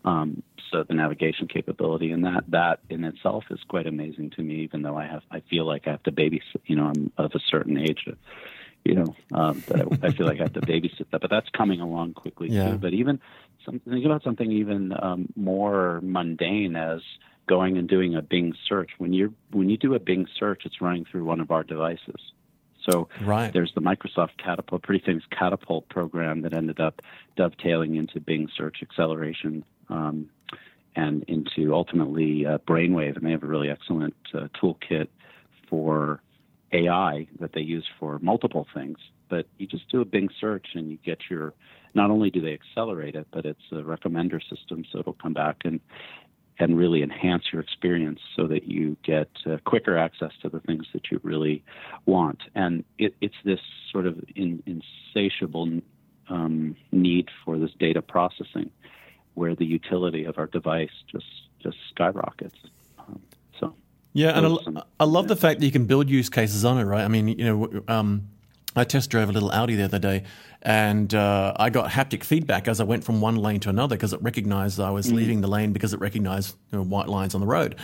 Um, 0.03 0.43
so 0.71 0.83
the 0.83 0.93
navigation 0.93 1.47
capability 1.47 2.11
and 2.11 2.25
that 2.25 2.43
that 2.49 2.79
in 2.89 3.03
itself 3.03 3.45
is 3.49 3.59
quite 3.67 3.88
amazing 3.88 4.31
to 4.31 4.43
me. 4.43 4.55
Even 4.63 4.81
though 4.83 4.97
I 4.97 5.07
have, 5.07 5.23
I 5.31 5.41
feel 5.49 5.65
like 5.65 5.88
I 5.88 5.91
have 5.91 6.03
to 6.03 6.11
babysit. 6.11 6.61
You 6.65 6.75
know, 6.75 6.86
I'm 6.86 7.11
of 7.17 7.31
a 7.33 7.39
certain 7.49 7.77
age. 7.77 8.07
You 8.83 8.95
know, 8.95 9.15
um, 9.33 9.63
that 9.67 9.81
I, 9.81 10.07
I 10.07 10.11
feel 10.11 10.27
like 10.27 10.39
I 10.39 10.43
have 10.43 10.53
to 10.53 10.61
babysit 10.61 11.05
that. 11.11 11.21
But 11.21 11.31
that's 11.31 11.49
coming 11.49 11.81
along 11.81 12.13
quickly 12.13 12.49
yeah. 12.49 12.71
too. 12.71 12.77
But 12.77 12.93
even 12.93 13.19
something 13.65 13.91
think 13.91 14.05
about 14.05 14.23
something 14.23 14.51
even 14.51 14.93
um, 15.01 15.29
more 15.36 16.01
mundane 16.03 16.75
as 16.75 17.01
going 17.47 17.77
and 17.77 17.88
doing 17.88 18.15
a 18.15 18.21
Bing 18.21 18.53
search. 18.67 18.91
When 18.97 19.13
you 19.13 19.33
when 19.51 19.69
you 19.69 19.77
do 19.77 19.95
a 19.95 19.99
Bing 19.99 20.27
search, 20.39 20.63
it's 20.65 20.81
running 20.81 21.05
through 21.09 21.25
one 21.25 21.39
of 21.39 21.49
our 21.51 21.63
devices. 21.63 22.21
So 22.89 23.09
right. 23.21 23.51
there's 23.51 23.71
the 23.73 23.81
Microsoft 23.81 24.38
Catapult, 24.38 24.83
pretty 24.83 25.03
famous 25.05 25.23
Catapult 25.31 25.89
program 25.89 26.41
that 26.41 26.53
ended 26.53 26.79
up 26.79 27.01
dovetailing 27.36 27.95
into 27.95 28.19
Bing 28.19 28.49
Search 28.55 28.77
Acceleration 28.81 29.63
um, 29.89 30.29
and 30.95 31.23
into 31.23 31.73
ultimately 31.73 32.45
uh, 32.45 32.59
Brainwave. 32.59 33.17
And 33.17 33.25
they 33.25 33.31
have 33.31 33.43
a 33.43 33.47
really 33.47 33.69
excellent 33.69 34.15
uh, 34.33 34.47
toolkit 34.61 35.07
for 35.69 36.21
AI 36.71 37.27
that 37.39 37.53
they 37.53 37.61
use 37.61 37.88
for 37.99 38.19
multiple 38.19 38.67
things. 38.73 38.97
But 39.29 39.47
you 39.57 39.65
just 39.65 39.89
do 39.89 40.01
a 40.01 40.05
Bing 40.05 40.29
search 40.39 40.67
and 40.75 40.91
you 40.91 40.97
get 41.03 41.19
your, 41.29 41.53
not 41.95 42.11
only 42.11 42.29
do 42.29 42.41
they 42.41 42.53
accelerate 42.53 43.15
it, 43.15 43.27
but 43.31 43.45
it's 43.45 43.63
a 43.71 43.77
recommender 43.77 44.39
system. 44.49 44.86
So 44.91 44.99
it'll 44.99 45.13
come 45.13 45.33
back 45.33 45.61
and 45.65 45.79
and 46.60 46.78
really 46.78 47.01
enhance 47.01 47.43
your 47.51 47.62
experience 47.62 48.20
so 48.36 48.47
that 48.47 48.66
you 48.66 48.95
get 49.03 49.30
uh, 49.45 49.58
quicker 49.66 49.97
access 49.97 50.32
to 50.41 50.49
the 50.49 50.60
things 50.62 50.86
that 50.93 51.12
you 51.12 51.20
really 51.24 51.64
want. 52.06 52.41
And 52.56 52.84
it, 52.97 53.14
it's 53.22 53.36
this 53.43 53.60
sort 53.91 54.08
of 54.08 54.24
in, 54.36 54.64
insatiable 54.66 55.82
um, 56.30 56.76
need 56.91 57.30
for 57.43 57.58
this 57.58 57.72
data 57.80 58.01
processing 58.01 58.70
where 59.34 59.56
the 59.56 59.66
utility 59.66 60.26
of 60.26 60.38
our 60.38 60.47
device 60.47 60.89
just 61.12 61.26
just 61.62 61.78
skyrockets. 61.89 62.56
Um, 62.99 63.22
so 63.60 63.76
yeah, 64.14 64.38
and 64.38 64.78
I, 64.78 64.84
I, 65.01 65.03
love 65.03 65.28
the 65.28 65.36
fact 65.36 65.60
that 65.60 65.66
you 65.66 65.72
can 65.72 65.86
build 65.86 66.10
use 66.10 66.30
cases 66.30 66.64
on 66.64 66.80
it, 66.80 66.84
right? 66.84 67.03
I 67.03 67.08
mean, 67.08 67.28
you 67.28 67.43
know, 67.43 67.84
um, 67.88 68.30
I 68.76 68.84
test 68.84 69.09
drove 69.09 69.30
a 69.30 69.32
little 69.32 69.51
Audi 69.51 69.76
the 69.76 69.84
other 69.84 69.99
day, 69.99 70.23
and 70.61 71.13
uh, 71.13 71.53
I 71.55 71.69
got 71.69 71.89
haptic 71.89 72.23
feedback 72.23 72.67
as 72.67 72.82
I 72.82 72.84
went 72.84 73.03
from 73.03 73.21
one 73.21 73.38
lane 73.38 73.59
to 73.61 73.69
another 73.69 73.95
because 73.95 74.11
it 74.11 74.21
recognized 74.21 74.80
I 74.80 74.89
was 74.89 75.07
mm. 75.07 75.15
leaving 75.15 75.41
the 75.41 75.47
lane 75.47 75.71
because 75.71 75.93
it 75.93 75.99
recognized 76.01 76.55
you 76.71 76.80
know, 76.80 76.84
white 76.84 77.07
lines 77.07 77.36
on 77.36 77.41
the 77.41 77.47
road. 77.47 77.76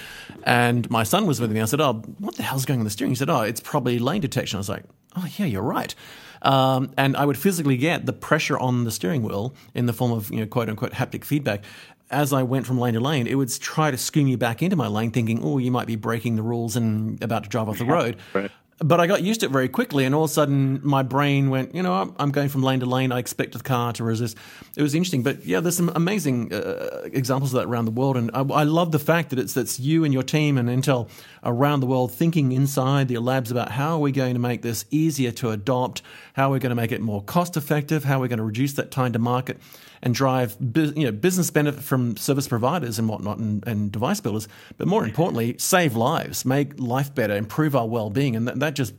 And 0.43 0.89
my 0.89 1.03
son 1.03 1.27
was 1.27 1.39
with 1.39 1.51
me. 1.51 1.61
I 1.61 1.65
said, 1.65 1.79
"Oh, 1.79 1.93
what 2.19 2.35
the 2.35 2.43
hell's 2.43 2.65
going 2.65 2.79
on 2.79 2.83
the 2.83 2.89
steering?" 2.89 3.11
He 3.11 3.15
said, 3.15 3.29
"Oh, 3.29 3.41
it's 3.41 3.61
probably 3.61 3.99
lane 3.99 4.21
detection." 4.21 4.57
I 4.57 4.59
was 4.59 4.69
like, 4.69 4.83
"Oh, 5.15 5.27
yeah, 5.37 5.45
you're 5.45 5.61
right." 5.61 5.95
Um, 6.41 6.91
and 6.97 7.15
I 7.15 7.25
would 7.25 7.37
physically 7.37 7.77
get 7.77 8.05
the 8.05 8.13
pressure 8.13 8.57
on 8.57 8.83
the 8.83 8.91
steering 8.91 9.23
wheel 9.23 9.53
in 9.75 9.85
the 9.85 9.93
form 9.93 10.11
of 10.11 10.29
you 10.31 10.39
know 10.41 10.45
quote 10.45 10.69
unquote 10.69 10.91
haptic 10.91 11.23
feedback. 11.23 11.63
As 12.09 12.33
I 12.33 12.43
went 12.43 12.67
from 12.67 12.77
lane 12.77 12.95
to 12.95 12.99
lane, 12.99 13.25
it 13.25 13.35
would 13.35 13.49
try 13.61 13.89
to 13.89 13.97
skew 13.97 14.25
me 14.25 14.35
back 14.35 14.61
into 14.61 14.75
my 14.75 14.87
lane, 14.87 15.11
thinking, 15.11 15.39
"Oh, 15.41 15.57
you 15.59 15.71
might 15.71 15.87
be 15.87 15.95
breaking 15.95 16.35
the 16.35 16.41
rules 16.41 16.75
and 16.75 17.23
about 17.23 17.43
to 17.43 17.49
drive 17.49 17.69
off 17.69 17.77
the 17.77 17.85
road." 17.85 18.17
Right 18.33 18.51
but 18.83 18.99
I 18.99 19.05
got 19.05 19.21
used 19.21 19.41
to 19.41 19.45
it 19.45 19.51
very 19.51 19.69
quickly, 19.69 20.05
and 20.05 20.15
all 20.15 20.23
of 20.23 20.31
a 20.31 20.33
sudden 20.33 20.81
my 20.83 21.03
brain 21.03 21.49
went, 21.51 21.75
you 21.75 21.83
know, 21.83 22.13
I'm 22.17 22.31
going 22.31 22.49
from 22.49 22.63
lane 22.63 22.79
to 22.79 22.87
lane. 22.87 23.11
I 23.11 23.19
expect 23.19 23.53
the 23.53 23.59
car 23.59 23.93
to 23.93 24.03
resist. 24.03 24.37
It 24.75 24.81
was 24.81 24.95
interesting, 24.95 25.21
but 25.21 25.45
yeah, 25.45 25.59
there's 25.59 25.77
some 25.77 25.91
amazing 25.93 26.51
uh, 26.51 27.01
examples 27.05 27.53
of 27.53 27.61
that 27.61 27.67
around 27.67 27.85
the 27.85 27.91
world, 27.91 28.17
and 28.17 28.31
I, 28.33 28.41
I, 28.41 28.63
love 28.63 28.91
the 28.91 28.99
fact 28.99 29.29
that 29.29 29.39
it's 29.39 29.53
that's 29.53 29.79
you 29.79 30.03
and 30.03 30.13
your 30.13 30.23
team 30.23 30.57
and 30.57 30.67
Intel 30.67 31.09
around 31.43 31.81
the 31.81 31.85
world 31.85 32.11
thinking 32.11 32.51
inside 32.51 33.07
the 33.07 33.17
labs 33.19 33.51
about 33.51 33.71
how 33.71 33.97
are 33.97 33.99
we 33.99 34.11
going 34.11 34.33
to 34.33 34.39
make 34.39 34.63
this 34.63 34.85
easier 34.89 35.31
to 35.31 35.51
adopt, 35.51 36.01
how 36.33 36.47
are 36.47 36.51
we're 36.51 36.59
going 36.59 36.71
to 36.71 36.75
make 36.75 36.91
it 36.91 37.01
more 37.01 37.23
cost 37.23 37.57
effective, 37.57 38.03
how 38.03 38.17
are 38.17 38.21
we're 38.21 38.27
going 38.27 38.39
to 38.39 38.43
reduce 38.43 38.73
that 38.73 38.89
time 38.89 39.13
to 39.13 39.19
market 39.19 39.59
and 40.03 40.15
drive 40.15 40.57
you 40.59 41.05
know, 41.05 41.11
business 41.11 41.51
benefit 41.51 41.83
from 41.83 42.17
service 42.17 42.47
providers 42.47 42.97
and 42.97 43.07
whatnot 43.07 43.37
and, 43.37 43.65
and 43.67 43.91
device 43.91 44.19
builders, 44.19 44.47
but 44.77 44.87
more 44.87 45.03
importantly, 45.03 45.55
save 45.57 45.95
lives, 45.95 46.45
make 46.45 46.79
life 46.79 47.13
better, 47.13 47.35
improve 47.35 47.75
our 47.75 47.87
well 47.87 48.09
being. 48.09 48.35
And 48.35 48.47
that, 48.47 48.59
that, 48.59 48.73
just, 48.73 48.93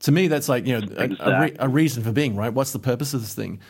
to 0.00 0.12
me, 0.12 0.28
that's 0.28 0.48
like, 0.48 0.66
you 0.66 0.80
know, 0.80 0.86
a, 0.96 1.16
a, 1.20 1.40
re, 1.40 1.56
a, 1.58 1.68
reason 1.68 2.02
for 2.02 2.12
being, 2.12 2.36
right? 2.36 2.52
What's 2.52 2.72
the 2.72 2.78
purpose 2.78 3.14
of 3.14 3.20
this 3.20 3.34
thing? 3.34 3.60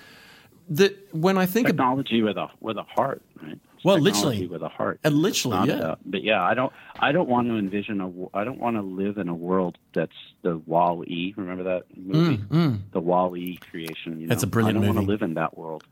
That 0.70 1.14
when 1.14 1.39
I 1.39 1.47
think 1.47 1.66
technology 1.66 2.20
of, 2.20 2.26
with 2.26 2.37
a 2.37 2.49
with 2.61 2.76
a 2.76 2.83
heart, 2.83 3.22
right? 3.43 3.59
well, 3.85 3.99
literally 3.99 4.47
with 4.47 4.62
a 4.62 4.68
heart, 4.68 5.01
and 5.03 5.14
literally, 5.14 5.68
yeah. 5.68 5.79
About, 5.79 5.99
but 6.05 6.22
yeah, 6.22 6.43
I 6.43 6.53
don't, 6.53 6.70
I 7.01 7.11
don't 7.11 7.26
want 7.26 7.49
to 7.49 7.57
envision 7.57 8.03
a, 8.03 8.37
I 8.37 8.45
don't 8.45 8.59
want 8.59 8.76
to 8.76 8.83
live 8.83 9.16
in 9.16 9.29
a 9.29 9.35
world 9.35 9.79
that's 9.95 10.12
the 10.43 10.59
Wall 10.59 11.05
E. 11.07 11.33
Remember 11.39 11.62
that 11.62 11.85
movie, 11.97 12.37
mm, 12.37 12.49
mm. 12.49 12.81
the 12.93 13.01
Wall 13.01 13.35
E 13.35 13.59
creation. 13.70 14.20
You 14.20 14.26
know? 14.26 14.29
That's 14.29 14.43
a 14.43 14.47
brilliant 14.47 14.76
I 14.76 14.81
don't 14.81 14.89
movie. 14.89 14.97
want 14.99 15.07
to 15.07 15.12
live 15.12 15.22
in 15.22 15.35
that 15.35 15.57
world. 15.57 15.85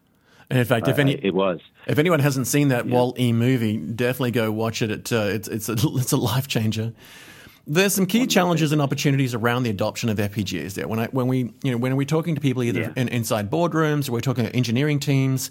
In 0.50 0.64
fact, 0.64 0.86
if 0.86 0.98
any, 0.98 1.16
uh, 1.16 1.20
it 1.22 1.34
was. 1.34 1.60
If 1.86 1.98
anyone 1.98 2.20
hasn't 2.20 2.46
seen 2.46 2.68
that 2.68 2.86
yeah. 2.86 2.94
Wall 2.94 3.14
E 3.18 3.32
movie, 3.32 3.76
definitely 3.76 4.30
go 4.30 4.52
watch 4.52 4.80
it. 4.82 4.90
it 4.90 5.12
uh, 5.12 5.22
it's 5.24 5.48
it's 5.48 5.68
a, 5.68 5.72
it's 5.96 6.12
a 6.12 6.16
life 6.16 6.46
changer. 6.46 6.92
There's 7.68 7.94
some 7.94 8.06
key 8.06 8.28
challenges 8.28 8.70
and 8.70 8.80
opportunities 8.80 9.34
around 9.34 9.64
the 9.64 9.70
adoption 9.70 10.08
of 10.08 10.18
FPGAs. 10.18 10.74
There, 10.74 10.86
when 10.86 11.00
I 11.00 11.06
when 11.06 11.26
we 11.26 11.52
you 11.62 11.72
know 11.72 11.78
when 11.78 11.96
we're 11.96 12.04
talking 12.04 12.36
to 12.36 12.40
people 12.40 12.62
either 12.62 12.80
yeah. 12.80 12.92
in, 12.96 13.08
inside 13.08 13.50
boardrooms 13.50 14.08
or 14.08 14.12
we're 14.12 14.20
talking 14.20 14.44
to 14.44 14.54
engineering 14.54 15.00
teams, 15.00 15.50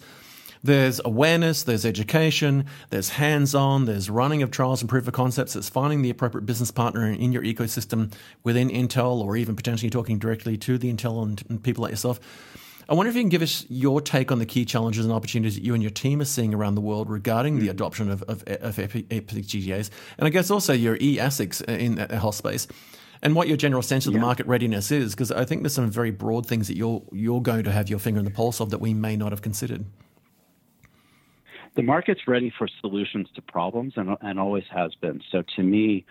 there's 0.64 1.02
awareness, 1.04 1.64
there's 1.64 1.86
education, 1.86 2.66
there's 2.90 3.10
hands-on, 3.10 3.86
there's 3.86 4.10
running 4.10 4.42
of 4.42 4.50
trials 4.50 4.82
and 4.82 4.90
proof 4.90 5.08
of 5.08 5.14
concepts, 5.14 5.54
there's 5.54 5.70
finding 5.70 6.02
the 6.02 6.10
appropriate 6.10 6.46
business 6.46 6.72
partner 6.72 7.06
in 7.06 7.32
your 7.32 7.44
ecosystem 7.44 8.12
within 8.44 8.70
Intel, 8.70 9.24
or 9.24 9.38
even 9.38 9.56
potentially 9.56 9.92
talking 9.92 10.18
directly 10.18 10.58
to 10.58 10.78
the 10.78 10.92
Intel 10.92 11.22
and, 11.22 11.44
and 11.50 11.62
people 11.62 11.84
like 11.84 11.92
yourself. 11.92 12.20
I 12.88 12.94
wonder 12.94 13.10
if 13.10 13.16
you 13.16 13.22
can 13.22 13.30
give 13.30 13.42
us 13.42 13.66
your 13.68 14.00
take 14.00 14.32
on 14.32 14.38
the 14.38 14.46
key 14.46 14.64
challenges 14.64 15.06
and 15.06 15.14
opportunities 15.14 15.56
that 15.56 15.64
you 15.64 15.74
and 15.74 15.82
your 15.82 15.92
team 15.92 16.22
are 16.22 16.26
seeing 16.26 16.54
around 16.54 16.76
the 16.76 16.82
world 16.82 17.10
regarding 17.10 17.58
the 17.58 17.66
hmm. 17.66 17.72
adoption 17.72 18.12
of, 18.12 18.22
of, 18.24 18.44
of 18.48 18.76
FPGAs, 18.76 19.90
and 20.18 20.28
I 20.28 20.30
guess 20.30 20.52
also 20.52 20.74
your 20.74 20.98
eASICs 20.98 21.64
in 21.64 21.96
the 21.96 22.20
whole 22.20 22.32
space, 22.32 22.68
and 23.24 23.34
what 23.36 23.48
your 23.48 23.58
general 23.58 23.82
sense 23.82 24.06
of 24.06 24.14
yeah. 24.14 24.20
the 24.20 24.26
market 24.26 24.46
readiness 24.46 24.92
is, 24.92 25.16
because 25.16 25.32
I 25.32 25.46
think 25.46 25.64
there's 25.64 25.74
some 25.74 25.90
very 25.90 26.12
broad 26.12 26.46
things 26.46 26.68
that 26.68 26.78
you're 26.78 27.02
you're 27.12 27.42
going 27.42 27.64
to 27.64 27.72
have 27.72 27.90
your 27.90 28.00
finger 28.00 28.20
in 28.20 28.26
the 28.26 28.32
pulse 28.32 28.62
of 28.62 28.70
that 28.70 28.80
we 28.80 28.94
may 28.94 29.16
not 29.16 29.32
have 29.32 29.42
considered. 29.42 29.86
the 31.76 31.84
market's 31.84 32.28
ready 32.28 32.54
for 32.58 32.68
solutions 32.82 33.28
to 33.36 33.42
problems 33.42 33.94
and, 33.98 34.16
and 34.22 34.40
always 34.40 34.64
has 34.72 34.94
been. 34.96 35.22
So 35.32 35.44
to 35.56 35.64
me, 35.64 36.06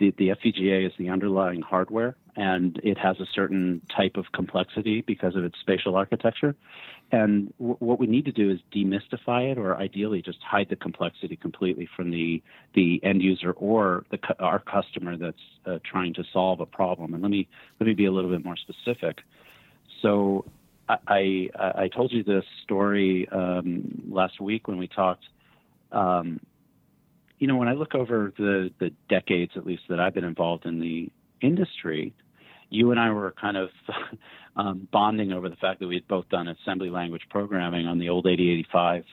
the, 0.00 0.12
the 0.16 0.28
FPGA 0.30 0.86
is 0.86 0.92
the 0.98 1.10
underlying 1.10 1.62
hardware 1.62 2.16
and 2.34 2.80
it 2.82 2.96
has 2.98 3.20
a 3.20 3.26
certain 3.32 3.82
type 3.94 4.16
of 4.16 4.32
complexity 4.32 5.02
because 5.02 5.36
of 5.36 5.44
its 5.44 5.58
spatial 5.60 5.94
architecture. 5.94 6.56
And 7.12 7.52
w- 7.58 7.76
what 7.80 7.98
we 7.98 8.06
need 8.06 8.24
to 8.24 8.32
do 8.32 8.50
is 8.50 8.60
demystify 8.74 9.52
it, 9.52 9.58
or 9.58 9.76
ideally 9.76 10.22
just 10.22 10.38
hide 10.42 10.68
the 10.70 10.76
complexity 10.76 11.36
completely 11.36 11.88
from 11.96 12.10
the 12.10 12.42
the 12.74 13.00
end 13.02 13.20
user 13.20 13.52
or 13.52 14.04
the 14.10 14.18
our 14.38 14.60
customer 14.60 15.16
that's 15.16 15.36
uh, 15.66 15.78
trying 15.84 16.14
to 16.14 16.24
solve 16.32 16.60
a 16.60 16.66
problem. 16.66 17.14
And 17.14 17.22
let 17.22 17.30
me 17.30 17.48
let 17.78 17.86
me 17.86 17.94
be 17.94 18.06
a 18.06 18.12
little 18.12 18.30
bit 18.30 18.44
more 18.44 18.56
specific. 18.56 19.18
So 20.02 20.46
I, 20.88 21.50
I, 21.54 21.88
told 21.88 22.10
you 22.10 22.24
this 22.24 22.44
story 22.64 23.28
um, 23.30 24.02
last 24.08 24.40
week 24.40 24.66
when 24.66 24.78
we 24.78 24.88
talked. 24.88 25.24
Um, 25.92 26.40
you 27.40 27.46
know, 27.46 27.56
when 27.56 27.68
I 27.68 27.72
look 27.72 27.94
over 27.94 28.32
the, 28.36 28.70
the 28.78 28.92
decades, 29.08 29.52
at 29.56 29.66
least, 29.66 29.82
that 29.88 29.98
I've 29.98 30.14
been 30.14 30.24
involved 30.24 30.66
in 30.66 30.78
the 30.78 31.10
industry, 31.40 32.14
you 32.68 32.90
and 32.90 33.00
I 33.00 33.10
were 33.10 33.32
kind 33.32 33.56
of 33.56 33.70
um, 34.56 34.86
bonding 34.92 35.32
over 35.32 35.48
the 35.48 35.56
fact 35.56 35.80
that 35.80 35.88
we 35.88 35.94
had 35.94 36.06
both 36.06 36.28
done 36.28 36.46
assembly 36.46 36.90
language 36.90 37.22
programming 37.30 37.86
on 37.86 37.98
the 37.98 38.10
old 38.10 38.26
8085 38.26 39.04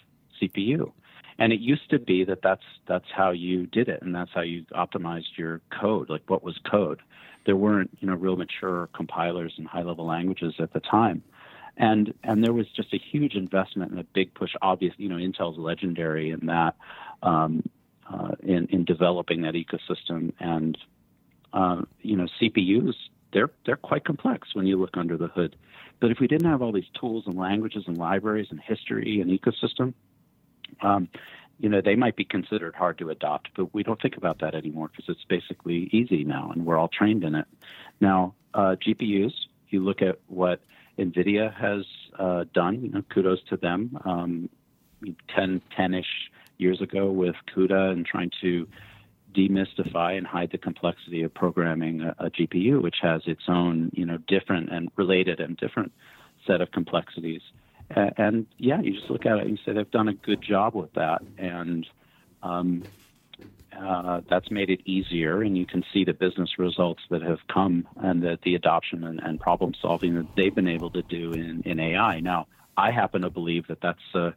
CPU. 0.42 0.92
And 1.40 1.54
it 1.54 1.62
used 1.62 1.90
to 1.92 2.00
be 2.00 2.26
that 2.26 2.40
that's 2.44 2.64
that's 2.88 3.06
how 3.16 3.30
you 3.30 3.68
did 3.68 3.90
it, 3.90 4.02
and 4.02 4.14
that's 4.14 4.32
how 4.34 4.42
you 4.42 4.66
optimized 4.74 5.38
your 5.38 5.62
code. 5.80 6.10
Like 6.10 6.24
what 6.28 6.44
was 6.44 6.60
code? 6.70 7.00
There 7.46 7.56
weren't 7.56 7.96
you 8.00 8.08
know 8.08 8.16
real 8.16 8.36
mature 8.36 8.90
compilers 8.96 9.54
and 9.58 9.68
high 9.68 9.84
level 9.84 10.08
languages 10.08 10.56
at 10.60 10.74
the 10.74 10.80
time 10.80 11.24
and 11.78 12.12
and 12.24 12.44
there 12.44 12.54
was 12.54 12.66
just 12.76 12.92
a 12.92 12.98
huge 12.98 13.36
investment 13.36 13.92
and 13.92 14.00
a 14.00 14.04
big 14.04 14.34
push. 14.34 14.50
Obviously, 14.64 15.04
you 15.04 15.10
know, 15.10 15.18
Intel's 15.18 15.60
legendary 15.60 16.32
in 16.32 16.48
that 16.48 16.76
um, 17.22 17.62
uh, 18.12 18.32
in 18.42 18.68
in 18.68 18.86
developing 18.86 19.42
that 19.42 19.54
ecosystem, 19.54 20.34
and 20.40 20.78
uh, 21.54 21.82
you 22.02 22.16
know, 22.16 22.28
CPUs 22.42 22.96
they're 23.34 23.50
they're 23.66 23.76
quite 23.76 24.06
complex 24.06 24.50
when 24.54 24.66
you 24.66 24.80
look 24.80 24.96
under 24.98 25.18
the 25.18 25.28
hood. 25.28 25.56
But 26.00 26.12
if 26.12 26.20
we 26.20 26.28
didn't 26.28 26.50
have 26.50 26.62
all 26.62 26.72
these 26.72 26.90
tools 27.00 27.24
and 27.26 27.38
languages 27.38 27.84
and 27.88 27.98
libraries 27.98 28.48
and 28.50 28.60
history 28.60 29.20
and 29.22 29.32
ecosystem, 29.32 29.94
um, 30.82 31.10
you 31.60 31.70
know, 31.70 31.82
they 31.82 31.96
might 31.96 32.16
be 32.16 32.24
considered 32.24 32.76
hard 32.76 33.00
to 33.00 33.10
adopt. 33.10 33.50
But 33.56 33.74
we 33.74 33.84
don't 33.84 34.02
think 34.02 34.16
about 34.18 34.40
that 34.40 34.54
anymore 34.56 34.90
because 34.90 35.06
it's 35.10 35.26
basically 35.28 35.90
easy 35.92 36.24
now, 36.24 36.52
and 36.54 36.66
we're 36.66 36.78
all 36.78 36.90
trained 36.90 37.24
in 37.24 37.36
it. 37.36 37.46
Now, 38.00 38.36
uh, 38.54 38.76
GPUs. 38.86 39.34
You 39.70 39.84
look 39.84 40.02
at 40.02 40.18
what 40.28 40.62
NVIDIA 40.98 41.54
has 41.54 41.86
uh, 42.18 42.46
done. 42.54 42.82
You 42.82 42.90
know, 42.90 43.02
kudos 43.14 43.40
to 43.50 43.58
them. 43.58 43.98
Um, 44.06 44.50
10, 45.36 45.62
10-ish 45.78 46.32
years 46.58 46.82
ago 46.82 47.10
with 47.12 47.36
CUDA 47.56 47.92
and 47.92 48.06
trying 48.06 48.32
to 48.42 48.68
demystify 49.34 50.18
and 50.18 50.26
hide 50.26 50.52
the 50.52 50.58
complexity 50.58 51.24
of 51.24 51.34
programming 51.34 52.02
a, 52.02 52.16
a, 52.20 52.30
GPU, 52.30 52.82
which 52.82 52.98
has 53.02 53.22
its 53.26 53.44
own, 53.48 53.92
you 53.94 54.06
know, 54.06 54.18
different 54.28 54.72
and 54.72 54.90
related 54.96 55.40
and 55.40 55.58
different 55.58 55.92
set 56.46 56.62
of 56.62 56.72
complexities. 56.72 57.42
And, 57.90 58.14
and 58.18 58.46
yeah, 58.58 58.82
you 58.82 58.94
just 58.94 59.10
look 59.10 59.26
at 59.26 59.38
it 59.38 59.42
and 59.42 59.52
you 59.52 59.58
say 59.66 59.74
they've 59.74 59.92
done 59.92 60.08
a 60.08 60.14
good 60.14 60.42
job 60.42 60.74
with 60.74 60.94
that. 60.94 61.22
And 61.38 61.86
um, 62.42 62.84
uh, 63.78 64.22
that's 64.30 64.50
made 64.50 64.70
it 64.70 64.82
easier, 64.86 65.42
and 65.42 65.58
you 65.58 65.66
can 65.66 65.84
see 65.94 66.04
the 66.04 66.14
business 66.14 66.58
results 66.58 67.02
that 67.10 67.22
have 67.22 67.40
come 67.48 67.88
and 67.98 68.24
that 68.24 68.42
the 68.42 68.56
adoption 68.56 69.04
and, 69.04 69.20
and 69.22 69.40
problem 69.40 69.74
solving 69.82 70.16
that 70.16 70.26
they've 70.36 70.56
been 70.56 70.68
able 70.68 70.90
to 70.90 71.02
do 71.04 71.34
in, 71.34 71.62
in 71.64 71.80
AI. 71.80 72.20
Now, 72.20 72.48
I 72.76 72.92
happen 72.92 73.22
to 73.22 73.30
believe 73.30 73.68
that 73.68 73.82
that's 73.82 74.00
uh, 74.16 74.32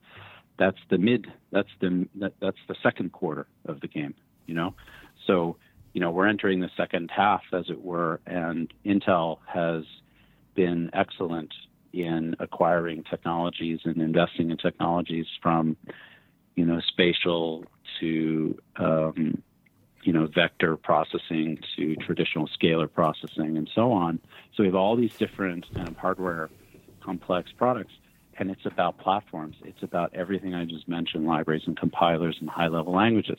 that's 0.61 0.79
the 0.91 0.99
mid 0.99 1.27
that's 1.51 1.71
the 1.81 2.07
that, 2.17 2.35
that's 2.39 2.59
the 2.69 2.77
second 2.83 3.11
quarter 3.11 3.47
of 3.65 3.81
the 3.81 3.89
game. 3.89 4.15
You 4.47 4.55
know, 4.55 4.75
so 5.27 5.57
you 5.95 6.01
know 6.01 6.11
we're 6.13 6.29
entering 6.29 6.61
the 6.61 6.71
second 6.77 7.11
half, 7.11 7.41
as 7.53 7.65
it 7.71 7.83
were, 7.83 8.21
and 8.27 8.73
Intel 8.85 9.39
has 9.47 9.85
been 10.55 10.91
excellent 10.93 11.53
in 11.93 12.37
acquiring 12.39 13.03
technologies 13.05 13.81
and 13.85 14.01
investing 14.01 14.51
in 14.51 14.59
technologies 14.59 15.27
from 15.43 15.77
you 16.57 16.67
know 16.67 16.79
spatial 16.81 17.65
to 18.01 18.59
um, 18.77 19.43
you 20.03 20.13
know 20.13 20.27
vector 20.27 20.77
processing 20.77 21.59
to 21.77 21.97
traditional 21.97 22.49
scalar 22.49 22.93
processing 22.93 23.57
and 23.57 23.69
so 23.75 23.93
on. 23.93 24.21
So 24.55 24.63
we 24.63 24.67
have 24.67 24.75
all 24.75 24.95
these 24.95 25.17
different 25.17 25.73
kind 25.75 25.89
of 25.89 25.97
hardware 25.97 26.51
complex 27.01 27.51
products, 27.57 27.95
and 28.41 28.51
it's 28.51 28.65
about 28.65 28.99
platforms. 28.99 29.55
It's 29.65 29.83
about 29.83 30.13
everything 30.15 30.55
I 30.55 30.65
just 30.65 30.89
mentioned: 30.89 31.27
libraries 31.27 31.63
and 31.67 31.77
compilers 31.77 32.37
and 32.41 32.49
high-level 32.49 32.93
languages. 32.93 33.39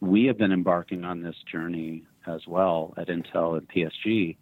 We 0.00 0.24
have 0.24 0.38
been 0.38 0.52
embarking 0.52 1.04
on 1.04 1.22
this 1.22 1.36
journey 1.50 2.02
as 2.26 2.46
well 2.48 2.94
at 2.96 3.08
Intel 3.08 3.58
and 3.58 3.68
PSG 3.68 4.36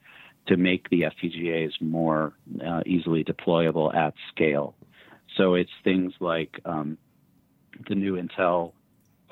to 0.46 0.56
make 0.56 0.88
the 0.90 1.02
FPGAs 1.02 1.80
more 1.80 2.32
uh, 2.64 2.82
easily 2.86 3.24
deployable 3.24 3.94
at 3.94 4.14
scale. 4.32 4.74
So 5.36 5.54
it's 5.54 5.70
things 5.82 6.12
like 6.20 6.60
um, 6.64 6.98
the 7.88 7.96
new 7.96 8.14
Intel 8.14 8.72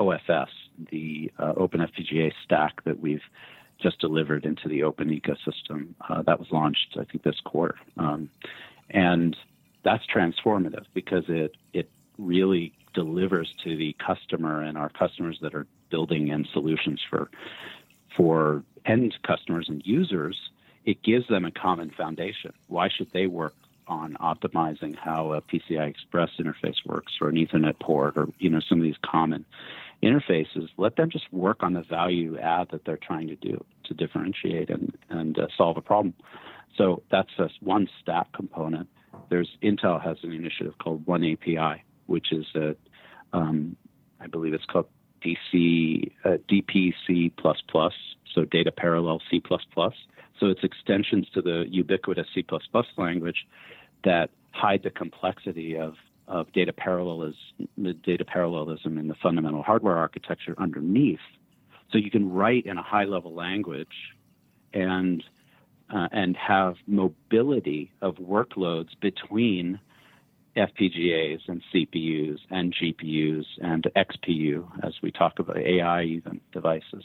OFS, 0.01 0.49
the 0.91 1.31
uh, 1.39 1.53
Open 1.57 1.81
FPGA 1.81 2.33
stack 2.45 2.83
that 2.85 2.99
we've 2.99 3.23
just 3.81 4.01
delivered 4.01 4.45
into 4.45 4.69
the 4.69 4.83
open 4.83 5.09
ecosystem. 5.09 5.95
Uh, 6.09 6.23
that 6.23 6.39
was 6.39 6.49
launched, 6.51 6.97
I 6.99 7.05
think, 7.05 7.23
this 7.23 7.41
quarter, 7.45 7.77
um, 7.97 8.29
and 8.91 9.37
that's 9.85 10.05
transformative 10.07 10.85
because 10.95 11.25
it 11.29 11.57
it 11.73 11.91
really 12.19 12.73
delivers 12.95 13.53
to 13.65 13.77
the 13.77 13.95
customer 14.05 14.63
and 14.63 14.79
our 14.79 14.89
customers 14.89 15.39
that 15.43 15.55
are 15.55 15.67
building 15.91 16.29
in 16.29 16.47
solutions 16.53 17.01
for 17.09 17.31
for 18.17 18.63
end 18.85 19.15
customers 19.27 19.69
and 19.69 19.83
users. 19.85 20.51
It 20.85 21.03
gives 21.03 21.27
them 21.29 21.45
a 21.45 21.51
common 21.51 21.91
foundation. 21.91 22.53
Why 22.69 22.89
should 22.89 23.11
they 23.13 23.27
work 23.27 23.55
on 23.87 24.15
optimizing 24.21 24.97
how 24.97 25.33
a 25.33 25.41
PCI 25.41 25.89
Express 25.89 26.31
interface 26.39 26.85
works 26.85 27.15
or 27.21 27.29
an 27.29 27.37
Ethernet 27.37 27.79
port 27.79 28.17
or 28.17 28.29
you 28.39 28.51
know 28.51 28.61
some 28.61 28.79
of 28.79 28.85
these 28.85 28.99
common 29.05 29.45
interfaces, 30.05 30.69
let 30.77 30.97
them 30.97 31.11
just 31.11 31.33
work 31.33 31.63
on 31.63 31.73
the 31.73 31.83
value 31.83 32.39
add 32.39 32.69
that 32.71 32.85
they're 32.85 32.97
trying 32.99 33.29
to 33.29 33.37
do 33.37 33.65
to 33.85 33.95
differentiate 33.95 34.71
and, 34.71 34.97
and 35.09 35.39
uh, 35.39 35.47
solve 35.57 35.77
a 35.77 35.81
problem. 35.81 36.15
So 36.77 37.03
that's 37.11 37.31
just 37.37 37.63
one 37.63 37.89
stack 38.01 38.33
component. 38.33 38.89
There's 39.29 39.51
Intel 39.63 40.03
has 40.03 40.19
an 40.23 40.33
initiative 40.33 40.75
called 40.79 41.07
One 41.07 41.25
API, 41.25 41.83
which 42.07 42.33
is 42.33 42.47
a, 42.55 42.77
um, 43.33 43.77
I 44.21 44.27
believe 44.27 44.55
it's 44.55 44.65
called 44.65 44.87
DC 45.25 46.13
uh, 46.25 46.37
DPC++, 46.51 47.33
so 48.35 48.45
Data 48.45 48.73
Parallel 48.73 49.21
C++. 49.31 49.43
So 50.41 50.47
it's 50.47 50.65
extensions 50.65 51.29
to 51.35 51.43
the 51.43 51.65
ubiquitous 51.71 52.27
C++ 52.35 52.45
language 52.97 53.47
that 54.05 54.31
hide 54.53 54.83
the 54.83 54.91
complexity 54.91 55.77
of 55.77 55.95
of 56.27 56.51
data 56.53 56.73
parallelism, 56.73 57.37
data 58.03 58.25
parallelism 58.25 58.97
in 58.97 59.09
the 59.09 59.15
fundamental 59.23 59.63
hardware 59.63 59.99
architecture 59.99 60.55
underneath. 60.57 61.21
So 61.91 61.99
you 61.99 62.11
can 62.11 62.33
write 62.33 62.65
in 62.65 62.79
a 62.79 62.83
high 62.83 63.05
level 63.05 63.35
language 63.35 64.15
and 64.73 65.23
uh, 65.91 66.09
and 66.13 66.37
have 66.37 66.77
mobility 66.87 67.93
of 68.01 68.17
workloads 68.17 68.89
between 69.01 69.81
FPGAs 70.57 71.41
and 71.49 71.63
CPUs 71.73 72.39
and 72.51 72.75
GPUs 72.75 73.45
and 73.61 73.87
XPU 73.97 74.67
as 74.85 74.95
we 75.03 75.11
talk 75.11 75.39
about 75.39 75.59
AI 75.59 76.05
even 76.05 76.41
devices. 76.53 77.05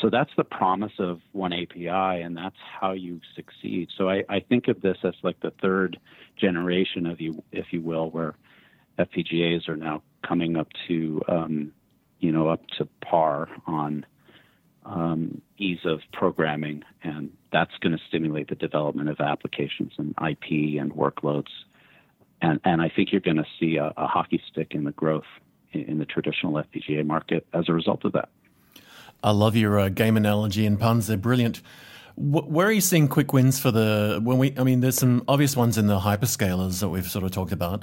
So 0.00 0.08
that's 0.10 0.30
the 0.36 0.44
promise 0.44 0.92
of 1.00 1.20
one 1.32 1.52
API, 1.52 2.22
and 2.22 2.36
that's 2.36 2.56
how 2.80 2.92
you 2.92 3.20
succeed. 3.34 3.88
So 3.96 4.08
I, 4.08 4.22
I 4.28 4.40
think 4.40 4.68
of 4.68 4.80
this 4.80 4.96
as 5.02 5.14
like 5.22 5.40
the 5.40 5.52
third 5.60 5.98
generation 6.36 7.04
of 7.06 7.20
you, 7.20 7.42
if 7.50 7.66
you 7.72 7.80
will, 7.80 8.10
where 8.10 8.34
FPGAs 8.98 9.68
are 9.68 9.76
now 9.76 10.02
coming 10.26 10.56
up 10.56 10.68
to, 10.86 11.20
um, 11.28 11.72
you 12.20 12.30
know, 12.30 12.48
up 12.48 12.64
to 12.78 12.86
par 13.04 13.48
on 13.66 14.06
um, 14.88 15.42
ease 15.58 15.80
of 15.84 16.00
programming, 16.12 16.82
and 17.02 17.30
that's 17.52 17.76
going 17.80 17.96
to 17.96 18.02
stimulate 18.08 18.48
the 18.48 18.54
development 18.54 19.08
of 19.08 19.20
applications 19.20 19.92
and 19.98 20.10
IP 20.12 20.80
and 20.80 20.92
workloads. 20.92 21.50
And, 22.40 22.60
and 22.64 22.80
I 22.80 22.88
think 22.88 23.12
you're 23.12 23.20
going 23.20 23.36
to 23.36 23.46
see 23.60 23.76
a, 23.76 23.92
a 23.96 24.06
hockey 24.06 24.40
stick 24.50 24.68
in 24.70 24.84
the 24.84 24.92
growth 24.92 25.26
in, 25.72 25.82
in 25.82 25.98
the 25.98 26.06
traditional 26.06 26.54
FPGA 26.54 27.04
market 27.06 27.46
as 27.52 27.68
a 27.68 27.72
result 27.72 28.04
of 28.04 28.12
that. 28.12 28.28
I 29.22 29.32
love 29.32 29.56
your 29.56 29.78
uh, 29.78 29.88
game 29.88 30.16
analogy 30.16 30.64
and 30.64 30.78
puns; 30.78 31.08
they're 31.08 31.16
brilliant. 31.16 31.60
where 32.16 32.68
are 32.68 32.72
you 32.72 32.80
seeing 32.80 33.08
quick 33.08 33.32
wins 33.32 33.58
for 33.58 33.72
the 33.72 34.20
when 34.22 34.38
we? 34.38 34.54
I 34.56 34.62
mean, 34.62 34.80
there's 34.80 34.96
some 34.96 35.24
obvious 35.26 35.56
ones 35.56 35.76
in 35.76 35.88
the 35.88 35.98
hyperscalers 35.98 36.80
that 36.80 36.88
we've 36.88 37.08
sort 37.08 37.24
of 37.24 37.32
talked 37.32 37.52
about. 37.52 37.82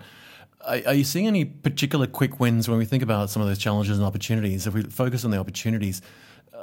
Are, 0.65 0.79
are 0.87 0.93
you 0.93 1.03
seeing 1.03 1.27
any 1.27 1.43
particular 1.43 2.07
quick 2.07 2.39
wins 2.39 2.69
when 2.69 2.77
we 2.77 2.85
think 2.85 3.03
about 3.03 3.29
some 3.29 3.41
of 3.41 3.49
those 3.49 3.59
challenges 3.59 3.97
and 3.97 4.07
opportunities? 4.07 4.65
If 4.65 4.73
we 4.73 4.83
focus 4.83 5.25
on 5.25 5.31
the 5.31 5.37
opportunities, 5.37 6.01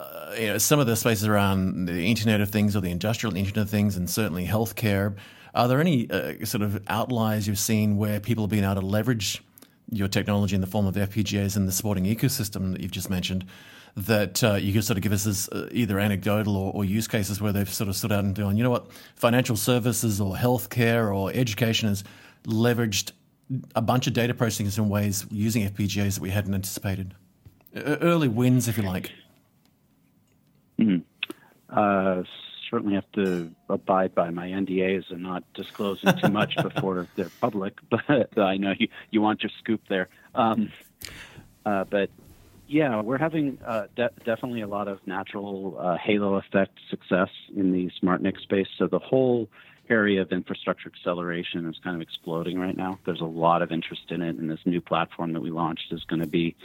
uh, 0.03 0.35
you 0.39 0.47
know, 0.49 0.59
some 0.59 0.81
of 0.81 0.87
the 0.87 0.97
spaces 0.97 1.27
around 1.27 1.87
the 1.87 2.07
Internet 2.07 2.41
of 2.41 2.51
Things 2.51 2.75
or 2.75 2.81
the 2.81 2.91
industrial 2.91 3.37
Internet 3.37 3.63
of 3.63 3.71
Things, 3.71 3.97
and 3.97 4.09
certainly 4.09 4.47
healthcare. 4.47 5.17
Are 5.55 5.69
there 5.69 5.81
any 5.81 6.11
uh, 6.11 6.45
sort 6.45 6.63
of 6.63 6.83
outliers 6.89 7.47
you've 7.47 7.59
seen 7.59 7.97
where 7.97 8.19
people 8.19 8.45
have 8.45 8.51
been 8.51 8.65
able 8.65 8.81
to 8.81 8.87
leverage 8.87 9.43
your 9.91 10.09
technology 10.09 10.55
in 10.55 10.61
the 10.61 10.67
form 10.67 10.87
of 10.87 10.95
FPGAs 10.95 11.57
and 11.57 11.69
the 11.69 11.73
supporting 11.73 12.05
ecosystem 12.05 12.73
that 12.73 12.81
you've 12.81 12.91
just 12.91 13.11
mentioned, 13.11 13.45
that 13.95 14.43
uh, 14.43 14.55
you 14.55 14.73
could 14.73 14.85
sort 14.85 14.97
of 14.97 15.03
give 15.03 15.13
us 15.13 15.27
as 15.27 15.49
uh, 15.51 15.69
either 15.71 15.99
anecdotal 15.99 16.57
or, 16.57 16.73
or, 16.73 16.85
use 16.85 17.07
cases 17.07 17.43
where 17.43 17.53
they've 17.53 17.73
sort 17.73 17.89
of 17.89 17.97
stood 17.97 18.11
out 18.11 18.25
and 18.25 18.35
gone, 18.35 18.57
you 18.57 18.65
know 18.65 18.71
what, 18.71 18.91
financial 19.17 19.55
services 19.55 20.19
or 20.19 20.35
healthcare 20.35 21.15
or 21.15 21.31
education 21.35 21.89
has 21.89 22.03
leveraged 22.45 23.13
a 23.77 23.83
bunch 23.83 24.07
of 24.07 24.15
data 24.15 24.33
processing 24.33 24.83
in 24.83 24.89
ways 24.89 25.27
using 25.31 25.69
FPGAs 25.69 26.15
that 26.15 26.23
we 26.23 26.31
hadn't 26.31 26.55
anticipated. 26.55 27.15
Early 27.75 28.29
wins, 28.29 28.69
if 28.69 28.79
you 28.79 28.83
like. 28.83 29.13
Mm-hmm. 30.83 30.99
Uh, 31.69 32.23
certainly 32.71 32.95
have 32.95 33.11
to 33.13 33.51
abide 33.69 34.15
by 34.15 34.31
my 34.31 34.49
NDAs 34.49 35.11
and 35.11 35.23
not 35.23 35.45
disclosing 35.53 36.13
too 36.19 36.29
much 36.29 36.57
before 36.63 37.07
they're 37.17 37.31
public. 37.41 37.79
But 37.91 38.39
I 38.39 38.57
know 38.57 38.73
you, 38.79 38.89
you 39.11 39.21
want 39.21 39.43
your 39.43 39.51
scoop 39.59 39.83
there. 39.89 40.09
Um, 40.35 40.73
uh, 41.67 41.85
but 41.85 42.11
yeah, 42.67 43.03
we're 43.03 43.19
having 43.19 43.59
uh, 43.65 43.89
de- 43.95 44.11
definitely 44.25 44.63
a 44.63 44.67
lot 44.67 44.89
of 44.89 45.07
natural 45.07 45.77
uh, 45.79 45.99
halo 45.99 46.37
effect 46.37 46.79
success 46.89 47.29
in 47.55 47.73
the 47.73 47.91
SmartNIC 48.03 48.41
space. 48.41 48.69
So 48.79 48.87
the 48.87 48.99
whole 48.99 49.49
area 49.91 50.23
of 50.23 50.33
infrastructure 50.33 50.91
acceleration 50.95 51.69
is 51.69 51.77
kind 51.85 51.95
of 51.95 52.01
exploding 52.01 52.59
right 52.59 52.77
now. 52.77 52.99
There's 53.05 53.21
a 53.21 53.27
lot 53.27 53.61
of 53.61 53.71
interest 53.73 54.11
in 54.11 54.23
it, 54.23 54.37
and 54.37 54.51
this 54.51 54.61
new 54.65 54.81
platform 54.81 55.35
that 55.35 55.43
we 55.43 55.51
launched 55.51 55.93
is 55.93 56.05
going 56.05 56.21
to 56.21 56.27
be 56.27 56.57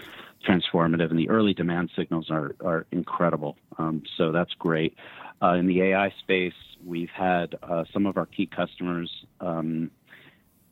transformative, 0.46 1.10
and 1.10 1.20
the 1.20 1.30
early 1.30 1.54
demand 1.54 1.92
signals 1.96 2.30
are 2.30 2.56
are 2.64 2.86
incredible. 2.92 3.58
Um, 3.78 4.04
so 4.18 4.32
that's 4.32 4.54
great. 4.54 4.96
Uh, 5.42 5.54
in 5.54 5.68
the 5.68 5.82
AI 5.84 6.14
space, 6.20 6.54
we've 6.84 7.10
had 7.10 7.56
uh, 7.62 7.84
some 7.94 8.06
of 8.06 8.18
our 8.18 8.26
key 8.26 8.48
customers. 8.48 9.12
Um, 9.40 9.92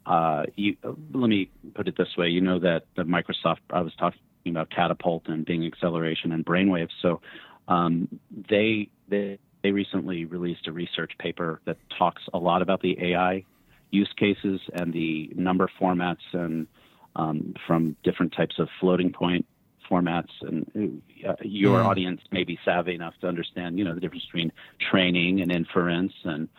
uh, 0.06 0.44
you, 0.56 0.76
let 1.14 1.28
me 1.30 1.50
put 1.74 1.88
it 1.88 1.98
this 1.98 2.16
way: 2.18 2.28
you 2.28 2.42
know 2.42 2.60
that 2.60 2.84
the 2.96 3.04
Microsoft. 3.04 3.60
I 3.70 3.82
was 3.82 3.94
talking 3.96 4.20
about 4.48 4.70
Catapult 4.70 5.28
and 5.28 5.46
Bing 5.46 5.66
Acceleration 5.66 6.32
and 6.32 6.46
Brainwave. 6.46 6.90
So 7.02 7.22
um, 7.68 8.20
they 8.50 8.90
they 9.08 9.40
they 9.64 9.72
recently 9.72 10.26
released 10.26 10.68
a 10.68 10.72
research 10.72 11.14
paper 11.18 11.60
that 11.66 11.78
talks 11.98 12.22
a 12.34 12.38
lot 12.38 12.62
about 12.62 12.82
the 12.82 12.98
AI 13.02 13.44
use 13.92 14.14
cases 14.18 14.62
and 14.74 14.94
the 14.94 15.32
number 15.36 15.70
formats 15.80 16.18
and 16.34 16.68
um, 17.16 17.54
from 17.66 17.96
different 18.04 18.34
types 18.36 18.60
of 18.60 18.68
floating 18.80 19.12
point 19.12 19.46
formats. 19.90 20.30
And 20.42 21.02
uh, 21.28 21.36
your 21.42 21.80
mm. 21.80 21.86
audience 21.86 22.22
may 22.32 22.44
be 22.44 22.60
savvy 22.66 22.96
enough 22.96 23.14
to 23.22 23.28
understand, 23.28 23.78
you 23.78 23.86
know, 23.86 23.94
the 23.94 24.02
difference 24.02 24.26
between 24.26 24.52
training 24.92 25.42
and 25.42 25.52
inference 25.52 26.14
and 26.24 26.50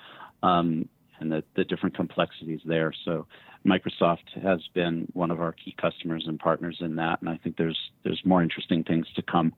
um, 0.42 0.88
and 1.18 1.32
the, 1.32 1.42
the 1.54 1.64
different 1.64 1.96
complexities 1.96 2.60
there. 2.66 2.92
So 3.04 3.26
Microsoft 3.64 4.40
has 4.42 4.60
been 4.74 5.08
one 5.14 5.30
of 5.30 5.40
our 5.40 5.52
key 5.52 5.74
customers 5.80 6.24
and 6.26 6.38
partners 6.38 6.76
in 6.80 6.96
that, 6.96 7.20
and 7.20 7.30
I 7.30 7.38
think 7.38 7.56
there's 7.56 7.78
there's 8.04 8.20
more 8.24 8.42
interesting 8.42 8.84
things 8.84 9.06
to 9.16 9.22
come 9.22 9.54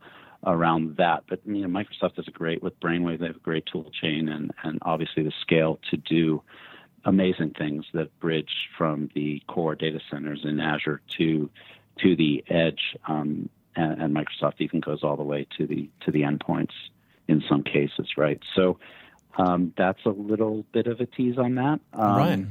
around 0.47 0.97
that. 0.97 1.25
But 1.29 1.41
you 1.45 1.67
know, 1.67 1.69
Microsoft 1.69 2.19
is 2.19 2.27
great 2.27 2.63
with 2.63 2.79
Brainwave. 2.81 3.19
They 3.21 3.27
have 3.27 3.37
a 3.37 3.41
great 3.41 3.67
tool 3.67 3.91
chain 4.01 4.29
and 4.29 4.53
and 4.63 4.79
obviously 4.83 5.23
the 5.23 5.33
scale 5.43 5.79
to 5.91 5.97
do 5.97 6.43
amazing 7.05 7.55
things 7.59 7.85
that 7.95 8.19
bridge 8.21 8.69
from 8.77 9.09
the 9.15 9.43
core 9.49 9.75
data 9.75 10.01
centers 10.11 10.41
in 10.45 10.61
Azure 10.61 11.01
to 11.19 11.51
to 12.03 12.17
the 12.17 12.45
edge. 12.49 12.97
Um, 13.07 13.49
and, 13.79 14.03
and, 14.03 14.17
Microsoft 14.17 14.61
even 14.61 14.81
goes 14.81 15.03
all 15.03 15.17
the 15.17 15.23
way 15.23 15.47
to 15.57 15.67
the 15.67 15.89
to 16.05 16.11
the 16.11 16.23
endpoints 16.23 16.73
in 17.29 17.43
some 17.49 17.63
cases, 17.63 18.09
right? 18.17 18.41
So 18.55 18.79
um, 19.37 19.73
that's 19.77 20.05
a 20.05 20.11
little 20.11 20.65
bit 20.73 20.87
of 20.87 21.01
a 21.01 21.07
tease 21.07 21.39
on 21.39 21.55
that. 21.57 21.81
Um, 21.93 22.17
right. 22.17 22.47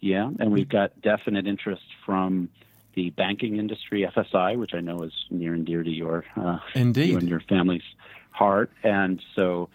Yeah, 0.00 0.30
and 0.38 0.52
we've 0.52 0.68
got 0.68 1.00
definite 1.00 1.46
interest 1.46 1.82
from 2.04 2.50
the 2.94 3.10
banking 3.10 3.56
industry, 3.56 4.06
FSI, 4.14 4.56
which 4.56 4.72
I 4.74 4.80
know 4.80 5.02
is 5.02 5.12
near 5.30 5.54
and 5.54 5.64
dear 5.66 5.82
to 5.82 5.90
your 5.90 6.24
uh, 6.36 6.58
Indeed. 6.74 7.10
you 7.10 7.18
and 7.18 7.28
your 7.28 7.40
family's 7.40 7.82
heart. 8.30 8.70
And 8.82 9.22
so, 9.34 9.68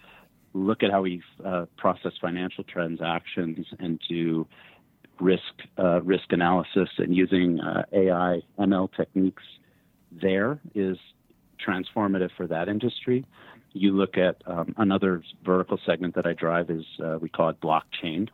look 0.54 0.82
at 0.82 0.90
how 0.90 1.02
we 1.02 1.22
uh, 1.44 1.66
process 1.76 2.12
financial 2.20 2.64
transactions 2.64 3.66
and 3.78 4.00
do 4.08 4.46
risk 5.20 5.42
uh, 5.78 6.00
risk 6.02 6.32
analysis 6.32 6.88
and 6.98 7.14
using 7.14 7.60
uh, 7.60 7.84
AI 7.92 8.40
ML 8.58 8.88
techniques. 8.96 9.42
There 10.10 10.60
is 10.74 10.96
transformative 11.64 12.30
for 12.36 12.46
that 12.46 12.68
industry. 12.68 13.24
You 13.72 13.96
look 13.96 14.16
at 14.16 14.42
um, 14.46 14.74
another 14.78 15.22
vertical 15.44 15.78
segment 15.86 16.14
that 16.16 16.26
I 16.26 16.32
drive 16.32 16.70
is 16.70 16.84
uh, 17.04 17.18
we 17.20 17.28
call 17.28 17.50
it 17.50 17.60
blockchain 17.60 18.28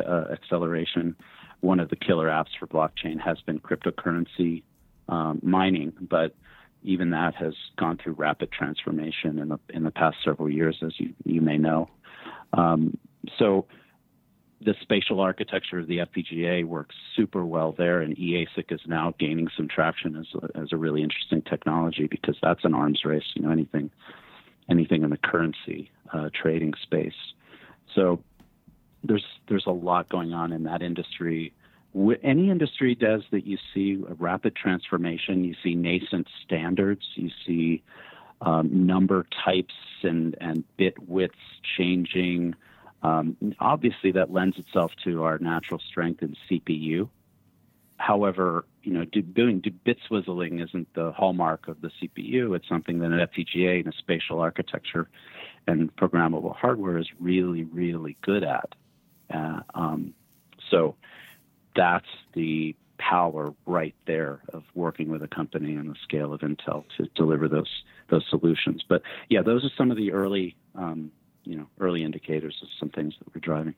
uh, 0.00 0.24
acceleration 0.32 1.14
one 1.62 1.78
of 1.78 1.88
the 1.88 1.96
killer 1.96 2.26
apps 2.26 2.50
for 2.58 2.66
blockchain 2.66 3.20
has 3.20 3.40
been 3.46 3.60
cryptocurrency 3.60 4.62
um, 5.08 5.40
mining, 5.42 5.92
but 6.00 6.34
even 6.82 7.10
that 7.10 7.34
has 7.36 7.54
gone 7.78 7.98
through 8.02 8.14
rapid 8.14 8.50
transformation 8.50 9.38
in 9.38 9.48
the 9.48 9.58
in 9.70 9.84
the 9.84 9.90
past 9.90 10.16
several 10.24 10.50
years, 10.50 10.76
as 10.84 10.92
you 10.98 11.14
you 11.24 11.40
may 11.40 11.56
know. 11.56 11.88
Um, 12.52 12.98
so 13.38 13.66
the 14.64 14.74
spatial 14.80 15.20
architecture 15.20 15.78
of 15.78 15.86
the 15.86 15.98
FPGA 15.98 16.64
works 16.64 16.94
super 17.16 17.44
well 17.44 17.72
there, 17.72 18.00
and 18.00 18.16
eASIC 18.16 18.70
is 18.70 18.80
now 18.86 19.14
gaining 19.18 19.48
some 19.56 19.68
traction 19.68 20.16
as 20.16 20.26
a, 20.40 20.58
as 20.58 20.68
a 20.72 20.76
really 20.76 21.02
interesting 21.02 21.42
technology 21.42 22.06
because 22.06 22.36
that's 22.42 22.64
an 22.64 22.74
arms 22.74 23.02
race. 23.04 23.24
You 23.34 23.42
know, 23.42 23.50
anything 23.50 23.90
anything 24.70 25.02
in 25.02 25.10
the 25.10 25.16
currency 25.16 25.90
uh, 26.12 26.30
trading 26.34 26.74
space. 26.82 27.14
So 27.94 28.22
there's 29.04 29.24
there's 29.48 29.66
a 29.66 29.72
lot 29.72 30.08
going 30.08 30.32
on 30.32 30.52
in 30.52 30.64
that 30.64 30.82
industry. 30.82 31.52
Any 32.22 32.50
industry 32.50 32.94
does 32.94 33.22
that, 33.32 33.46
you 33.46 33.58
see 33.74 34.02
a 34.08 34.14
rapid 34.14 34.56
transformation. 34.56 35.44
You 35.44 35.54
see 35.62 35.74
nascent 35.74 36.26
standards. 36.42 37.02
You 37.16 37.30
see 37.46 37.82
um, 38.40 38.86
number 38.86 39.26
types 39.44 39.74
and 40.02 40.36
and 40.40 40.64
bit 40.76 41.08
widths 41.08 41.36
changing. 41.76 42.54
Um, 43.02 43.36
obviously, 43.58 44.12
that 44.12 44.32
lends 44.32 44.58
itself 44.58 44.92
to 45.04 45.24
our 45.24 45.38
natural 45.38 45.80
strength 45.80 46.22
in 46.22 46.36
CPU. 46.48 47.08
However, 47.96 48.64
you 48.82 48.92
know, 48.92 49.04
doing 49.04 49.62
bit 49.84 49.98
swizzling 50.10 50.62
isn't 50.62 50.92
the 50.94 51.12
hallmark 51.12 51.68
of 51.68 51.80
the 51.80 51.90
CPU. 52.00 52.56
It's 52.56 52.68
something 52.68 52.98
that 53.00 53.12
an 53.12 53.26
FPGA 53.28 53.84
and 53.84 53.92
a 53.92 53.96
spatial 53.96 54.40
architecture 54.40 55.08
and 55.66 55.94
programmable 55.94 56.54
hardware 56.54 56.98
is 56.98 57.08
really, 57.20 57.64
really 57.64 58.16
good 58.22 58.42
at. 58.42 58.74
Uh, 59.32 59.60
um, 59.74 60.14
so 60.70 60.96
that's 61.76 62.08
the 62.34 62.74
power 62.98 63.52
right 63.66 63.94
there 64.06 64.40
of 64.52 64.62
working 64.74 65.08
with 65.08 65.22
a 65.22 65.28
company 65.28 65.76
on 65.76 65.88
the 65.88 65.96
scale 66.04 66.32
of 66.32 66.40
Intel 66.40 66.84
to 66.96 67.08
deliver 67.14 67.48
those 67.48 67.82
those 68.08 68.24
solutions. 68.28 68.84
But 68.88 69.02
yeah, 69.28 69.42
those 69.42 69.64
are 69.64 69.70
some 69.76 69.90
of 69.90 69.96
the 69.96 70.12
early 70.12 70.56
um, 70.74 71.10
you 71.44 71.56
know 71.56 71.66
early 71.80 72.02
indicators 72.04 72.58
of 72.62 72.68
some 72.78 72.88
things 72.88 73.14
that 73.18 73.34
we're 73.34 73.40
driving. 73.40 73.74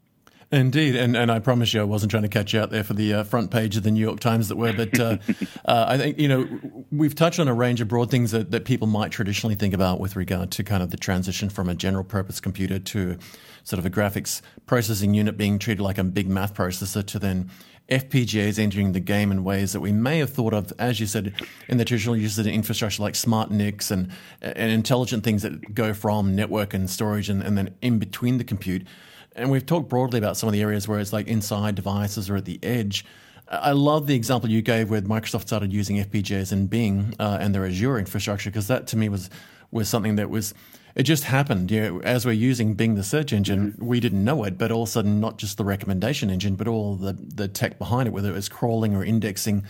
Indeed, 0.55 0.95
and 0.95 1.17
and 1.17 1.33
I 1.33 1.41
promise 1.41 1.75
you, 1.75 1.81
I 1.81 1.85
wasn't 1.85 2.13
trying 2.13 2.23
to 2.23 2.29
catch 2.29 2.53
you 2.53 2.61
out 2.61 2.71
there 2.71 2.85
for 2.85 2.95
the 2.95 3.13
uh, 3.13 3.25
front 3.25 3.51
page 3.51 3.77
of 3.77 3.83
the 3.83 3.91
New 3.91 4.01
York 4.01 4.21
Times 4.21 4.49
that 4.49 4.57
were, 4.57 4.73
but 4.73 5.01
uh, 5.01 5.19
uh, 5.65 5.87
I 5.89 5.99
think 5.99 6.17
you 6.17 6.29
know 6.29 6.49
we've 6.93 7.15
touched 7.15 7.41
on 7.41 7.49
a 7.49 7.55
range 7.55 7.81
of 7.81 7.89
broad 7.89 8.09
things 8.09 8.31
that, 8.31 8.53
that 8.53 8.65
people 8.65 8.87
might 8.87 9.11
traditionally 9.11 9.57
think 9.57 9.75
about 9.75 9.99
with 9.99 10.15
regard 10.15 10.53
to 10.53 10.63
kind 10.63 10.81
of 10.81 10.91
the 10.91 10.97
transition 10.97 11.51
from 11.51 11.69
a 11.69 11.75
general 11.75 12.05
purpose 12.05 12.39
computer 12.39 12.79
to 12.79 13.19
sort 13.65 13.79
of 13.79 13.87
a 13.87 13.91
graphics 13.91 14.43
processing 14.65 15.13
unit 15.13 15.37
being 15.37 15.59
treated 15.59 15.83
like 15.83 15.99
a 15.99 16.05
big 16.05 16.29
math 16.29 16.55
processor 16.55 17.05
to 17.05 17.19
then 17.19 17.51
FPGAs 17.89 18.57
entering 18.57 18.93
the 18.93 19.01
game 19.01 19.33
in 19.33 19.43
ways 19.43 19.73
that 19.73 19.81
we 19.81 19.91
may 19.91 20.19
have 20.19 20.31
thought 20.31 20.55
of, 20.55 20.73
as 20.79 21.01
you 21.01 21.07
said, 21.07 21.35
in 21.69 21.79
the 21.79 21.85
traditional 21.85 22.17
use 22.17 22.39
of 22.39 22.47
infrastructure 22.47 23.03
like 23.03 23.17
smart 23.17 23.51
NICs 23.51 23.91
and, 23.91 24.09
and 24.41 24.71
intelligent 24.71 25.25
things 25.25 25.43
that 25.43 25.75
go 25.75 25.93
from 25.93 26.37
network 26.37 26.73
and 26.73 26.89
storage 26.89 27.29
and, 27.29 27.43
and 27.43 27.59
then 27.59 27.75
in 27.83 27.99
between 27.99 28.39
the 28.39 28.45
compute 28.45 28.87
and 29.35 29.51
we've 29.51 29.67
talked 29.67 29.89
broadly 29.89 30.19
about 30.19 30.37
some 30.37 30.49
of 30.49 30.53
the 30.53 30.63
areas 30.63 30.87
where 30.87 30.99
it's 30.99 31.13
like 31.13 31.27
inside 31.27 31.75
devices 31.75 32.31
or 32.31 32.37
at 32.37 32.45
the 32.45 32.59
edge. 32.63 33.05
I 33.49 33.73
love 33.73 34.07
the 34.07 34.15
example 34.15 34.49
you 34.49 34.63
gave 34.63 34.91
where 34.91 35.03
Microsoft 35.03 35.43
started 35.43 35.73
using 35.73 35.97
FPGAs 35.97 36.51
in 36.53 36.67
Bing 36.67 37.15
uh, 37.19 37.39
and 37.41 37.55
their 37.55 37.67
Azure 37.67 37.99
infrastructure 37.99 38.51
because 38.51 38.69
that 38.69 38.87
to 38.89 38.97
me 38.97 39.09
was 39.09 39.29
was 39.71 39.89
something 39.89 40.17
that 40.17 40.31
was 40.31 40.55
it 40.95 41.03
just 41.03 41.25
happened. 41.25 41.71
You 41.71 41.81
know, 41.81 42.01
as 42.01 42.25
we're 42.25 42.33
using 42.33 42.75
Bing, 42.75 42.95
the 42.95 43.03
search 43.03 43.33
engine, 43.33 43.73
mm-hmm. 43.73 43.85
we 43.85 44.01
didn't 44.01 44.25
know 44.25 44.45
it, 44.45 44.57
but 44.57 44.71
all 44.71 44.85
of 44.85 44.89
a 44.89 44.93
sudden, 44.93 45.21
not 45.21 45.39
just 45.39 45.59
the 45.59 45.65
recommendation 45.65 46.31
engine, 46.31 46.55
but 46.55 46.69
all 46.69 46.97
the 46.97 47.13
the 47.13 47.49
tech 47.49 47.79
behind 47.79 48.07
it, 48.09 48.13
whether 48.13 48.31
it 48.31 48.35
was 48.35 48.49
crawling 48.49 48.95
or 48.95 49.05
indexing. 49.05 49.65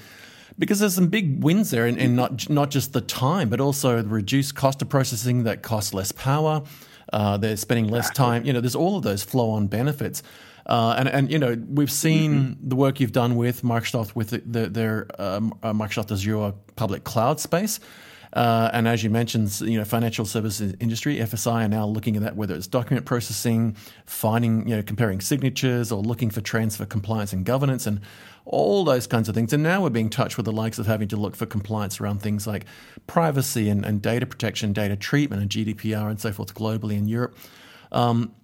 Because 0.57 0.79
there's 0.79 0.95
some 0.95 1.09
big 1.09 1.43
wins 1.43 1.71
there, 1.71 1.85
and, 1.85 2.15
not 2.15 2.49
not 2.49 2.71
just 2.71 2.93
the 2.93 3.01
time, 3.01 3.49
but 3.49 3.61
also 3.61 4.01
the 4.03 4.09
reduced 4.09 4.55
cost 4.55 4.83
of 4.83 4.89
processing 4.89 5.45
that 5.45 5.63
costs 5.63 5.93
less 5.93 6.13
power. 6.13 6.63
Uh, 7.15 7.37
they're 7.37 7.57
spending 7.57 7.89
less 7.97 8.11
time. 8.11 8.45
You 8.45 8.53
know, 8.53 8.61
there's 8.61 8.75
all 8.75 8.97
of 8.97 9.05
those 9.05 9.23
flow-on 9.23 9.69
benefits. 9.69 10.23
Uh, 10.67 10.95
and, 10.99 11.09
and 11.09 11.31
you 11.31 11.39
know 11.39 11.53
we've 11.69 11.93
seen 11.93 12.31
mm-hmm. 12.33 12.69
the 12.71 12.77
work 12.85 12.99
you've 12.99 13.13
done 13.13 13.37
with 13.37 13.63
Microsoft 13.63 14.17
with 14.17 14.31
the, 14.31 14.39
the, 14.55 14.63
their 14.69 15.07
um, 15.19 15.53
uh, 15.63 15.73
Microsoft 15.73 16.11
Azure 16.11 16.53
public 16.75 17.05
cloud 17.05 17.39
space, 17.39 17.81
Uh, 18.35 18.69
and 18.73 18.89
as 18.89 19.05
you 19.05 19.11
mentioned, 19.11 19.61
you 19.61 19.79
know, 19.79 19.85
financial 19.85 20.27
services 20.27 20.75
industry, 20.81 21.19
FSI 21.19 21.67
are 21.67 21.69
now 21.69 21.87
looking 21.87 22.17
at 22.17 22.23
that, 22.23 22.35
whether 22.35 22.55
it's 22.57 22.67
document 22.67 23.07
processing, 23.07 23.77
finding, 24.07 24.69
you 24.69 24.75
know, 24.77 24.83
comparing 24.83 25.21
signatures 25.21 25.93
or 25.93 26.03
looking 26.03 26.31
for 26.31 26.41
trends 26.41 26.77
for 26.77 26.85
compliance 26.85 27.33
and 27.33 27.47
governance 27.47 27.87
and 27.87 28.01
all 28.47 28.85
those 28.85 29.07
kinds 29.07 29.29
of 29.29 29.35
things. 29.35 29.53
And 29.53 29.63
now 29.63 29.83
we're 29.83 29.91
being 29.91 30.11
touched 30.11 30.37
with 30.37 30.47
the 30.47 30.53
likes 30.53 30.79
of 30.79 30.87
having 30.87 31.09
to 31.09 31.17
look 31.17 31.35
for 31.35 31.47
compliance 31.47 32.01
around 32.01 32.21
things 32.21 32.47
like 32.47 32.67
privacy 33.07 33.69
and, 33.69 33.85
and 33.85 34.03
data 34.03 34.27
protection, 34.27 34.73
data 34.73 34.97
treatment 34.97 35.43
and 35.43 35.51
GDPR 35.51 36.11
and 36.11 36.21
so 36.21 36.33
forth 36.33 36.55
globally 36.55 36.97
in 36.97 37.09
Europe. 37.09 37.37
Um, 37.93 38.35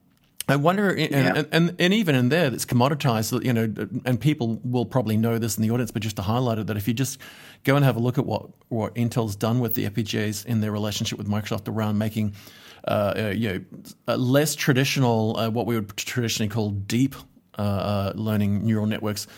I 0.49 0.57
wonder, 0.57 0.91
and, 0.91 1.11
yeah. 1.11 1.33
and, 1.37 1.49
and, 1.53 1.77
and, 1.79 1.95
even 1.95 2.17
in 2.17 2.29
there, 2.29 2.53
it's 2.53 2.65
commoditized, 2.65 3.45
you 3.45 3.53
know, 3.53 3.73
and 4.05 4.21
people 4.21 4.61
will 4.65 4.85
probably 4.85 5.17
know 5.17 5.39
this 5.39 5.57
in 5.57 5.63
the 5.63 5.71
audience, 5.71 5.93
but 5.93 6.03
just 6.03 6.17
to 6.17 6.23
highlight 6.23 6.59
it, 6.59 6.67
that 6.67 6.77
if 6.77 6.89
you 6.89 6.95
just 6.95 7.21
go 7.63 7.77
and 7.77 7.85
have 7.85 7.95
a 7.95 8.01
look 8.01 8.19
at 8.19 8.27
what, 8.27 8.49
what 8.69 8.93
Intel's 8.97 9.37
done 9.37 9.61
with 9.61 9.75
the 9.75 9.89
FPGAs 9.89 10.47
in 10.47 10.61
their 10.61 10.73
relationship 10.73 11.19
with 11.19 11.29
Microsoft 11.29 11.69
around 11.69 11.99
making, 11.99 12.35
uh, 12.89 13.15
uh, 13.17 13.29
you 13.29 13.65
know, 14.09 14.17
less 14.17 14.57
traditional, 14.57 15.37
uh, 15.37 15.51
what 15.51 15.67
we 15.67 15.77
would 15.77 15.97
traditionally 15.97 16.49
call 16.49 16.71
deep 16.71 17.15
uh, 17.57 17.63
uh, 17.63 18.13
learning 18.17 18.65
neural 18.65 18.87
networks, 18.87 19.29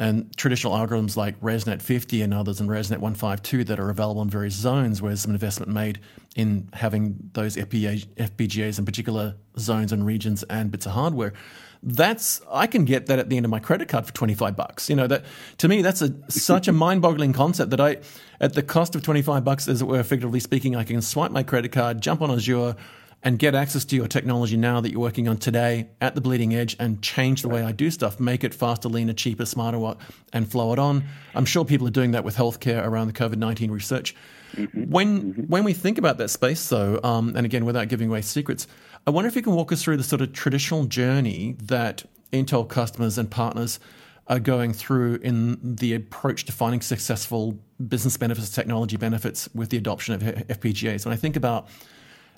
and 0.00 0.34
traditional 0.34 0.72
algorithms 0.72 1.14
like 1.14 1.38
ResNet 1.40 1.82
50 1.82 2.22
and 2.22 2.32
others 2.32 2.58
and 2.58 2.70
ResNet 2.70 2.98
152 2.98 3.64
that 3.64 3.78
are 3.78 3.90
available 3.90 4.22
in 4.22 4.30
various 4.30 4.54
zones, 4.54 5.02
where 5.02 5.14
some 5.14 5.32
investment 5.32 5.70
made 5.70 6.00
in 6.34 6.70
having 6.72 7.30
those 7.34 7.54
FPGA, 7.54 8.06
FPGAs 8.16 8.78
in 8.78 8.86
particular 8.86 9.36
zones 9.58 9.92
and 9.92 10.06
regions 10.06 10.42
and 10.44 10.70
bits 10.70 10.86
of 10.86 10.92
hardware. 10.92 11.34
That's 11.82 12.40
I 12.50 12.66
can 12.66 12.86
get 12.86 13.06
that 13.06 13.18
at 13.18 13.28
the 13.28 13.36
end 13.36 13.44
of 13.44 13.50
my 13.50 13.58
credit 13.58 13.88
card 13.88 14.06
for 14.06 14.14
25 14.14 14.56
bucks. 14.56 14.88
You 14.88 14.96
know 14.96 15.06
that 15.06 15.24
to 15.58 15.68
me 15.68 15.82
that's 15.82 16.02
a 16.02 16.14
such 16.30 16.66
a 16.66 16.72
mind-boggling 16.72 17.32
concept 17.34 17.70
that 17.70 17.80
I 17.80 17.98
at 18.40 18.54
the 18.54 18.62
cost 18.62 18.94
of 18.94 19.02
25 19.02 19.44
bucks 19.44 19.68
as 19.68 19.82
it 19.82 19.86
were 19.86 20.02
figuratively 20.02 20.40
speaking 20.40 20.76
I 20.76 20.84
can 20.84 21.00
swipe 21.02 21.30
my 21.30 21.42
credit 21.42 21.72
card, 21.72 22.00
jump 22.00 22.20
on 22.22 22.30
Azure 22.30 22.74
and 23.22 23.38
get 23.38 23.54
access 23.54 23.84
to 23.84 23.96
your 23.96 24.08
technology 24.08 24.56
now 24.56 24.80
that 24.80 24.90
you're 24.90 25.00
working 25.00 25.28
on 25.28 25.36
today 25.36 25.88
at 26.00 26.14
the 26.14 26.20
bleeding 26.20 26.54
edge 26.54 26.74
and 26.78 27.02
change 27.02 27.42
the 27.42 27.48
way 27.48 27.62
I 27.62 27.72
do 27.72 27.90
stuff, 27.90 28.18
make 28.18 28.44
it 28.44 28.54
faster, 28.54 28.88
leaner, 28.88 29.12
cheaper, 29.12 29.44
smarter, 29.44 29.94
and 30.32 30.50
flow 30.50 30.72
it 30.72 30.78
on. 30.78 31.04
I'm 31.34 31.44
sure 31.44 31.64
people 31.64 31.86
are 31.86 31.92
doing 31.92 32.12
that 32.12 32.24
with 32.24 32.36
healthcare 32.36 32.84
around 32.84 33.08
the 33.08 33.12
COVID 33.12 33.36
19 33.36 33.70
research. 33.70 34.16
Mm-hmm. 34.54 34.90
When 34.90 35.20
mm-hmm. 35.20 35.42
when 35.42 35.64
we 35.64 35.74
think 35.74 35.98
about 35.98 36.18
that 36.18 36.28
space, 36.28 36.66
though, 36.68 36.98
um, 37.04 37.36
and 37.36 37.44
again, 37.44 37.64
without 37.64 37.88
giving 37.88 38.08
away 38.08 38.22
secrets, 38.22 38.66
I 39.06 39.10
wonder 39.10 39.28
if 39.28 39.36
you 39.36 39.42
can 39.42 39.54
walk 39.54 39.70
us 39.70 39.82
through 39.82 39.98
the 39.98 40.02
sort 40.02 40.22
of 40.22 40.32
traditional 40.32 40.84
journey 40.84 41.56
that 41.62 42.04
Intel 42.32 42.68
customers 42.68 43.18
and 43.18 43.30
partners 43.30 43.80
are 44.28 44.38
going 44.38 44.72
through 44.72 45.16
in 45.16 45.58
the 45.62 45.92
approach 45.92 46.44
to 46.44 46.52
finding 46.52 46.80
successful 46.80 47.58
business 47.88 48.16
benefits, 48.16 48.50
technology 48.50 48.96
benefits 48.96 49.48
with 49.54 49.70
the 49.70 49.76
adoption 49.76 50.14
of 50.14 50.22
FPGAs. 50.22 51.04
When 51.04 51.12
I 51.12 51.16
think 51.16 51.34
about 51.34 51.68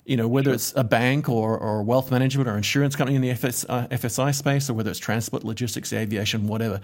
you 0.05 0.17
know, 0.17 0.27
whether 0.27 0.45
sure. 0.45 0.53
it's 0.53 0.73
a 0.75 0.83
bank 0.83 1.29
or, 1.29 1.57
or 1.57 1.81
wealth 1.83 2.11
management 2.11 2.49
or 2.49 2.57
insurance 2.57 2.95
company 2.95 3.15
in 3.15 3.21
the 3.21 3.31
FS, 3.31 3.65
uh, 3.69 3.87
FSI 3.89 4.35
space, 4.35 4.69
or 4.69 4.73
whether 4.73 4.89
it's 4.89 4.99
transport, 4.99 5.43
logistics, 5.43 5.93
aviation, 5.93 6.47
whatever. 6.47 6.81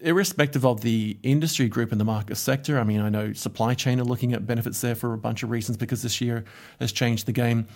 Irrespective 0.00 0.66
of 0.66 0.82
the 0.82 1.16
industry 1.22 1.68
group 1.68 1.92
in 1.92 1.98
the 1.98 2.04
market 2.04 2.36
sector, 2.36 2.78
I 2.78 2.84
mean, 2.84 3.00
I 3.00 3.08
know 3.08 3.32
supply 3.32 3.74
chain 3.74 4.00
are 4.00 4.04
looking 4.04 4.32
at 4.34 4.46
benefits 4.46 4.80
there 4.80 4.94
for 4.94 5.14
a 5.14 5.18
bunch 5.18 5.42
of 5.42 5.50
reasons 5.50 5.76
because 5.78 6.02
this 6.02 6.20
year 6.20 6.44
has 6.78 6.92
changed 6.92 7.26
the 7.26 7.32
game. 7.32 7.66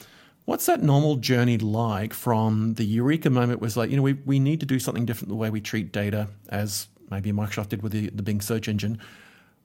What's 0.45 0.67
that 0.67 0.83
normal 0.83 1.17
journey 1.17 1.59
like 1.59 2.13
from 2.13 2.75
the 2.75 2.85
eureka 2.85 3.31
moment 3.31 3.61
was 3.61 3.77
like, 3.77 3.91
you 3.91 3.97
know, 3.97 4.03
we, 4.03 4.13
we 4.13 4.39
need 4.39 4.61
to 4.61 4.67
do 4.67 4.79
something 4.79 5.07
different 5.07 5.29
the 5.29 5.37
way 5.37 5.51
we 5.51 5.61
treat 5.61 5.91
data, 5.91 6.29
as 6.51 6.89
maybe 7.11 7.33
Microsoft 7.33 7.71
did 7.71 7.83
with 7.83 7.93
the, 7.93 8.11
the 8.11 8.23
Bing 8.23 8.41
search 8.41 8.69
engine. 8.69 8.99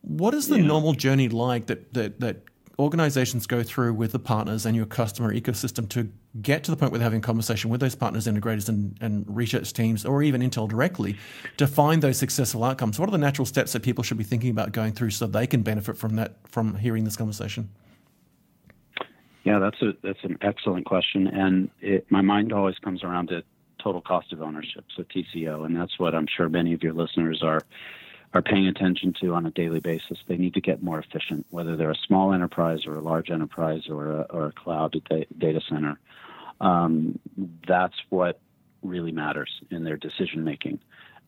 What 0.02 0.34
is 0.34 0.48
the 0.48 0.58
yeah. 0.58 0.66
normal 0.66 0.94
journey 0.94 1.30
like 1.30 1.68
that, 1.68 1.94
that, 1.94 2.20
that 2.22 2.38
organizations 2.80 3.48
go 3.48 3.64
through 3.64 3.94
with 3.94 4.12
the 4.12 4.20
partners 4.20 4.66
and 4.66 4.76
your 4.76 4.86
customer 4.86 5.34
ecosystem 5.34 5.88
to 5.90 6.10
get 6.42 6.64
to 6.64 6.72
the 6.72 6.78
point 6.78 6.92
where 6.92 7.00
they're 7.00 7.06
having 7.06 7.22
conversation 7.22 7.70
with 7.70 7.82
those 7.82 7.96
partners, 7.96 8.28
integrators, 8.28 8.70
and, 8.70 8.98
and 9.02 9.26
research 9.28 9.74
teams, 9.74 10.06
or 10.06 10.24
even 10.24 10.42
Intel 10.42 10.68
directly 10.68 11.18
to 11.58 11.68
find 11.68 12.02
those 12.02 12.18
successful 12.18 12.64
outcomes? 12.64 13.00
What 13.00 13.10
are 13.10 13.12
the 13.12 13.18
natural 13.18 13.46
steps 13.46 13.74
that 13.74 13.84
people 13.84 14.04
should 14.04 14.18
be 14.18 14.24
thinking 14.24 14.50
about 14.50 14.72
going 14.72 14.94
through 14.94 15.12
so 15.12 15.28
they 15.28 15.48
can 15.48 15.62
benefit 15.62 15.98
from 15.98 16.16
that 16.16 16.36
from 16.48 16.76
hearing 16.76 17.04
this 17.04 17.16
conversation? 17.16 17.70
Yeah, 19.44 19.60
that's 19.60 19.82
a 19.82 19.94
that's 20.04 20.24
an 20.24 20.38
excellent 20.42 20.86
question, 20.86 21.28
and 21.28 21.70
it, 21.80 22.06
my 22.10 22.22
mind 22.22 22.54
always 22.54 22.78
comes 22.78 23.04
around 23.04 23.30
to 23.30 23.44
total 23.82 24.02
cost 24.02 24.32
of 24.32 24.42
ownership, 24.42 24.86
so 24.96 25.04
TCO, 25.04 25.66
and 25.66 25.76
that's 25.76 25.98
what 25.98 26.14
I'm 26.14 26.28
sure 26.28 26.48
many 26.48 26.74
of 26.74 26.84
your 26.84 26.94
listeners 26.94 27.42
are 27.42 27.62
are 28.34 28.42
paying 28.42 28.68
attention 28.68 29.14
to 29.22 29.34
on 29.34 29.46
a 29.46 29.52
daily 29.52 29.80
basis. 29.80 30.18
They 30.28 30.38
need 30.38 30.54
to 30.54 30.62
get 30.62 30.82
more 30.82 31.00
efficient, 31.00 31.46
whether 31.50 31.76
they're 31.76 31.92
a 31.92 32.08
small 32.08 32.34
enterprise 32.34 32.86
or 32.86 32.96
a 32.96 33.02
large 33.02 33.30
enterprise 33.30 33.88
or 33.90 34.12
a, 34.12 34.22
or 34.30 34.46
a 34.48 34.52
cloud 34.52 34.96
data 35.38 35.62
center. 35.68 36.00
Um, 36.62 37.20
that's 37.68 37.96
what 38.10 38.40
really 38.82 39.12
matters 39.12 39.50
in 39.70 39.84
their 39.84 39.98
decision 39.98 40.44
making. 40.44 40.80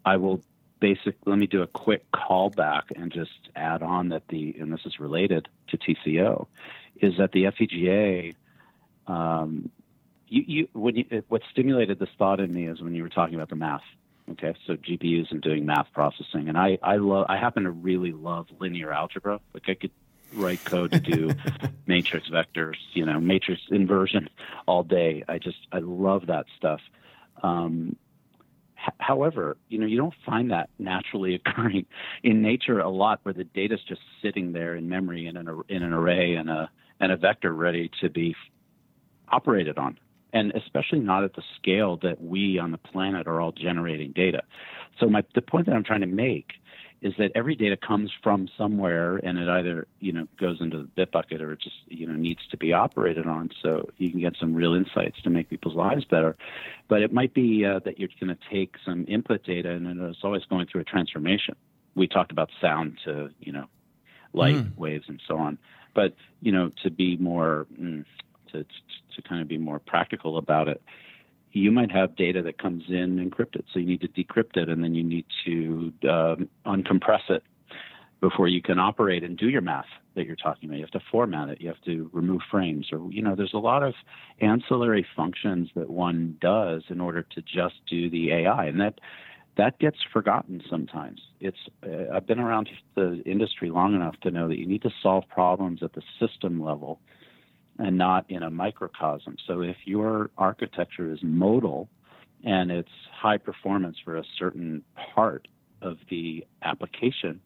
I 0.05 0.17
will 0.17 0.41
basic. 0.79 1.15
Let 1.25 1.37
me 1.39 1.47
do 1.47 1.61
a 1.61 1.67
quick 1.67 2.11
callback 2.11 2.83
and 2.95 3.11
just 3.11 3.31
add 3.55 3.81
on 3.81 4.09
that 4.09 4.27
the 4.27 4.55
and 4.59 4.71
this 4.71 4.81
is 4.85 4.99
related 4.99 5.47
to 5.69 5.77
TCO, 5.77 6.47
is 7.01 7.17
that 7.17 7.31
the 7.31 7.45
FPGA. 7.45 8.35
Um, 9.07 9.69
you, 10.27 10.43
you, 10.47 10.67
when 10.73 10.95
you, 10.95 11.23
what 11.27 11.41
stimulated 11.51 11.99
this 11.99 12.09
thought 12.17 12.39
in 12.39 12.53
me 12.53 12.67
is 12.67 12.81
when 12.81 12.95
you 12.95 13.03
were 13.03 13.09
talking 13.09 13.35
about 13.35 13.49
the 13.49 13.55
math 13.55 13.83
Okay, 14.31 14.53
so 14.65 14.75
GPUs 14.75 15.31
and 15.31 15.41
doing 15.41 15.65
math 15.65 15.87
processing, 15.93 16.47
and 16.47 16.57
I 16.57 16.77
I 16.81 16.95
love 16.95 17.25
I 17.27 17.37
happen 17.37 17.63
to 17.63 17.71
really 17.71 18.13
love 18.13 18.47
linear 18.59 18.91
algebra. 18.91 19.39
Like 19.53 19.63
I 19.67 19.73
could 19.73 19.91
write 20.33 20.63
code 20.63 20.91
to 20.93 20.99
do 20.99 21.31
matrix 21.87 22.29
vectors, 22.29 22.77
you 22.93 23.05
know, 23.05 23.19
matrix 23.19 23.61
inversion 23.69 24.29
all 24.65 24.83
day. 24.83 25.23
I 25.27 25.39
just 25.39 25.57
I 25.71 25.79
love 25.79 26.27
that 26.27 26.45
stuff. 26.57 26.79
Um, 27.41 27.97
h- 28.77 28.93
however, 28.97 29.57
you 29.67 29.77
know, 29.77 29.85
you 29.85 29.97
don't 29.97 30.15
find 30.25 30.51
that 30.51 30.69
naturally 30.79 31.35
occurring 31.45 31.85
in 32.23 32.41
nature 32.41 32.79
a 32.79 32.89
lot, 32.89 33.19
where 33.23 33.33
the 33.33 33.43
data's 33.43 33.81
just 33.87 34.01
sitting 34.21 34.53
there 34.53 34.75
in 34.75 34.87
memory 34.87 35.27
in 35.27 35.35
an 35.35 35.49
in 35.67 35.83
an 35.83 35.91
array 35.91 36.35
and 36.35 36.49
a 36.49 36.69
and 37.01 37.11
a 37.11 37.17
vector 37.17 37.53
ready 37.53 37.91
to 38.01 38.09
be 38.09 38.35
operated 39.29 39.77
on 39.77 39.97
and 40.33 40.51
especially 40.55 40.99
not 40.99 41.23
at 41.23 41.35
the 41.35 41.43
scale 41.55 41.97
that 41.97 42.21
we 42.21 42.59
on 42.59 42.71
the 42.71 42.77
planet 42.77 43.27
are 43.27 43.39
all 43.39 43.51
generating 43.51 44.11
data. 44.11 44.41
So 44.99 45.07
my 45.07 45.23
the 45.35 45.41
point 45.41 45.67
that 45.67 45.75
I'm 45.75 45.83
trying 45.83 46.01
to 46.01 46.07
make 46.07 46.53
is 47.03 47.13
that 47.17 47.31
every 47.35 47.53
data 47.53 47.75
comes 47.75 48.09
from 48.23 48.47
somewhere 48.57 49.17
and 49.17 49.37
it 49.37 49.49
either 49.49 49.87
you 49.99 50.11
know 50.11 50.27
goes 50.39 50.59
into 50.61 50.77
the 50.77 50.83
bit 50.95 51.11
bucket 51.11 51.41
or 51.41 51.51
it 51.51 51.59
just 51.59 51.75
you 51.87 52.07
know 52.07 52.13
needs 52.13 52.39
to 52.49 52.57
be 52.57 52.73
operated 52.73 53.27
on 53.27 53.49
so 53.61 53.87
you 53.97 54.09
can 54.09 54.21
get 54.21 54.33
some 54.39 54.55
real 54.55 54.73
insights 54.73 55.21
to 55.21 55.29
make 55.29 55.49
people's 55.49 55.75
lives 55.75 56.05
better 56.05 56.35
but 56.87 57.01
it 57.01 57.11
might 57.11 57.33
be 57.33 57.65
uh, 57.65 57.79
that 57.79 57.99
you're 57.99 58.09
going 58.19 58.35
to 58.35 58.41
take 58.49 58.75
some 58.85 59.05
input 59.07 59.43
data 59.43 59.69
and 59.69 60.01
it's 60.01 60.23
always 60.23 60.45
going 60.45 60.65
through 60.65 60.81
a 60.81 60.85
transformation 60.85 61.55
we 61.93 62.07
talked 62.07 62.31
about 62.31 62.49
sound 62.61 62.97
to 63.03 63.29
you 63.41 63.51
know 63.51 63.65
light 64.31 64.55
mm. 64.55 64.77
waves 64.77 65.05
and 65.09 65.21
so 65.27 65.37
on 65.37 65.57
but 65.93 66.15
you 66.41 66.51
know 66.51 66.71
to 66.81 66.89
be 66.89 67.17
more 67.17 67.67
mm, 67.79 68.05
to, 68.53 68.63
to 68.63 69.21
kind 69.27 69.41
of 69.41 69.47
be 69.47 69.57
more 69.57 69.79
practical 69.79 70.37
about 70.37 70.67
it, 70.67 70.81
you 71.51 71.71
might 71.71 71.91
have 71.91 72.15
data 72.15 72.41
that 72.41 72.57
comes 72.57 72.83
in 72.87 73.17
encrypted. 73.17 73.63
So 73.71 73.79
you 73.79 73.85
need 73.85 74.01
to 74.01 74.07
decrypt 74.07 74.57
it 74.57 74.69
and 74.69 74.83
then 74.83 74.95
you 74.95 75.03
need 75.03 75.25
to 75.45 75.93
um, 76.09 76.49
uncompress 76.65 77.29
it 77.29 77.43
before 78.21 78.47
you 78.47 78.61
can 78.61 78.79
operate 78.79 79.21
and 79.21 79.37
do 79.37 79.49
your 79.49 79.61
math 79.61 79.85
that 80.15 80.25
you're 80.25 80.37
talking 80.37 80.69
about. 80.69 80.77
You 80.77 80.83
have 80.83 80.91
to 80.91 81.07
format 81.11 81.49
it. 81.49 81.59
You 81.59 81.67
have 81.67 81.81
to 81.81 82.09
remove 82.13 82.41
frames, 82.49 82.87
or 82.93 83.11
you 83.11 83.21
know, 83.21 83.35
there's 83.35 83.53
a 83.53 83.59
lot 83.59 83.83
of 83.83 83.93
ancillary 84.39 85.05
functions 85.13 85.69
that 85.75 85.89
one 85.89 86.37
does 86.39 86.83
in 86.87 87.01
order 87.01 87.23
to 87.35 87.41
just 87.41 87.75
do 87.89 88.09
the 88.09 88.31
AI, 88.31 88.65
and 88.65 88.79
that 88.79 88.99
that 89.57 89.77
gets 89.77 89.97
forgotten 90.11 90.63
sometimes. 90.69 91.19
It's 91.41 91.57
uh, 91.85 92.15
I've 92.15 92.25
been 92.25 92.39
around 92.39 92.69
the 92.95 93.21
industry 93.25 93.69
long 93.69 93.93
enough 93.93 94.17
to 94.21 94.31
know 94.31 94.47
that 94.47 94.57
you 94.57 94.65
need 94.65 94.83
to 94.83 94.91
solve 95.01 95.25
problems 95.27 95.83
at 95.83 95.91
the 95.91 96.01
system 96.17 96.63
level 96.63 97.01
and 97.79 97.97
not 97.97 98.29
in 98.29 98.43
a 98.43 98.49
microcosm. 98.49 99.37
So 99.47 99.61
if 99.61 99.77
your 99.85 100.29
architecture 100.37 101.11
is 101.11 101.19
modal 101.23 101.89
and 102.43 102.71
it's 102.71 102.89
high 103.11 103.37
performance 103.37 103.97
for 104.03 104.17
a 104.17 104.23
certain 104.37 104.83
part 105.15 105.47
of 105.81 105.97
the 106.09 106.45
application, 106.61 107.41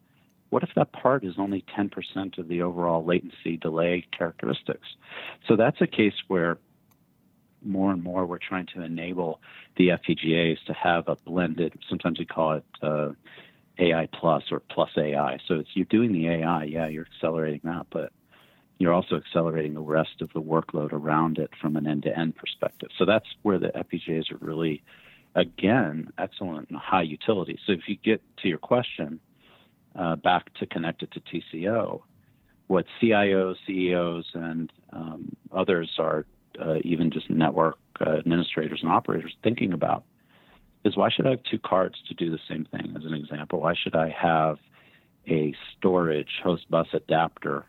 what 0.50 0.62
if 0.62 0.70
that 0.76 0.92
part 0.92 1.24
is 1.24 1.34
only 1.38 1.64
10% 1.76 2.38
of 2.38 2.48
the 2.48 2.62
overall 2.62 3.04
latency 3.04 3.56
delay 3.56 4.06
characteristics? 4.16 4.86
So 5.46 5.56
that's 5.56 5.80
a 5.80 5.86
case 5.86 6.14
where 6.28 6.58
more 7.62 7.92
and 7.92 8.02
more 8.02 8.24
we're 8.24 8.38
trying 8.38 8.66
to 8.74 8.82
enable 8.82 9.40
the 9.76 9.88
FPGAs 9.88 10.64
to 10.66 10.72
have 10.72 11.08
a 11.08 11.16
blended, 11.16 11.74
sometimes 11.88 12.18
we 12.18 12.24
call 12.24 12.54
it 12.54 12.64
uh, 12.82 13.10
AI 13.78 14.08
plus 14.12 14.44
or 14.50 14.60
plus 14.60 14.90
AI. 14.96 15.38
So 15.46 15.54
it's 15.56 15.70
you're 15.74 15.86
doing 15.86 16.12
the 16.12 16.28
AI, 16.28 16.64
yeah, 16.64 16.86
you're 16.86 17.06
accelerating 17.12 17.60
that, 17.64 17.86
but 17.90 18.12
you're 18.78 18.92
also 18.92 19.16
accelerating 19.16 19.74
the 19.74 19.80
rest 19.80 20.20
of 20.20 20.32
the 20.32 20.40
workload 20.40 20.92
around 20.92 21.38
it 21.38 21.50
from 21.60 21.76
an 21.76 21.86
end-to-end 21.86 22.36
perspective. 22.36 22.88
So 22.96 23.04
that's 23.04 23.26
where 23.42 23.58
the 23.58 23.68
FPGAs 23.68 24.32
are 24.32 24.38
really, 24.40 24.82
again, 25.34 26.12
excellent 26.16 26.70
and 26.70 26.78
high 26.78 27.02
utility. 27.02 27.58
So 27.66 27.72
if 27.72 27.80
you 27.88 27.96
get 27.96 28.22
to 28.42 28.48
your 28.48 28.58
question, 28.58 29.18
uh, 29.98 30.16
back 30.16 30.54
to 30.54 30.66
connect 30.66 31.02
it 31.02 31.10
to 31.12 31.20
TCO, 31.20 32.02
what 32.68 32.84
CIOs, 33.02 33.56
CEOs, 33.66 34.26
and 34.34 34.72
um, 34.92 35.36
others 35.52 35.90
are, 35.98 36.24
uh, 36.60 36.76
even 36.84 37.10
just 37.10 37.28
network 37.30 37.78
uh, 38.00 38.10
administrators 38.10 38.80
and 38.82 38.92
operators, 38.92 39.34
thinking 39.42 39.72
about 39.72 40.04
is 40.84 40.96
why 40.96 41.10
should 41.10 41.26
I 41.26 41.30
have 41.30 41.42
two 41.50 41.58
cards 41.58 41.96
to 42.08 42.14
do 42.14 42.30
the 42.30 42.38
same 42.48 42.64
thing? 42.70 42.94
As 42.96 43.04
an 43.04 43.14
example, 43.14 43.60
why 43.60 43.74
should 43.74 43.96
I 43.96 44.10
have 44.10 44.58
a 45.26 45.52
storage 45.76 46.40
host 46.44 46.70
bus 46.70 46.86
adapter 46.92 47.66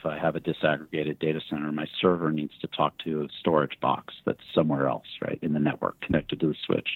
if 0.00 0.06
I 0.06 0.18
have 0.18 0.36
a 0.36 0.40
disaggregated 0.40 1.18
data 1.18 1.40
center? 1.48 1.70
My 1.72 1.86
server 2.00 2.30
needs 2.30 2.54
to 2.60 2.66
talk 2.68 2.96
to 3.04 3.22
a 3.22 3.28
storage 3.38 3.78
box 3.80 4.14
that's 4.24 4.40
somewhere 4.54 4.88
else, 4.88 5.06
right, 5.20 5.38
in 5.42 5.52
the 5.52 5.60
network 5.60 6.00
connected 6.00 6.40
to 6.40 6.48
the 6.48 6.54
switch. 6.66 6.88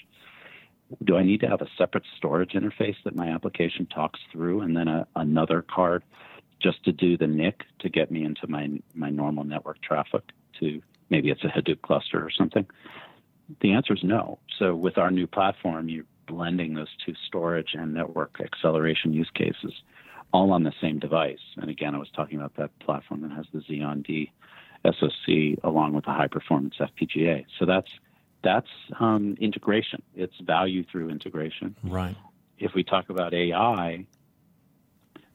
Do 1.03 1.17
I 1.17 1.23
need 1.23 1.41
to 1.41 1.47
have 1.47 1.61
a 1.61 1.67
separate 1.77 2.03
storage 2.17 2.51
interface 2.51 2.95
that 3.03 3.15
my 3.15 3.29
application 3.29 3.85
talks 3.87 4.19
through 4.31 4.61
and 4.61 4.75
then 4.75 4.87
a, 4.87 5.07
another 5.15 5.63
card 5.63 6.03
just 6.61 6.83
to 6.85 6.91
do 6.91 7.17
the 7.17 7.27
NIC 7.27 7.63
to 7.79 7.89
get 7.89 8.11
me 8.11 8.23
into 8.23 8.47
my 8.47 8.69
my 8.93 9.09
normal 9.09 9.43
network 9.43 9.81
traffic 9.81 10.23
to 10.59 10.81
maybe 11.09 11.29
it's 11.29 11.43
a 11.43 11.47
Hadoop 11.47 11.81
cluster 11.81 12.23
or 12.23 12.31
something? 12.31 12.65
The 13.61 13.73
answer 13.73 13.93
is 13.93 14.03
no. 14.03 14.39
So 14.57 14.75
with 14.75 14.97
our 14.97 15.11
new 15.11 15.27
platform, 15.27 15.89
you're 15.89 16.05
blending 16.27 16.73
those 16.73 16.87
two 17.05 17.13
storage 17.27 17.73
and 17.73 17.93
network 17.93 18.39
acceleration 18.41 19.13
use 19.13 19.29
cases 19.35 19.73
all 20.33 20.51
on 20.51 20.63
the 20.63 20.73
same 20.81 20.99
device. 20.99 21.39
And 21.57 21.69
again, 21.69 21.95
I 21.95 21.97
was 21.97 22.09
talking 22.15 22.37
about 22.37 22.55
that 22.55 22.77
platform 22.79 23.21
that 23.21 23.31
has 23.31 23.45
the 23.53 23.59
Xeon 23.59 24.05
D 24.05 24.31
SoC 24.85 25.63
along 25.63 25.93
with 25.93 26.05
the 26.05 26.11
high 26.11 26.27
performance 26.27 26.75
FPGA. 26.79 27.45
So 27.57 27.65
that's 27.65 27.89
that's 28.43 28.69
um, 28.99 29.35
integration. 29.39 30.03
It's 30.15 30.35
value 30.39 30.83
through 30.91 31.09
integration. 31.09 31.75
Right. 31.83 32.15
If 32.59 32.73
we 32.75 32.83
talk 32.83 33.09
about 33.09 33.33
AI, 33.33 34.05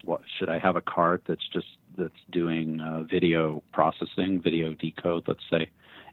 what 0.04 0.22
should 0.38 0.48
I 0.48 0.58
have 0.58 0.76
a 0.76 0.80
card 0.80 1.22
that's 1.26 1.46
just 1.52 1.66
that's 1.98 2.14
doing 2.30 2.80
uh, 2.80 3.02
video 3.02 3.62
processing, 3.72 4.40
video 4.40 4.74
decode, 4.74 5.24
let's 5.26 5.42
say, 5.50 5.68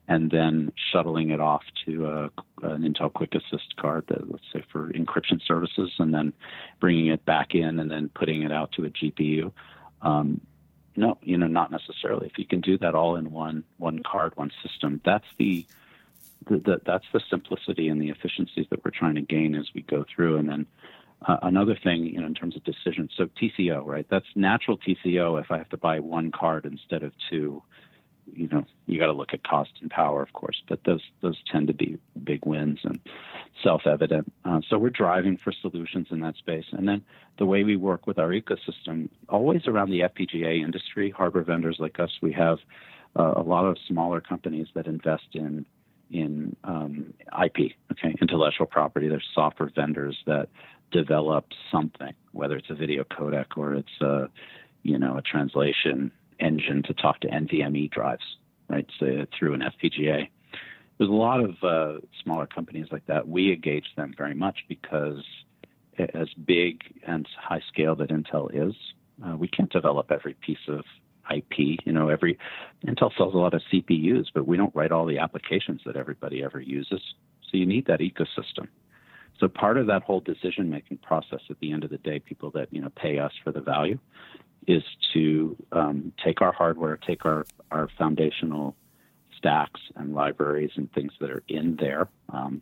and 0.07 0.31
then 0.31 0.71
shuttling 0.91 1.31
it 1.31 1.41
off 1.41 1.63
to 1.85 2.07
a, 2.07 2.23
an 2.67 2.81
Intel 2.81 3.11
Quick 3.11 3.35
Assist 3.35 3.75
card 3.77 4.05
that 4.07 4.29
let's 4.31 4.43
say 4.53 4.63
for 4.71 4.91
encryption 4.93 5.41
services, 5.45 5.91
and 5.99 6.13
then 6.13 6.33
bringing 6.79 7.07
it 7.07 7.25
back 7.25 7.53
in 7.53 7.79
and 7.79 7.91
then 7.91 8.09
putting 8.13 8.43
it 8.43 8.51
out 8.51 8.71
to 8.73 8.85
a 8.85 8.89
GPU. 8.89 9.51
Um, 10.01 10.41
no, 10.95 11.17
you 11.21 11.37
know, 11.37 11.47
not 11.47 11.71
necessarily. 11.71 12.27
If 12.27 12.37
you 12.37 12.45
can 12.45 12.61
do 12.61 12.77
that 12.79 12.95
all 12.95 13.15
in 13.15 13.31
one 13.31 13.63
one 13.77 14.01
card, 14.03 14.33
one 14.35 14.51
system, 14.63 15.01
that's 15.05 15.27
the, 15.37 15.65
the, 16.49 16.57
the 16.57 16.81
that's 16.85 17.05
the 17.13 17.21
simplicity 17.29 17.89
and 17.89 18.01
the 18.01 18.09
efficiencies 18.09 18.65
that 18.69 18.83
we're 18.83 18.91
trying 18.91 19.15
to 19.15 19.21
gain 19.21 19.55
as 19.55 19.67
we 19.75 19.81
go 19.81 20.05
through, 20.15 20.37
and 20.37 20.49
then 20.49 20.65
uh, 21.25 21.37
another 21.41 21.77
thing, 21.83 22.05
you 22.05 22.19
know, 22.19 22.27
in 22.27 22.35
terms 22.35 22.55
of 22.55 22.63
decisions, 22.63 23.11
so 23.17 23.27
TCO, 23.41 23.83
right? 23.85 24.05
That's 24.09 24.27
natural 24.35 24.77
TCO 24.77 25.41
if 25.41 25.51
I 25.51 25.57
have 25.57 25.69
to 25.69 25.77
buy 25.77 25.99
one 25.99 26.31
card 26.31 26.65
instead 26.65 27.03
of 27.03 27.11
two. 27.29 27.63
You 28.34 28.47
know, 28.49 28.65
you 28.86 28.99
got 28.99 29.07
to 29.07 29.13
look 29.13 29.34
at 29.34 29.43
cost 29.43 29.71
and 29.82 29.89
power, 29.89 30.21
of 30.21 30.34
course, 30.34 30.61
but 30.67 30.84
those 30.84 31.01
those 31.21 31.38
tend 31.51 31.67
to 31.67 31.73
be 31.73 31.97
big 32.23 32.45
wins 32.45 32.80
and 32.84 32.99
self-evident. 33.63 34.32
Uh, 34.45 34.61
so 34.69 34.78
we're 34.78 34.89
driving 34.89 35.38
for 35.38 35.51
solutions 35.51 36.07
in 36.11 36.19
that 36.21 36.36
space, 36.36 36.65
and 36.71 36.88
then 36.88 37.03
the 37.39 37.45
way 37.45 37.63
we 37.63 37.75
work 37.75 38.05
with 38.05 38.19
our 38.19 38.30
ecosystem, 38.30 39.09
always 39.30 39.67
around 39.67 39.89
the 39.89 40.01
FPGA 40.01 40.63
industry, 40.63 41.09
hardware 41.09 41.43
vendors 41.43 41.78
like 41.80 41.99
us, 41.99 42.11
we 42.21 42.34
have 42.34 42.59
uh, 43.17 43.34
a 43.36 43.41
lot 43.41 43.65
of 43.65 43.78
smaller 43.88 44.21
companies 44.21 44.67
that 44.75 44.88
invest 44.88 45.28
in 45.34 45.65
in 46.11 46.55
um, 46.63 47.13
IP, 47.43 47.73
okay, 47.91 48.15
intellectual 48.21 48.65
property. 48.65 49.07
There's 49.07 49.28
software 49.34 49.71
vendors 49.75 50.17
that 50.25 50.49
develop 50.91 51.45
something, 51.71 52.13
whether 52.32 52.55
it's 52.55 52.69
a 52.69 52.75
video 52.75 53.03
codec 53.03 53.57
or 53.57 53.73
it's 53.73 54.01
a, 54.01 54.30
you 54.84 54.97
know, 54.97 55.17
a 55.17 55.21
translation 55.21 56.11
engine 56.39 56.83
to 56.83 56.93
talk 56.93 57.19
to 57.21 57.27
NVMe 57.27 57.89
drives, 57.91 58.23
right? 58.69 58.85
So 58.99 59.25
through 59.38 59.53
an 59.53 59.61
FPGA. 59.61 60.29
There's 60.97 61.09
a 61.09 61.13
lot 61.13 61.41
of 61.41 61.55
uh, 61.63 61.99
smaller 62.23 62.47
companies 62.47 62.88
like 62.91 63.05
that. 63.05 63.27
We 63.27 63.53
engage 63.53 63.85
them 63.95 64.13
very 64.17 64.33
much 64.33 64.65
because, 64.67 65.23
as 65.99 66.27
big 66.45 66.81
and 67.05 67.27
high 67.39 67.61
scale 67.71 67.95
that 67.97 68.09
Intel 68.09 68.49
is, 68.51 68.73
uh, 69.23 69.35
we 69.38 69.47
can't 69.47 69.71
develop 69.71 70.11
every 70.11 70.33
piece 70.35 70.67
of 70.67 70.83
IP. 71.35 71.79
You 71.85 71.91
know, 71.91 72.09
every 72.09 72.39
Intel 72.85 73.15
sells 73.15 73.35
a 73.35 73.38
lot 73.38 73.53
of 73.53 73.61
CPUs, 73.71 74.27
but 74.33 74.47
we 74.47 74.57
don't 74.57 74.73
write 74.75 74.91
all 74.91 75.05
the 75.05 75.19
applications 75.19 75.81
that 75.85 75.95
everybody 75.95 76.43
ever 76.43 76.59
uses. 76.59 77.01
So 77.43 77.57
you 77.57 77.65
need 77.65 77.85
that 77.88 77.99
ecosystem. 77.99 78.67
So 79.39 79.47
part 79.47 79.77
of 79.77 79.88
that 79.88 80.03
whole 80.03 80.19
decision 80.19 80.69
making 80.69 80.97
process 80.97 81.41
at 81.49 81.59
the 81.59 81.71
end 81.71 81.83
of 81.83 81.91
the 81.91 81.99
day, 81.99 82.19
people 82.19 82.49
that 82.51 82.69
you 82.71 82.81
know 82.81 82.89
pay 82.95 83.19
us 83.19 83.31
for 83.43 83.51
the 83.51 83.61
value, 83.61 83.99
is 84.68 84.84
to 85.13 85.55
um, 85.72 86.13
take 86.24 86.41
our 86.41 86.51
hardware, 86.51 86.97
take 86.97 87.26
our 87.26 87.45
our 87.72 87.89
foundational 87.97 88.76
stacks 89.38 89.80
and 89.95 90.13
libraries 90.13 90.72
and 90.76 90.91
things 90.93 91.13
that 91.20 91.30
are 91.30 91.43
in 91.47 91.78
there, 91.78 92.07
um, 92.30 92.61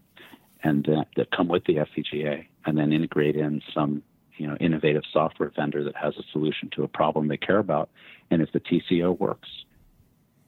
and 0.64 0.88
uh, 0.88 1.04
that 1.16 1.32
come 1.32 1.48
with 1.48 1.66
the 1.66 1.76
FPGA, 1.76 2.46
and 2.66 2.78
then 2.78 2.94
integrate 2.94 3.36
in 3.36 3.62
some 3.74 4.04
you 4.38 4.48
know 4.48 4.56
innovative 4.58 5.04
software 5.12 5.52
vendor 5.56 5.84
that 5.84 5.96
has 5.96 6.16
a 6.18 6.24
solution 6.32 6.70
to 6.76 6.84
a 6.84 6.88
problem 6.88 7.28
they 7.28 7.38
care 7.38 7.60
about, 7.60 7.90
and 8.30 8.42
if 8.42 8.52
the 8.52 8.60
TCO 8.60 9.18
works, 9.18 9.50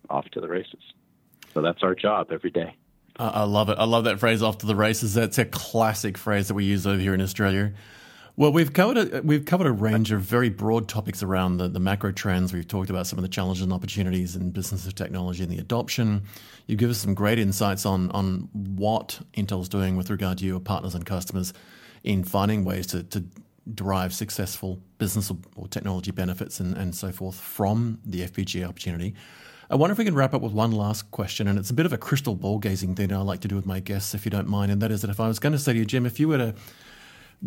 off 0.10 0.26
to 0.32 0.40
the 0.42 0.48
races. 0.48 0.82
So 1.54 1.62
that's 1.62 1.82
our 1.82 1.96
job 1.96 2.32
every 2.32 2.52
day. 2.52 2.76
I 3.20 3.46
love 3.46 3.70
it. 3.70 3.80
I 3.80 3.86
love 3.86 4.04
that 4.04 4.20
phrase 4.20 4.44
"off 4.44 4.60
to 4.60 4.68
the 4.68 4.76
races." 4.76 5.16
That's 5.16 5.40
a 5.40 5.46
classic 5.46 6.20
phrase 6.20 6.50
that 6.50 6.54
we 6.54 6.66
use 6.66 6.86
over 6.86 7.00
here 7.00 7.16
in 7.16 7.22
Australia. 7.22 7.74
Well, 8.40 8.52
we've 8.52 8.72
covered 8.72 8.98
a, 8.98 9.22
we've 9.24 9.46
covered 9.46 9.66
a 9.66 9.72
range 9.72 10.12
of 10.12 10.22
very 10.22 10.50
broad 10.50 10.88
topics 10.88 11.24
around 11.24 11.58
the, 11.58 11.68
the 11.68 11.80
macro 11.80 12.12
trends. 12.12 12.54
We've 12.54 12.68
talked 12.68 12.92
about 12.92 13.08
some 13.08 13.18
of 13.18 13.24
the 13.24 13.30
challenges 13.30 13.64
and 13.64 13.74
opportunities 13.74 14.36
in 14.36 14.52
business 14.52 14.86
of 14.86 14.94
technology 14.94 15.42
and 15.42 15.52
the 15.52 15.58
adoption. 15.58 16.22
You 16.68 16.76
give 16.76 16.92
us 16.92 17.00
some 17.00 17.16
great 17.16 17.40
insights 17.40 17.84
on 17.84 18.12
on 18.12 18.48
what 18.54 19.22
Intel's 19.34 19.68
doing 19.68 19.96
with 19.96 20.12
regard 20.12 20.38
to 20.38 20.46
your 20.46 20.60
partners 20.60 20.94
and 20.94 21.04
customers 21.04 21.52
in 22.04 22.24
finding 22.24 22.64
ways 22.64 22.86
to, 22.88 23.02
to 23.06 23.24
derive 23.74 24.14
successful 24.14 24.80
business 25.00 25.32
or, 25.56 25.68
technology 25.70 26.12
benefits 26.12 26.60
and, 26.60 26.78
and 26.78 26.94
so 26.94 27.12
forth 27.12 27.40
from 27.40 27.98
the 28.06 28.22
FPGA 28.22 28.70
opportunity. 28.70 29.16
I 29.72 29.76
wonder 29.76 29.94
if 29.94 29.98
we 29.98 30.06
can 30.06 30.14
wrap 30.14 30.36
up 30.36 30.44
with 30.44 30.54
one 30.54 30.72
last 30.72 31.10
question, 31.10 31.48
and 31.48 31.58
it's 31.58 31.72
a 31.72 31.74
bit 31.74 31.88
of 31.88 31.92
a 31.92 31.98
crystal 31.98 32.36
ball 32.36 32.60
gazing 32.60 32.94
thing 32.94 33.12
I 33.12 33.18
like 33.18 33.42
to 33.42 33.48
do 33.48 33.56
with 33.56 33.66
my 33.66 33.80
guests, 33.80 34.14
if 34.14 34.26
you 34.26 34.32
don't 34.32 34.48
mind. 34.48 34.72
And 34.72 34.80
that 34.82 34.92
is 34.92 35.02
that 35.02 35.10
if 35.10 35.20
I 35.20 35.28
was 35.28 35.40
going 35.40 35.54
to 35.54 35.60
say 35.60 35.74
to 35.74 35.80
you, 35.80 35.86
Jim, 35.86 36.06
if 36.06 36.20
you 36.20 36.28
were 36.28 36.38
to 36.38 36.56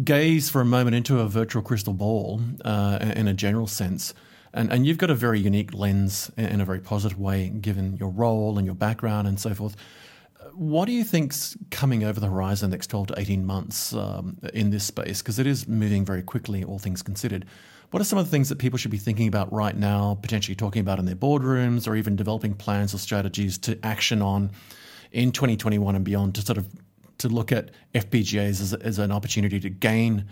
gaze 0.05 0.49
for 0.49 0.61
a 0.61 0.65
moment 0.65 0.97
into 0.97 1.21
a 1.21 1.29
virtual 1.29 1.63
crystal 1.63 1.93
ball 1.93 2.41
uh, 2.65 2.99
in 3.17 3.29
a 3.29 3.35
general 3.35 3.67
sense, 3.67 4.15
and, 4.53 4.73
and 4.73 4.87
you've 4.87 4.99
got 4.99 5.11
a 5.11 5.15
very 5.15 5.39
unique 5.39 5.75
lens 5.75 6.31
in 6.37 6.61
a 6.61 6.65
very 6.65 6.81
positive 6.81 7.19
way, 7.19 7.49
given 7.49 7.97
your 7.97 8.11
role 8.11 8.59
and 8.59 8.67
your 8.67 8.75
background 8.75 9.29
and 9.29 9.39
so 9.39 9.55
forth. 9.55 9.77
What 10.55 10.87
do 10.87 10.93
you 10.93 11.05
think's 11.05 11.57
coming 11.71 12.03
over 12.03 12.19
the 12.19 12.27
horizon 12.27 12.71
the 12.71 12.77
next 12.77 12.89
12 12.89 13.09
to 13.09 13.21
18 13.21 13.45
months 13.47 13.93
um, 13.93 14.39
in 14.53 14.71
this 14.71 14.85
space? 14.85 15.23
Because 15.23 15.39
it 15.39 15.47
is 15.47 15.69
moving 15.69 16.05
very 16.05 16.23
quickly, 16.23 16.65
all 16.65 16.79
things 16.79 17.03
considered. 17.03 17.47
What 17.91 18.01
are 18.01 18.05
some 18.05 18.19
of 18.19 18.25
the 18.25 18.31
things 18.31 18.49
that 18.49 18.59
people 18.59 18.79
should 18.79 18.91
be 18.91 18.99
thinking 18.99 19.29
about 19.29 19.53
right 19.53 19.77
now, 19.77 20.19
potentially 20.21 20.55
talking 20.55 20.81
about 20.81 20.99
in 20.99 21.05
their 21.05 21.17
boardrooms, 21.17 21.87
or 21.89 21.95
even 21.97 22.17
developing 22.17 22.55
plans 22.55 22.95
or 22.95 22.99
strategies 22.99 23.59
to 23.59 23.79
action 23.85 24.23
on 24.23 24.51
in 25.13 25.33
2021 25.33 25.97
and 25.97 26.05
beyond 26.05 26.35
to 26.37 26.43
sort 26.43 26.59
of 26.59 26.69
to 27.21 27.29
look 27.29 27.53
at 27.53 27.71
FPGAs 27.95 28.61
as, 28.61 28.75
as 28.75 28.99
an 28.99 29.13
opportunity 29.13 29.61
to 29.61 29.71
gain 29.71 30.27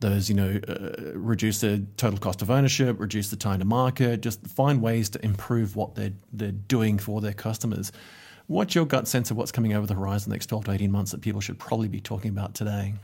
those, 0.00 0.28
you 0.28 0.34
know, 0.34 0.60
uh, 0.68 1.12
reduce 1.14 1.60
the 1.60 1.84
total 1.96 2.18
cost 2.18 2.42
of 2.42 2.50
ownership, 2.50 2.98
reduce 2.98 3.30
the 3.30 3.36
time 3.36 3.60
to 3.60 3.64
market, 3.64 4.20
just 4.20 4.46
find 4.46 4.82
ways 4.82 5.08
to 5.10 5.24
improve 5.24 5.76
what 5.76 5.94
they're 5.94 6.12
they're 6.32 6.52
doing 6.52 6.98
for 6.98 7.20
their 7.20 7.32
customers. 7.32 7.92
What's 8.48 8.74
your 8.74 8.84
gut 8.84 9.08
sense 9.08 9.30
of 9.30 9.36
what's 9.36 9.52
coming 9.52 9.72
over 9.72 9.86
the 9.86 9.94
horizon 9.94 10.30
the 10.30 10.34
next 10.34 10.46
12 10.46 10.66
to 10.66 10.72
18 10.72 10.90
months 10.90 11.12
that 11.12 11.20
people 11.20 11.40
should 11.40 11.58
probably 11.58 11.88
be 11.88 12.00
talking 12.00 12.30
about 12.30 12.54
today? 12.54 12.94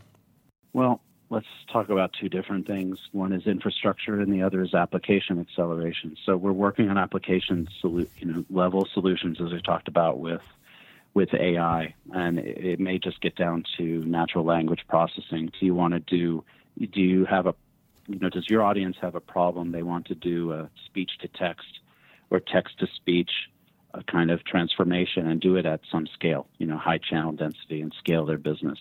Well, 0.72 1.00
let's 1.30 1.46
talk 1.72 1.88
about 1.88 2.12
two 2.20 2.28
different 2.28 2.66
things. 2.66 2.98
One 3.12 3.32
is 3.32 3.46
infrastructure, 3.46 4.20
and 4.20 4.32
the 4.32 4.42
other 4.42 4.62
is 4.62 4.74
application 4.74 5.40
acceleration. 5.40 6.16
So 6.26 6.36
we're 6.36 6.52
working 6.52 6.90
on 6.90 6.98
application 6.98 7.68
solu- 7.82 8.08
you 8.18 8.26
know, 8.26 8.44
level 8.50 8.86
solutions, 8.92 9.40
as 9.40 9.52
we 9.52 9.62
talked 9.62 9.88
about 9.88 10.18
with 10.18 10.42
with 11.18 11.34
AI, 11.34 11.96
and 12.12 12.38
it, 12.38 12.64
it 12.64 12.80
may 12.80 12.96
just 12.96 13.20
get 13.20 13.34
down 13.34 13.64
to 13.76 14.04
natural 14.04 14.44
language 14.44 14.84
processing. 14.88 15.50
Do 15.58 15.66
you 15.66 15.74
want 15.74 15.94
to 15.94 15.98
do? 15.98 16.44
Do 16.78 17.00
you 17.00 17.24
have 17.24 17.46
a 17.48 17.56
you 18.06 18.20
know, 18.20 18.30
does 18.30 18.46
your 18.48 18.62
audience 18.62 18.96
have 19.00 19.16
a 19.16 19.20
problem? 19.20 19.72
They 19.72 19.82
want 19.82 20.06
to 20.06 20.14
do 20.14 20.52
a 20.52 20.70
speech 20.86 21.10
to 21.22 21.28
text 21.28 21.80
or 22.30 22.38
text 22.38 22.78
to 22.78 22.86
speech 22.94 23.30
a 23.94 24.04
kind 24.04 24.30
of 24.30 24.44
transformation 24.44 25.26
and 25.26 25.40
do 25.40 25.56
it 25.56 25.66
at 25.66 25.80
some 25.90 26.06
scale, 26.06 26.46
you 26.58 26.66
know, 26.66 26.78
high 26.78 26.98
channel 26.98 27.32
density 27.32 27.80
and 27.80 27.92
scale 27.98 28.24
their 28.24 28.38
business. 28.38 28.78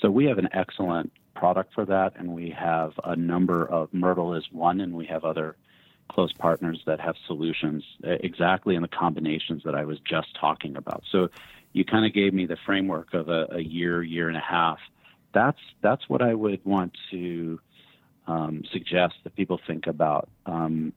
So 0.00 0.10
we 0.10 0.24
have 0.24 0.38
an 0.38 0.48
excellent 0.52 1.12
product 1.36 1.74
for 1.74 1.84
that, 1.84 2.14
and 2.16 2.34
we 2.34 2.50
have 2.50 2.92
a 3.04 3.14
number 3.14 3.64
of 3.64 3.94
Myrtle 3.94 4.34
is 4.34 4.44
one, 4.50 4.80
and 4.80 4.94
we 4.94 5.06
have 5.06 5.24
other 5.24 5.56
close 6.12 6.32
partners 6.32 6.80
that 6.86 7.00
have 7.00 7.14
solutions 7.26 7.84
exactly 8.02 8.74
in 8.74 8.82
the 8.82 8.88
combinations 8.88 9.62
that 9.64 9.74
I 9.74 9.84
was 9.84 9.98
just 10.00 10.28
talking 10.38 10.76
about. 10.76 11.02
So 11.10 11.28
you 11.72 11.84
kind 11.84 12.04
of 12.04 12.12
gave 12.12 12.34
me 12.34 12.46
the 12.46 12.56
framework 12.66 13.14
of 13.14 13.28
a, 13.28 13.46
a, 13.52 13.60
year, 13.60 14.02
year 14.02 14.28
and 14.28 14.36
a 14.36 14.40
half. 14.40 14.78
That's 15.32 15.58
that's 15.80 16.08
what 16.08 16.20
I 16.20 16.34
would 16.34 16.64
want 16.64 16.96
to 17.10 17.58
um, 18.26 18.62
suggest 18.70 19.14
that 19.24 19.34
people 19.34 19.58
think 19.66 19.86
about. 19.86 20.28
Um, 20.44 20.92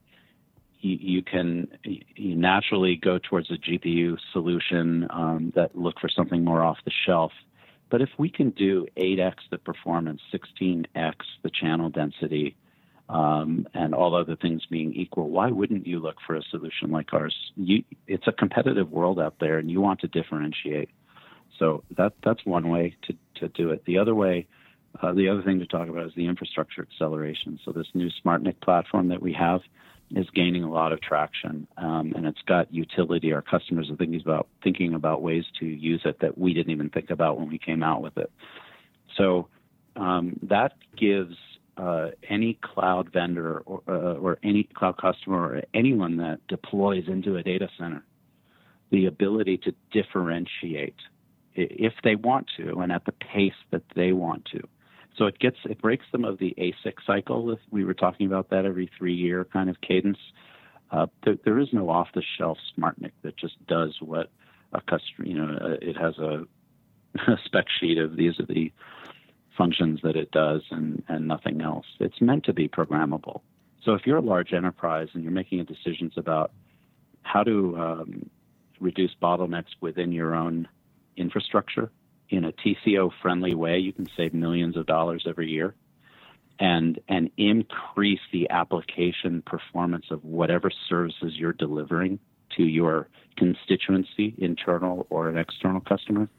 you, 0.81 0.97
you 0.99 1.21
can 1.23 1.69
you 1.83 2.35
naturally 2.35 2.97
go 2.97 3.17
towards 3.17 3.49
a 3.49 3.55
GPU 3.55 4.17
solution 4.33 5.07
um, 5.09 5.53
that 5.55 5.77
look 5.77 5.99
for 5.99 6.09
something 6.09 6.43
more 6.43 6.63
off 6.63 6.77
the 6.83 6.91
shelf. 7.05 7.31
But 7.89 8.01
if 8.01 8.09
we 8.17 8.29
can 8.29 8.49
do 8.49 8.87
8x 8.97 9.35
the 9.51 9.57
performance, 9.57 10.21
16x 10.33 11.15
the 11.43 11.49
channel 11.49 11.89
density, 11.89 12.55
um, 13.09 13.67
and 13.73 13.93
all 13.93 14.15
other 14.15 14.35
things 14.35 14.65
being 14.69 14.93
equal, 14.93 15.29
why 15.29 15.51
wouldn't 15.51 15.85
you 15.85 15.99
look 15.99 16.15
for 16.25 16.35
a 16.35 16.41
solution 16.43 16.91
like 16.91 17.13
ours? 17.13 17.35
You, 17.55 17.83
it's 18.07 18.27
a 18.27 18.31
competitive 18.31 18.91
world 18.91 19.19
out 19.19 19.35
there, 19.39 19.57
and 19.57 19.69
you 19.69 19.81
want 19.81 19.99
to 20.01 20.07
differentiate. 20.07 20.89
So 21.59 21.83
that 21.97 22.13
that's 22.23 22.45
one 22.45 22.69
way 22.69 22.95
to, 23.03 23.15
to 23.39 23.47
do 23.49 23.69
it. 23.69 23.85
The 23.85 23.99
other 23.99 24.15
way, 24.15 24.47
uh, 25.01 25.13
the 25.13 25.29
other 25.29 25.41
thing 25.41 25.59
to 25.59 25.67
talk 25.67 25.87
about 25.87 26.07
is 26.07 26.13
the 26.15 26.27
infrastructure 26.27 26.81
acceleration. 26.81 27.59
So 27.63 27.71
this 27.71 27.87
new 27.93 28.09
SmartNIC 28.23 28.59
platform 28.61 29.09
that 29.09 29.21
we 29.21 29.33
have 29.33 29.61
is 30.11 30.27
gaining 30.33 30.63
a 30.63 30.71
lot 30.71 30.91
of 30.91 31.01
traction, 31.01 31.67
um, 31.77 32.13
and 32.15 32.25
it's 32.25 32.41
got 32.47 32.73
utility. 32.73 33.33
Our 33.33 33.41
customers 33.41 33.89
are 33.89 33.95
thinking 33.95 34.21
about 34.21 34.47
thinking 34.63 34.93
about 34.93 35.21
ways 35.21 35.45
to 35.59 35.65
use 35.65 36.01
it 36.05 36.19
that 36.21 36.37
we 36.37 36.53
didn't 36.53 36.71
even 36.71 36.89
think 36.89 37.09
about 37.09 37.39
when 37.39 37.49
we 37.49 37.57
came 37.57 37.83
out 37.83 38.01
with 38.01 38.17
it. 38.17 38.31
So 39.15 39.47
um, 39.95 40.39
that 40.43 40.73
gives 40.97 41.35
uh, 41.77 42.09
any 42.29 42.57
cloud 42.61 43.11
vendor 43.11 43.59
or, 43.65 43.81
uh, 43.87 44.13
or 44.15 44.37
any 44.43 44.63
cloud 44.63 44.97
customer 44.97 45.37
or 45.37 45.61
anyone 45.73 46.17
that 46.17 46.39
deploys 46.47 47.03
into 47.07 47.35
a 47.35 47.43
data 47.43 47.67
center 47.77 48.03
the 48.91 49.07
ability 49.07 49.57
to 49.57 49.73
differentiate 49.91 50.95
if 51.55 51.93
they 52.03 52.15
want 52.15 52.47
to 52.57 52.79
and 52.79 52.91
at 52.91 53.05
the 53.05 53.11
pace 53.11 53.53
that 53.71 53.81
they 53.95 54.11
want 54.11 54.45
to. 54.45 54.61
So 55.17 55.25
it 55.25 55.39
gets 55.39 55.57
it 55.65 55.81
breaks 55.81 56.05
some 56.11 56.25
of 56.25 56.39
the 56.39 56.53
ASIC 56.57 56.95
cycle. 57.05 57.57
We 57.71 57.85
were 57.85 57.93
talking 57.93 58.27
about 58.27 58.49
that 58.49 58.65
every 58.65 58.89
three 58.97 59.15
year 59.15 59.45
kind 59.45 59.69
of 59.69 59.79
cadence, 59.81 60.17
uh, 60.91 61.07
there, 61.23 61.37
there 61.45 61.59
is 61.59 61.69
no 61.71 61.89
off 61.89 62.09
the 62.13 62.23
shelf 62.37 62.57
SmartNIC 62.77 63.11
that 63.23 63.37
just 63.37 63.65
does 63.65 63.95
what 64.01 64.29
a 64.73 64.81
customer. 64.81 65.25
You 65.25 65.33
know, 65.35 65.57
uh, 65.57 65.77
it 65.81 65.97
has 65.97 66.17
a, 66.17 66.43
a 67.31 67.37
spec 67.45 67.65
sheet 67.79 67.97
of 67.97 68.17
these 68.17 68.39
are 68.39 68.45
the 68.45 68.71
functions 69.57 69.99
that 70.03 70.15
it 70.15 70.31
does 70.31 70.61
and 70.71 71.03
and 71.07 71.27
nothing 71.27 71.61
else. 71.61 71.85
It's 71.99 72.21
meant 72.21 72.45
to 72.45 72.53
be 72.53 72.67
programmable. 72.67 73.41
So 73.83 73.93
if 73.93 74.05
you're 74.05 74.17
a 74.17 74.21
large 74.21 74.53
enterprise 74.53 75.09
and 75.13 75.23
you're 75.23 75.31
making 75.31 75.63
decisions 75.65 76.13
about 76.17 76.51
how 77.21 77.43
to 77.43 77.77
um, 77.77 78.29
reduce 78.79 79.11
bottlenecks 79.21 79.75
within 79.81 80.11
your 80.11 80.35
own 80.35 80.67
infrastructure 81.17 81.91
in 82.29 82.45
a 82.45 82.51
TCO 82.51 83.11
friendly 83.21 83.53
way, 83.53 83.77
you 83.77 83.93
can 83.93 84.07
save 84.17 84.33
millions 84.33 84.75
of 84.75 84.85
dollars 84.85 85.25
every 85.27 85.49
year 85.49 85.75
and 86.59 86.99
and 87.07 87.29
increase 87.37 88.21
the 88.31 88.49
application 88.49 89.41
performance 89.41 90.05
of 90.09 90.23
whatever 90.23 90.71
services 90.89 91.33
you're 91.35 91.53
delivering 91.53 92.19
to 92.55 92.63
your 92.63 93.09
constituency, 93.37 94.33
internal 94.37 95.05
or 95.09 95.29
an 95.29 95.37
external 95.37 95.81
customer. 95.81 96.29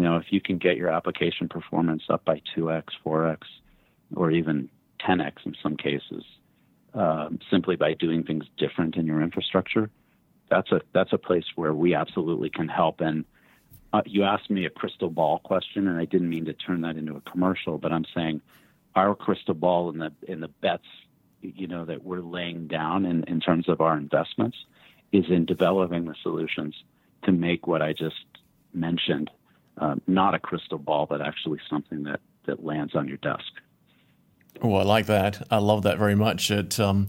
You 0.00 0.06
know, 0.06 0.16
if 0.16 0.32
you 0.32 0.40
can 0.40 0.56
get 0.56 0.78
your 0.78 0.88
application 0.88 1.46
performance 1.46 2.04
up 2.08 2.24
by 2.24 2.40
2x, 2.56 2.84
4x, 3.04 3.40
or 4.16 4.30
even 4.30 4.70
10x 5.06 5.44
in 5.44 5.54
some 5.62 5.76
cases, 5.76 6.24
um, 6.94 7.38
simply 7.50 7.76
by 7.76 7.92
doing 7.92 8.24
things 8.24 8.46
different 8.56 8.96
in 8.96 9.04
your 9.04 9.20
infrastructure, 9.20 9.90
that's 10.48 10.72
a 10.72 10.80
that's 10.94 11.12
a 11.12 11.18
place 11.18 11.44
where 11.54 11.74
we 11.74 11.94
absolutely 11.94 12.48
can 12.48 12.66
help. 12.66 13.02
And 13.02 13.26
uh, 13.92 14.00
you 14.06 14.24
asked 14.24 14.48
me 14.48 14.64
a 14.64 14.70
crystal 14.70 15.10
ball 15.10 15.38
question, 15.40 15.86
and 15.86 15.98
I 15.98 16.06
didn't 16.06 16.30
mean 16.30 16.46
to 16.46 16.54
turn 16.54 16.80
that 16.80 16.96
into 16.96 17.16
a 17.16 17.20
commercial, 17.20 17.76
but 17.76 17.92
I'm 17.92 18.06
saying 18.14 18.40
our 18.94 19.14
crystal 19.14 19.52
ball 19.52 19.90
and 19.90 20.00
the 20.00 20.12
in 20.26 20.40
the 20.40 20.48
bets, 20.48 20.88
you 21.42 21.66
know, 21.66 21.84
that 21.84 22.02
we're 22.02 22.22
laying 22.22 22.68
down 22.68 23.04
in, 23.04 23.24
in 23.24 23.38
terms 23.38 23.68
of 23.68 23.82
our 23.82 23.98
investments 23.98 24.56
is 25.12 25.26
in 25.28 25.44
developing 25.44 26.06
the 26.06 26.14
solutions 26.22 26.74
to 27.24 27.32
make 27.32 27.66
what 27.66 27.82
I 27.82 27.92
just 27.92 28.24
mentioned 28.72 29.30
um, 29.80 30.00
not 30.06 30.34
a 30.34 30.38
crystal 30.38 30.78
ball, 30.78 31.06
but 31.06 31.20
actually 31.20 31.58
something 31.68 32.04
that 32.04 32.20
that 32.46 32.64
lands 32.64 32.94
on 32.94 33.08
your 33.08 33.16
desk. 33.18 33.52
Oh, 34.62 34.74
I 34.74 34.82
like 34.82 35.06
that. 35.06 35.46
I 35.50 35.58
love 35.58 35.82
that 35.82 35.98
very 35.98 36.14
much. 36.14 36.50
It 36.50 36.78
um, 36.78 37.08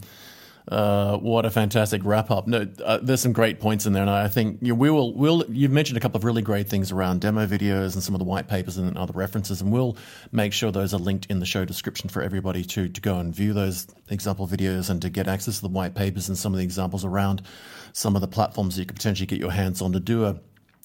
uh, 0.67 1.17
what 1.17 1.45
a 1.45 1.49
fantastic 1.49 2.01
wrap 2.05 2.31
up! 2.31 2.47
No, 2.47 2.67
uh, 2.83 2.99
there's 3.01 3.19
some 3.19 3.33
great 3.33 3.59
points 3.59 3.85
in 3.85 3.93
there, 3.93 4.03
and 4.03 4.09
I 4.09 4.27
think 4.27 4.59
you 4.61 4.69
know, 4.69 4.75
we 4.75 4.89
will. 4.89 5.13
We'll. 5.13 5.43
You've 5.49 5.71
mentioned 5.71 5.97
a 5.97 5.99
couple 5.99 6.17
of 6.17 6.23
really 6.23 6.41
great 6.41 6.69
things 6.69 6.91
around 6.91 7.21
demo 7.21 7.45
videos 7.45 7.93
and 7.93 8.03
some 8.03 8.15
of 8.15 8.19
the 8.19 8.25
white 8.25 8.47
papers 8.47 8.77
and 8.77 8.97
other 8.97 9.13
references, 9.13 9.61
and 9.61 9.71
we'll 9.71 9.97
make 10.31 10.53
sure 10.53 10.71
those 10.71 10.93
are 10.93 10.99
linked 10.99 11.25
in 11.25 11.39
the 11.39 11.45
show 11.45 11.65
description 11.65 12.09
for 12.09 12.21
everybody 12.21 12.63
to 12.63 12.87
to 12.87 13.01
go 13.01 13.17
and 13.17 13.35
view 13.35 13.53
those 13.53 13.87
example 14.09 14.47
videos 14.47 14.89
and 14.89 15.01
to 15.01 15.09
get 15.09 15.27
access 15.27 15.57
to 15.57 15.61
the 15.63 15.69
white 15.69 15.95
papers 15.95 16.29
and 16.29 16.37
some 16.37 16.53
of 16.53 16.57
the 16.57 16.63
examples 16.63 17.03
around 17.03 17.41
some 17.93 18.15
of 18.15 18.21
the 18.21 18.27
platforms 18.27 18.75
that 18.75 18.81
you 18.81 18.85
could 18.85 18.95
potentially 18.95 19.27
get 19.27 19.39
your 19.39 19.51
hands 19.51 19.81
on 19.81 19.91
to 19.91 19.99
do 19.99 20.25
a 20.25 20.39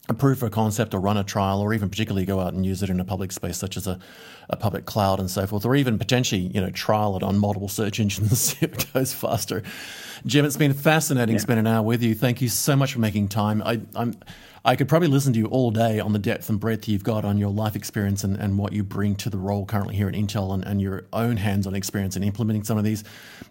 a 0.08 0.14
proof 0.14 0.42
of 0.42 0.50
concept 0.52 0.94
or 0.94 1.00
run 1.00 1.16
a 1.16 1.24
trial 1.24 1.60
or 1.60 1.74
even 1.74 1.88
particularly 1.88 2.24
go 2.24 2.40
out 2.40 2.52
and 2.54 2.64
use 2.64 2.82
it 2.82 2.90
in 2.90 3.00
a 3.00 3.04
public 3.04 3.32
space 3.32 3.56
such 3.56 3.76
as 3.76 3.86
a, 3.86 3.98
a 4.48 4.56
public 4.56 4.84
cloud 4.84 5.18
and 5.18 5.30
so 5.30 5.46
forth 5.46 5.64
or 5.64 5.74
even 5.74 5.98
potentially 5.98 6.42
you 6.42 6.60
know 6.60 6.70
trial 6.70 7.16
it 7.16 7.22
on 7.22 7.38
multiple 7.38 7.68
search 7.68 7.98
engines 7.98 8.38
see 8.38 8.58
if 8.60 8.72
it 8.72 8.86
goes 8.92 9.12
faster. 9.12 9.62
Jim 10.24 10.44
it's 10.44 10.56
been 10.56 10.74
fascinating 10.74 11.34
yeah. 11.34 11.40
spending 11.40 11.66
an 11.66 11.72
hour 11.72 11.82
with 11.82 12.02
you. 12.02 12.14
Thank 12.14 12.40
you 12.40 12.48
so 12.48 12.76
much 12.76 12.92
for 12.92 13.00
making 13.00 13.28
time. 13.28 13.62
I, 13.62 13.80
i'm 13.94 14.14
I 14.66 14.74
could 14.74 14.88
probably 14.88 15.06
listen 15.06 15.32
to 15.34 15.38
you 15.38 15.46
all 15.46 15.70
day 15.70 16.00
on 16.00 16.12
the 16.12 16.18
depth 16.18 16.48
and 16.48 16.58
breadth 16.58 16.88
you've 16.88 17.04
got 17.04 17.24
on 17.24 17.38
your 17.38 17.50
life 17.50 17.76
experience 17.76 18.24
and, 18.24 18.36
and 18.36 18.58
what 18.58 18.72
you 18.72 18.82
bring 18.82 19.14
to 19.14 19.30
the 19.30 19.38
role 19.38 19.64
currently 19.64 19.94
here 19.94 20.08
at 20.08 20.14
Intel 20.14 20.52
and, 20.52 20.64
and 20.66 20.82
your 20.82 21.06
own 21.12 21.36
hands 21.36 21.68
on 21.68 21.76
experience 21.76 22.16
in 22.16 22.24
implementing 22.24 22.64
some 22.64 22.76
of 22.76 22.82
these. 22.82 23.04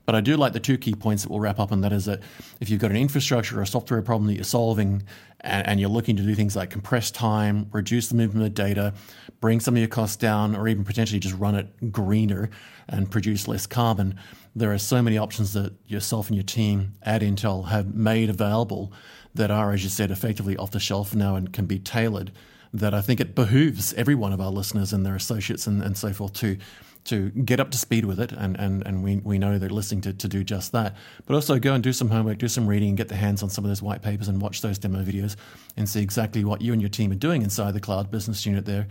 But 0.05 0.16
I 0.16 0.20
do 0.20 0.36
like 0.36 0.51
the 0.51 0.59
two 0.59 0.78
key 0.78 0.93
points 0.93 1.24
that 1.24 1.30
we'll 1.32 1.39
wrap 1.39 1.57
up, 1.57 1.72
and 1.72 1.82
that 1.86 1.93
is 1.93 2.03
that 2.03 2.20
if 2.59 2.70
you've 2.70 2.82
got 2.82 2.91
an 2.91 2.97
infrastructure 2.97 3.57
or 3.57 3.61
a 3.61 3.68
software 3.68 4.01
problem 4.01 4.28
that 4.28 4.34
you're 4.34 4.43
solving 4.43 5.03
and, 5.39 5.66
and 5.66 5.80
you're 5.80 5.88
looking 5.88 6.18
to 6.18 6.24
do 6.24 6.36
things 6.36 6.53
like 6.53 6.70
compress 6.70 7.11
time, 7.11 7.70
reduce 7.72 8.09
the 8.09 8.16
movement 8.16 8.45
of 8.45 8.53
data, 8.53 8.93
bring 9.39 9.61
some 9.61 9.76
of 9.76 9.80
your 9.80 9.88
costs 9.88 10.18
down, 10.18 10.53
or 10.53 10.68
even 10.68 10.84
potentially 10.84 11.22
just 11.22 11.36
run 11.36 11.55
it 11.55 11.93
greener 11.93 12.49
and 12.89 13.09
produce 13.09 13.47
less 13.47 13.66
carbon, 13.66 14.20
there 14.53 14.74
are 14.74 14.78
so 14.78 15.01
many 15.01 15.18
options 15.18 15.53
that 15.53 15.72
yourself 15.88 16.28
and 16.28 16.36
your 16.36 16.43
team 16.43 16.93
at 17.03 17.22
Intel 17.22 17.70
have 17.70 17.95
made 17.95 18.30
available 18.30 18.91
that 19.36 19.51
are, 19.51 19.71
as 19.71 19.83
you 19.83 19.89
said, 19.89 20.11
effectively 20.11 20.57
off 20.57 20.71
the 20.71 20.79
shelf 20.79 21.13
now 21.13 21.36
and 21.36 21.53
can 21.53 21.65
be 21.65 21.79
tailored, 21.79 22.31
that 22.73 22.93
I 22.93 23.01
think 23.01 23.19
it 23.19 23.36
behooves 23.36 23.93
every 23.93 24.15
one 24.15 24.33
of 24.33 24.41
our 24.41 24.51
listeners 24.51 24.91
and 24.91 25.05
their 25.05 25.15
associates 25.15 25.67
and, 25.67 25.81
and 25.81 25.97
so 25.97 26.11
forth 26.11 26.33
to 26.33 26.57
to 27.05 27.29
get 27.29 27.59
up 27.59 27.69
to 27.69 27.77
speed 27.77 28.03
with 28.03 28.19
it, 28.19 28.31
and, 28.31 28.59
and, 28.59 28.86
and 28.86 29.03
we, 29.03 29.17
we 29.17 29.38
know 29.38 29.59
they're 29.59 29.69
listening 29.69 30.01
to, 30.01 30.11
to 30.11 30.27
do 30.27 30.43
just 30.43 30.71
that. 30.71 30.95
But 31.27 31.36
also 31.36 31.59
go 31.59 31.75
and 31.75 31.83
do 31.83 31.93
some 31.93 32.09
homework, 32.09 32.39
do 32.39 32.47
some 32.47 32.65
reading, 32.65 32.95
get 32.95 33.09
their 33.09 33.17
hands 33.17 33.43
on 33.43 33.49
some 33.51 33.63
of 33.63 33.69
those 33.69 33.81
white 33.81 34.01
papers 34.01 34.27
and 34.27 34.41
watch 34.41 34.61
those 34.61 34.79
demo 34.79 35.03
videos 35.03 35.36
and 35.77 35.88
see 35.88 36.01
exactly 36.01 36.43
what 36.43 36.61
you 36.61 36.73
and 36.73 36.81
your 36.81 36.89
team 36.89 37.11
are 37.11 37.15
doing 37.15 37.43
inside 37.43 37.75
the 37.75 37.79
cloud 37.79 38.09
business 38.09 38.43
unit 38.43 38.65
there 38.65 38.88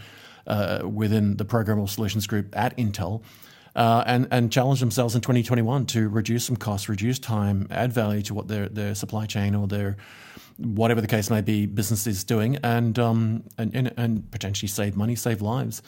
uh, 0.46 0.82
within 0.84 1.36
the 1.38 1.44
Programmable 1.44 1.88
Solutions 1.88 2.28
Group 2.28 2.56
at 2.56 2.76
Intel. 2.76 3.22
Uh, 3.74 4.04
and 4.06 4.28
and 4.30 4.52
challenge 4.52 4.78
themselves 4.78 5.16
in 5.16 5.20
2021 5.20 5.84
to 5.84 6.08
reduce 6.08 6.44
some 6.44 6.54
costs, 6.54 6.88
reduce 6.88 7.18
time, 7.18 7.66
add 7.70 7.92
value 7.92 8.22
to 8.22 8.32
what 8.32 8.46
their 8.46 8.68
their 8.68 8.94
supply 8.94 9.26
chain 9.26 9.52
or 9.54 9.66
their 9.66 9.96
whatever 10.58 11.00
the 11.00 11.06
case 11.06 11.30
may 11.30 11.40
be, 11.40 11.66
business 11.66 12.06
is 12.06 12.24
doing, 12.24 12.56
and, 12.62 12.98
um, 12.98 13.42
and, 13.58 13.74
and, 13.74 13.92
and 13.96 14.30
potentially 14.30 14.68
save 14.68 14.96
money, 14.96 15.16
save 15.16 15.42
lives. 15.42 15.82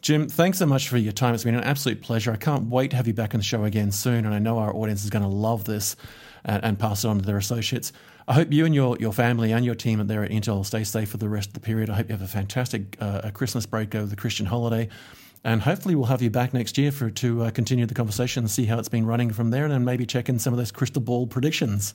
Jim, 0.00 0.28
thanks 0.28 0.58
so 0.58 0.66
much 0.66 0.88
for 0.88 0.96
your 0.96 1.12
time. 1.12 1.34
It's 1.34 1.44
been 1.44 1.56
an 1.56 1.64
absolute 1.64 2.02
pleasure. 2.02 2.32
I 2.32 2.36
can't 2.36 2.68
wait 2.68 2.90
to 2.90 2.96
have 2.96 3.06
you 3.06 3.14
back 3.14 3.34
on 3.34 3.40
the 3.40 3.44
show 3.44 3.64
again 3.64 3.90
soon, 3.90 4.24
and 4.24 4.34
I 4.34 4.38
know 4.38 4.58
our 4.58 4.74
audience 4.74 5.04
is 5.04 5.10
going 5.10 5.24
to 5.24 5.28
love 5.28 5.64
this 5.64 5.96
and, 6.44 6.64
and 6.64 6.78
pass 6.78 7.04
it 7.04 7.08
on 7.08 7.18
to 7.18 7.24
their 7.24 7.36
associates. 7.36 7.92
I 8.28 8.34
hope 8.34 8.52
you 8.52 8.64
and 8.64 8.74
your, 8.74 8.96
your 9.00 9.12
family 9.12 9.52
and 9.52 9.64
your 9.64 9.74
team 9.74 10.06
there 10.06 10.22
at 10.22 10.30
Intel 10.30 10.64
stay 10.64 10.84
safe 10.84 11.08
for 11.08 11.16
the 11.16 11.28
rest 11.28 11.48
of 11.48 11.54
the 11.54 11.60
period. 11.60 11.90
I 11.90 11.94
hope 11.94 12.08
you 12.08 12.12
have 12.12 12.22
a 12.22 12.28
fantastic 12.28 12.96
uh, 13.00 13.30
Christmas 13.32 13.66
break 13.66 13.94
over 13.94 14.06
the 14.06 14.16
Christian 14.16 14.46
holiday. 14.46 14.88
And 15.48 15.62
hopefully, 15.62 15.94
we'll 15.94 16.04
have 16.08 16.20
you 16.20 16.28
back 16.28 16.52
next 16.52 16.76
year 16.76 16.92
for 16.92 17.08
to 17.08 17.44
uh, 17.44 17.50
continue 17.50 17.86
the 17.86 17.94
conversation 17.94 18.42
and 18.42 18.50
see 18.50 18.66
how 18.66 18.78
it's 18.78 18.90
been 18.90 19.06
running 19.06 19.32
from 19.32 19.48
there, 19.48 19.64
and 19.64 19.72
then 19.72 19.82
maybe 19.82 20.04
check 20.04 20.28
in 20.28 20.38
some 20.38 20.52
of 20.52 20.58
those 20.58 20.70
crystal 20.70 21.00
ball 21.00 21.26
predictions. 21.26 21.94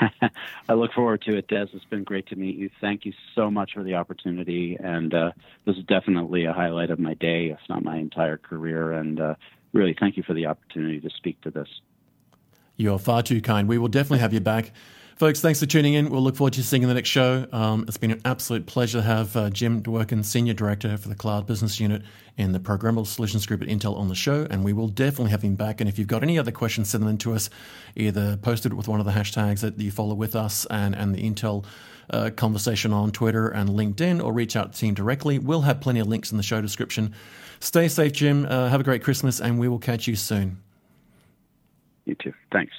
I 0.68 0.72
look 0.72 0.92
forward 0.92 1.22
to 1.28 1.36
it, 1.36 1.46
Dez. 1.46 1.72
It's 1.72 1.84
been 1.84 2.02
great 2.02 2.26
to 2.26 2.34
meet 2.34 2.56
you. 2.56 2.68
Thank 2.80 3.04
you 3.04 3.12
so 3.36 3.48
much 3.48 3.74
for 3.74 3.84
the 3.84 3.94
opportunity. 3.94 4.76
And 4.82 5.14
uh, 5.14 5.30
this 5.66 5.76
is 5.76 5.84
definitely 5.84 6.46
a 6.46 6.52
highlight 6.52 6.90
of 6.90 6.98
my 6.98 7.14
day, 7.14 7.50
if 7.50 7.60
not 7.68 7.84
my 7.84 7.98
entire 7.98 8.38
career. 8.38 8.90
And 8.90 9.20
uh, 9.20 9.36
really, 9.72 9.94
thank 9.96 10.16
you 10.16 10.24
for 10.24 10.34
the 10.34 10.46
opportunity 10.46 10.98
to 10.98 11.10
speak 11.10 11.40
to 11.42 11.50
this. 11.52 11.68
You're 12.76 12.98
far 12.98 13.22
too 13.22 13.40
kind. 13.40 13.68
We 13.68 13.78
will 13.78 13.86
definitely 13.86 14.18
have 14.18 14.32
you 14.32 14.40
back. 14.40 14.72
Folks, 15.20 15.42
thanks 15.42 15.60
for 15.60 15.66
tuning 15.66 15.92
in. 15.92 16.08
We'll 16.08 16.22
look 16.22 16.36
forward 16.36 16.54
to 16.54 16.62
seeing 16.62 16.80
you 16.80 16.88
in 16.88 16.88
the 16.88 16.94
next 16.94 17.10
show. 17.10 17.46
Um, 17.52 17.84
it's 17.86 17.98
been 17.98 18.10
an 18.10 18.22
absolute 18.24 18.64
pleasure 18.64 19.00
to 19.00 19.06
have 19.06 19.36
uh, 19.36 19.50
Jim 19.50 19.82
Dworkin, 19.82 20.24
Senior 20.24 20.54
Director 20.54 20.96
for 20.96 21.10
the 21.10 21.14
Cloud 21.14 21.46
Business 21.46 21.78
Unit 21.78 22.00
in 22.38 22.52
the 22.52 22.58
Programmable 22.58 23.06
Solutions 23.06 23.44
Group 23.44 23.60
at 23.60 23.68
Intel 23.68 23.98
on 23.98 24.08
the 24.08 24.14
show, 24.14 24.46
and 24.48 24.64
we 24.64 24.72
will 24.72 24.88
definitely 24.88 25.30
have 25.32 25.42
him 25.42 25.56
back. 25.56 25.82
And 25.82 25.90
if 25.90 25.98
you've 25.98 26.08
got 26.08 26.22
any 26.22 26.38
other 26.38 26.50
questions, 26.50 26.88
send 26.88 27.02
them 27.02 27.10
in 27.10 27.18
to 27.18 27.34
us. 27.34 27.50
Either 27.96 28.38
post 28.38 28.64
it 28.64 28.72
with 28.72 28.88
one 28.88 28.98
of 28.98 29.04
the 29.04 29.12
hashtags 29.12 29.60
that 29.60 29.78
you 29.78 29.90
follow 29.90 30.14
with 30.14 30.34
us 30.34 30.64
and, 30.70 30.96
and 30.96 31.14
the 31.14 31.22
Intel 31.22 31.66
uh, 32.08 32.30
conversation 32.34 32.94
on 32.94 33.10
Twitter 33.10 33.48
and 33.48 33.68
LinkedIn, 33.68 34.24
or 34.24 34.32
reach 34.32 34.56
out 34.56 34.72
to 34.72 34.78
team 34.78 34.94
directly. 34.94 35.38
We'll 35.38 35.60
have 35.60 35.82
plenty 35.82 36.00
of 36.00 36.08
links 36.08 36.30
in 36.30 36.38
the 36.38 36.42
show 36.42 36.62
description. 36.62 37.14
Stay 37.58 37.88
safe, 37.88 38.12
Jim. 38.12 38.46
Uh, 38.46 38.70
have 38.70 38.80
a 38.80 38.84
great 38.84 39.04
Christmas, 39.04 39.38
and 39.38 39.58
we 39.58 39.68
will 39.68 39.80
catch 39.80 40.06
you 40.06 40.16
soon. 40.16 40.62
You 42.06 42.14
too. 42.14 42.32
Thanks. 42.50 42.72